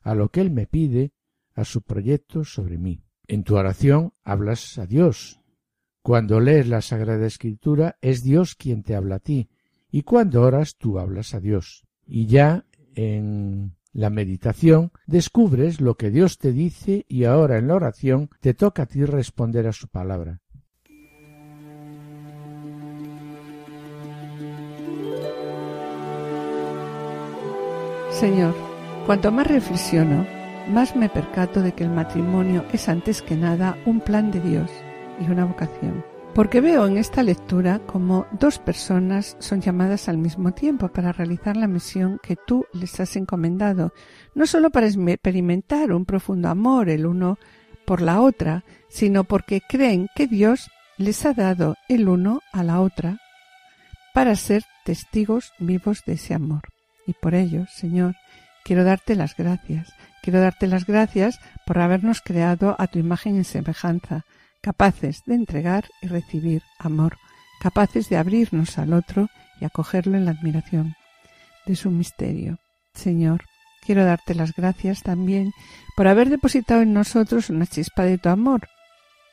a 0.02 0.16
lo 0.16 0.30
que 0.30 0.42
Él 0.42 0.50
me 0.52 0.66
pide, 0.66 1.14
a 1.54 1.64
su 1.64 1.84
proyecto 1.84 2.44
sobre 2.44 2.78
mí. 2.78 3.04
En 3.28 3.44
tu 3.44 3.56
oración 3.56 4.14
hablas 4.24 4.78
a 4.80 4.88
Dios, 4.88 5.42
cuando 6.08 6.40
lees 6.40 6.70
la 6.70 6.80
Sagrada 6.80 7.28
Escritura 7.28 7.98
es 8.00 8.24
Dios 8.24 8.56
quien 8.56 8.82
te 8.82 8.96
habla 8.96 9.16
a 9.16 9.20
ti, 9.20 9.50
y 9.92 10.04
cuando 10.04 10.42
oras 10.42 10.78
tú 10.78 11.00
hablas 11.00 11.34
a 11.34 11.42
Dios. 11.42 11.86
Y 12.06 12.28
ya 12.28 12.64
en 12.96 13.76
la 13.92 14.10
meditación 14.10 14.94
descubres 15.06 15.82
lo 15.82 15.96
que 15.96 16.10
Dios 16.10 16.38
te 16.38 16.54
dice 16.54 17.06
y 17.10 17.26
ahora 17.26 17.58
en 17.58 17.68
la 17.68 17.76
oración 17.76 18.30
te 18.40 18.54
toca 18.54 18.84
a 18.84 18.86
ti 18.86 19.04
responder 19.04 19.68
a 19.68 19.74
su 19.74 19.90
palabra. 19.90 20.40
Señor, 28.12 28.56
cuanto 29.06 29.30
más 29.34 29.48
reflexiono, 29.48 30.26
más 30.70 30.96
me 30.96 31.10
percato 31.10 31.62
de 31.62 31.74
que 31.74 31.84
el 31.84 31.90
matrimonio 31.90 32.64
es 32.72 32.88
antes 32.88 33.22
que 33.22 33.36
nada 33.36 33.78
un 33.86 34.00
plan 34.00 34.32
de 34.32 34.40
Dios 34.40 34.72
y 35.20 35.30
una 35.30 35.46
vocación. 35.46 36.04
Porque 36.34 36.62
veo 36.62 36.86
en 36.86 36.98
esta 36.98 37.24
lectura 37.24 37.80
como 37.80 38.28
dos 38.32 38.60
personas 38.60 39.36
son 39.40 39.60
llamadas 39.62 40.08
al 40.08 40.18
mismo 40.18 40.52
tiempo 40.52 40.90
para 40.90 41.12
realizar 41.12 41.58
la 41.58 41.68
misión 41.68 42.20
que 42.22 42.36
tú 42.36 42.66
les 42.74 43.00
has 43.00 43.16
encomendado, 43.16 43.92
no 44.36 44.46
solo 44.46 44.70
para 44.70 44.88
experimentar 44.88 45.92
un 45.92 46.06
profundo 46.06 46.50
amor 46.50 46.90
el 46.90 47.08
uno 47.08 47.40
por 47.86 48.02
la 48.02 48.22
otra, 48.22 48.64
sino 48.88 49.24
porque 49.24 49.62
creen 49.68 50.10
que 50.16 50.28
Dios 50.28 50.70
les 50.98 51.26
ha 51.26 51.34
dado 51.34 51.76
el 51.88 52.08
uno 52.08 52.42
a 52.52 52.64
la 52.64 52.82
otra 52.82 53.20
para 54.14 54.36
ser 54.36 54.64
testigos 54.84 55.54
vivos 55.60 56.04
de 56.06 56.14
ese 56.14 56.34
amor. 56.34 56.62
Y 57.06 57.14
por 57.14 57.34
ello, 57.34 57.66
Señor, 57.68 58.16
quiero 58.64 58.84
darte 58.84 59.16
las 59.16 59.36
gracias. 59.36 59.94
Quiero 60.22 60.42
darte 60.42 60.68
las 60.68 60.86
gracias 60.86 61.40
por 61.66 61.80
habernos 61.80 62.22
creado 62.22 62.76
a 62.78 62.88
tu 62.88 63.00
imagen 63.00 63.40
y 63.40 63.44
semejanza, 63.44 64.26
capaces 64.68 65.24
de 65.26 65.34
entregar 65.34 65.86
y 66.02 66.08
recibir 66.08 66.62
amor, 66.78 67.18
capaces 67.62 68.10
de 68.10 68.18
abrirnos 68.18 68.78
al 68.78 68.92
otro 68.92 69.30
y 69.62 69.64
acogerlo 69.64 70.18
en 70.18 70.26
la 70.26 70.32
admiración 70.32 70.98
de 71.66 71.78
su 71.78 71.90
misterio. 71.90 72.60
Señor, 72.94 73.46
quiero 73.86 74.04
darte 74.04 74.36
las 74.36 74.54
gracias 74.54 75.04
también 75.04 75.54
por 75.96 76.10
haber 76.10 76.30
depositado 76.30 76.82
en 76.82 76.92
nosotros 76.92 77.50
una 77.50 77.66
chispa 77.66 78.04
de 78.04 78.18
tu 78.18 78.28
amor. 78.28 78.68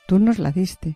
Tú 0.06 0.20
nos 0.20 0.38
la 0.38 0.52
diste, 0.52 0.94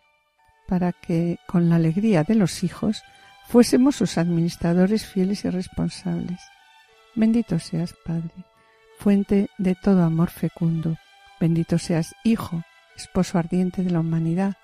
para 0.68 0.93
que, 0.93 1.39
con 1.49 1.68
la 1.68 1.74
alegría 1.74 2.22
de 2.22 2.36
los 2.36 2.62
hijos, 2.62 3.03
fuésemos 3.49 3.97
sus 3.97 4.18
administradores 4.18 5.05
fieles 5.05 5.45
y 5.47 5.51
responsables. 5.51 6.39
Bendito 7.16 7.59
seas, 7.59 7.93
Padre, 8.05 8.45
fuente 9.01 9.51
de 9.59 9.74
todo 9.74 10.05
amor 10.05 10.30
fecundo. 10.30 10.97
Bendito 11.41 11.76
seas, 11.76 12.14
Hijo, 12.22 12.62
esposo 12.99 13.38
ardiente 13.38 13.82
de 13.82 13.90
la 13.90 14.01
humanidad. 14.01 14.57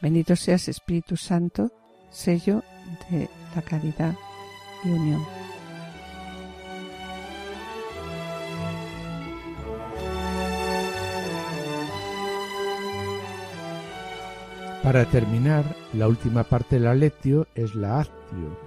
Bendito 0.00 0.36
seas 0.36 0.68
Espíritu 0.68 1.16
Santo, 1.16 1.70
sello 2.10 2.62
de 3.10 3.28
la 3.54 3.62
caridad 3.62 4.14
y 4.84 4.88
unión. 4.88 5.22
Para 14.82 15.06
terminar, 15.06 15.64
la 15.94 16.08
última 16.08 16.44
parte 16.44 16.76
de 16.76 16.82
la 16.82 16.94
lectio 16.94 17.46
es 17.54 17.74
la 17.74 18.00
actio, 18.00 18.58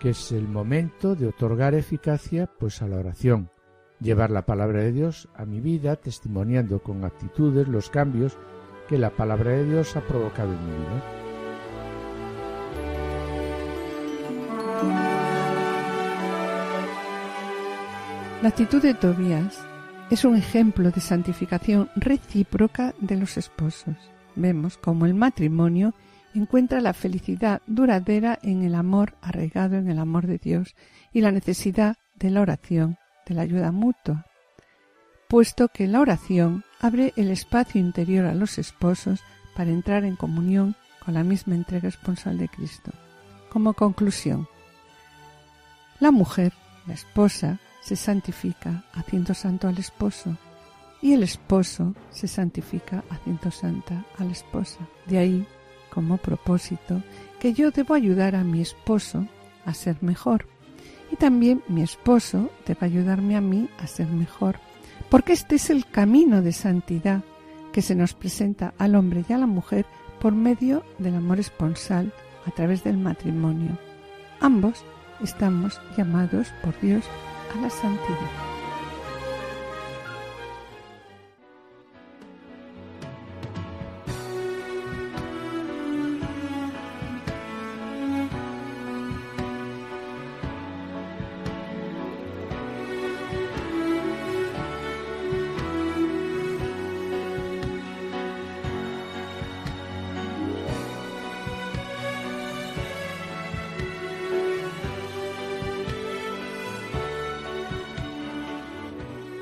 que 0.00 0.10
es 0.10 0.32
el 0.32 0.48
momento 0.48 1.14
de 1.14 1.28
otorgar 1.28 1.74
eficacia 1.74 2.48
pues 2.58 2.82
a 2.82 2.88
la 2.88 2.96
oración, 2.96 3.48
llevar 4.00 4.30
la 4.30 4.46
palabra 4.46 4.80
de 4.80 4.92
Dios 4.92 5.28
a 5.34 5.44
mi 5.44 5.60
vida, 5.60 5.96
testimoniando 5.96 6.82
con 6.82 7.04
actitudes 7.04 7.68
los 7.68 7.90
cambios 7.90 8.38
que 8.88 8.98
la 8.98 9.10
palabra 9.10 9.50
de 9.52 9.64
Dios 9.64 9.96
ha 9.96 10.00
provocado 10.00 10.52
en 10.52 10.64
mi 10.64 10.72
vida. 10.72 11.18
La 18.42 18.50
actitud 18.50 18.80
de 18.80 18.94
Tobías 18.94 19.58
es 20.10 20.24
un 20.24 20.36
ejemplo 20.36 20.90
de 20.90 21.00
santificación 21.00 21.90
recíproca 21.96 22.94
de 23.00 23.16
los 23.16 23.36
esposos. 23.36 23.96
Vemos 24.36 24.78
cómo 24.78 25.06
el 25.06 25.14
matrimonio 25.14 25.92
encuentra 26.34 26.80
la 26.80 26.94
felicidad 26.94 27.62
duradera 27.66 28.38
en 28.42 28.62
el 28.62 28.74
amor 28.74 29.16
arraigado 29.20 29.76
en 29.76 29.90
el 29.90 29.98
amor 29.98 30.26
de 30.26 30.38
Dios 30.38 30.76
y 31.12 31.20
la 31.20 31.32
necesidad 31.32 31.96
de 32.14 32.30
la 32.30 32.40
oración, 32.40 32.96
de 33.28 33.34
la 33.34 33.42
ayuda 33.42 33.70
mutua, 33.70 34.26
puesto 35.28 35.68
que 35.68 35.86
la 35.86 36.00
oración 36.00 36.64
abre 36.80 37.12
el 37.16 37.30
espacio 37.30 37.80
interior 37.80 38.24
a 38.24 38.34
los 38.34 38.58
esposos 38.58 39.20
para 39.54 39.70
entrar 39.70 40.04
en 40.04 40.16
comunión 40.16 40.74
con 41.04 41.14
la 41.14 41.22
misma 41.22 41.54
entrega 41.54 41.88
esponsal 41.88 42.38
de 42.38 42.48
Cristo. 42.48 42.92
Como 43.50 43.74
conclusión, 43.74 44.48
la 46.00 46.10
mujer, 46.10 46.52
la 46.86 46.94
esposa, 46.94 47.58
se 47.80 47.96
santifica 47.96 48.84
haciendo 48.92 49.34
santo 49.34 49.68
al 49.68 49.78
esposo 49.78 50.36
y 51.00 51.12
el 51.12 51.22
esposo 51.22 51.94
se 52.10 52.28
santifica 52.28 53.04
haciendo 53.10 53.50
santa 53.50 54.04
a 54.18 54.24
la 54.24 54.32
esposa. 54.32 54.80
De 55.06 55.18
ahí, 55.18 55.46
como 55.90 56.18
propósito, 56.18 57.02
que 57.40 57.52
yo 57.52 57.70
debo 57.70 57.94
ayudar 57.94 58.34
a 58.34 58.44
mi 58.44 58.60
esposo 58.60 59.26
a 59.64 59.74
ser 59.74 60.02
mejor 60.02 60.46
y 61.10 61.16
también 61.16 61.62
mi 61.68 61.82
esposo 61.82 62.50
debe 62.66 62.86
ayudarme 62.86 63.36
a 63.36 63.40
mí 63.40 63.68
a 63.78 63.86
ser 63.86 64.08
mejor, 64.08 64.58
porque 65.10 65.32
este 65.32 65.56
es 65.56 65.70
el 65.70 65.86
camino 65.86 66.42
de 66.42 66.52
santidad 66.52 67.22
que 67.72 67.82
se 67.82 67.94
nos 67.94 68.14
presenta 68.14 68.74
al 68.78 68.94
hombre 68.94 69.24
y 69.28 69.32
a 69.32 69.38
la 69.38 69.46
mujer 69.46 69.86
por 70.20 70.34
medio 70.34 70.84
del 70.98 71.14
amor 71.14 71.38
esponsal 71.38 72.12
a 72.46 72.50
través 72.50 72.82
del 72.84 72.98
matrimonio. 72.98 73.78
Ambos 74.40 74.84
estamos 75.22 75.80
llamados 75.96 76.48
por 76.62 76.78
Dios 76.80 77.04
a 77.54 77.60
la 77.60 77.70
santidad. 77.70 78.47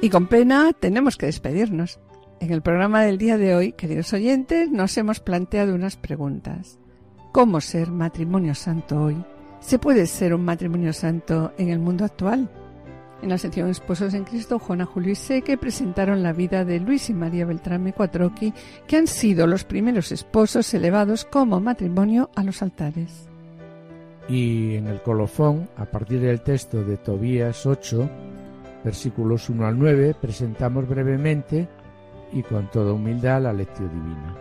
Y 0.06 0.08
con 0.08 0.28
pena 0.28 0.72
tenemos 0.72 1.16
que 1.16 1.26
despedirnos. 1.26 1.98
En 2.38 2.52
el 2.52 2.62
programa 2.62 3.02
del 3.02 3.18
día 3.18 3.38
de 3.38 3.56
hoy, 3.56 3.72
queridos 3.72 4.12
oyentes, 4.12 4.70
nos 4.70 4.96
hemos 4.98 5.18
planteado 5.18 5.74
unas 5.74 5.96
preguntas. 5.96 6.78
¿Cómo 7.32 7.60
ser 7.60 7.90
matrimonio 7.90 8.54
santo 8.54 9.02
hoy? 9.02 9.16
¿Se 9.58 9.80
puede 9.80 10.06
ser 10.06 10.32
un 10.32 10.44
matrimonio 10.44 10.92
santo 10.92 11.52
en 11.58 11.70
el 11.70 11.80
mundo 11.80 12.04
actual? 12.04 12.48
En 13.20 13.30
la 13.30 13.36
sección 13.36 13.68
Esposos 13.68 14.14
en 14.14 14.22
Cristo, 14.22 14.60
Juana, 14.60 14.86
Julio 14.86 15.10
y 15.10 15.16
Seque 15.16 15.58
presentaron 15.58 16.22
la 16.22 16.32
vida 16.32 16.64
de 16.64 16.78
Luis 16.78 17.10
y 17.10 17.12
María 17.12 17.44
Beltrame 17.44 17.92
Cuatroqui, 17.92 18.54
que 18.86 18.98
han 18.98 19.08
sido 19.08 19.48
los 19.48 19.64
primeros 19.64 20.12
esposos 20.12 20.72
elevados 20.72 21.24
como 21.24 21.58
matrimonio 21.60 22.30
a 22.36 22.44
los 22.44 22.62
altares. 22.62 23.28
Y 24.28 24.76
en 24.76 24.86
el 24.86 25.02
colofón, 25.02 25.68
a 25.76 25.84
partir 25.84 26.20
del 26.20 26.42
texto 26.42 26.84
de 26.84 26.96
Tobías 26.96 27.66
8, 27.66 28.08
versículos 28.86 29.50
1 29.50 29.66
al 29.66 29.76
9, 29.76 30.14
presentamos 30.20 30.88
brevemente 30.88 31.68
y 32.32 32.44
con 32.44 32.70
toda 32.70 32.92
humildad 32.92 33.42
la 33.42 33.52
lección 33.52 33.88
divina. 33.88 34.36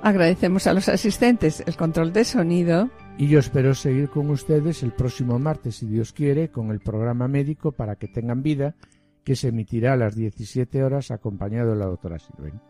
Agradecemos 0.00 0.68
a 0.68 0.74
los 0.74 0.88
asistentes 0.88 1.60
el 1.66 1.76
control 1.76 2.12
de 2.12 2.24
sonido. 2.24 2.88
Y 3.18 3.26
yo 3.26 3.40
espero 3.40 3.74
seguir 3.74 4.10
con 4.10 4.30
ustedes 4.30 4.84
el 4.84 4.92
próximo 4.92 5.40
martes, 5.40 5.76
si 5.76 5.86
Dios 5.86 6.12
quiere, 6.12 6.50
con 6.50 6.70
el 6.70 6.78
programa 6.78 7.26
médico 7.26 7.72
para 7.72 7.96
que 7.96 8.06
tengan 8.06 8.44
vida, 8.44 8.76
que 9.24 9.34
se 9.34 9.48
emitirá 9.48 9.94
a 9.94 9.96
las 9.96 10.14
17 10.14 10.84
horas 10.84 11.10
acompañado 11.10 11.72
de 11.72 11.76
la 11.76 11.86
doctora 11.86 12.20
Silven. 12.20 12.60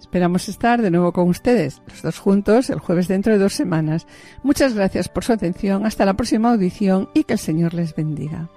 Esperamos 0.00 0.48
estar 0.48 0.80
de 0.80 0.90
nuevo 0.90 1.12
con 1.12 1.28
ustedes, 1.28 1.82
los 1.88 2.00
dos 2.00 2.18
juntos, 2.18 2.70
el 2.70 2.78
jueves 2.78 3.06
dentro 3.06 3.34
de 3.34 3.38
dos 3.38 3.52
semanas. 3.52 4.06
Muchas 4.42 4.72
gracias 4.72 5.10
por 5.10 5.24
su 5.24 5.34
atención, 5.34 5.84
hasta 5.84 6.06
la 6.06 6.14
próxima 6.14 6.52
audición 6.52 7.10
y 7.12 7.24
que 7.24 7.34
el 7.34 7.38
Señor 7.38 7.74
les 7.74 7.94
bendiga. 7.94 8.48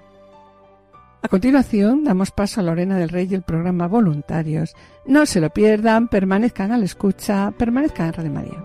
A 1.22 1.28
continuación, 1.28 2.04
damos 2.04 2.30
paso 2.30 2.60
a 2.60 2.62
Lorena 2.62 2.98
del 2.98 3.08
Rey 3.08 3.26
y 3.30 3.34
el 3.34 3.42
programa 3.42 3.88
Voluntarios. 3.88 4.74
No 5.04 5.26
se 5.26 5.40
lo 5.40 5.50
pierdan, 5.50 6.08
permanezcan 6.08 6.72
a 6.72 6.78
la 6.78 6.84
escucha, 6.84 7.52
permanezcan 7.58 8.06
en 8.06 8.12
Radio 8.12 8.30
María. 8.30 8.64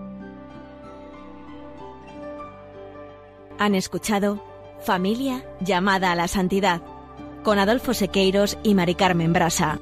Han 3.58 3.74
escuchado 3.74 4.42
Familia 4.84 5.44
llamada 5.60 6.10
a 6.10 6.16
la 6.16 6.26
santidad 6.26 6.82
con 7.44 7.58
Adolfo 7.58 7.94
Sequeiros 7.94 8.58
y 8.62 8.74
Mari 8.74 8.94
Carmen 8.94 9.32
Brasa. 9.32 9.78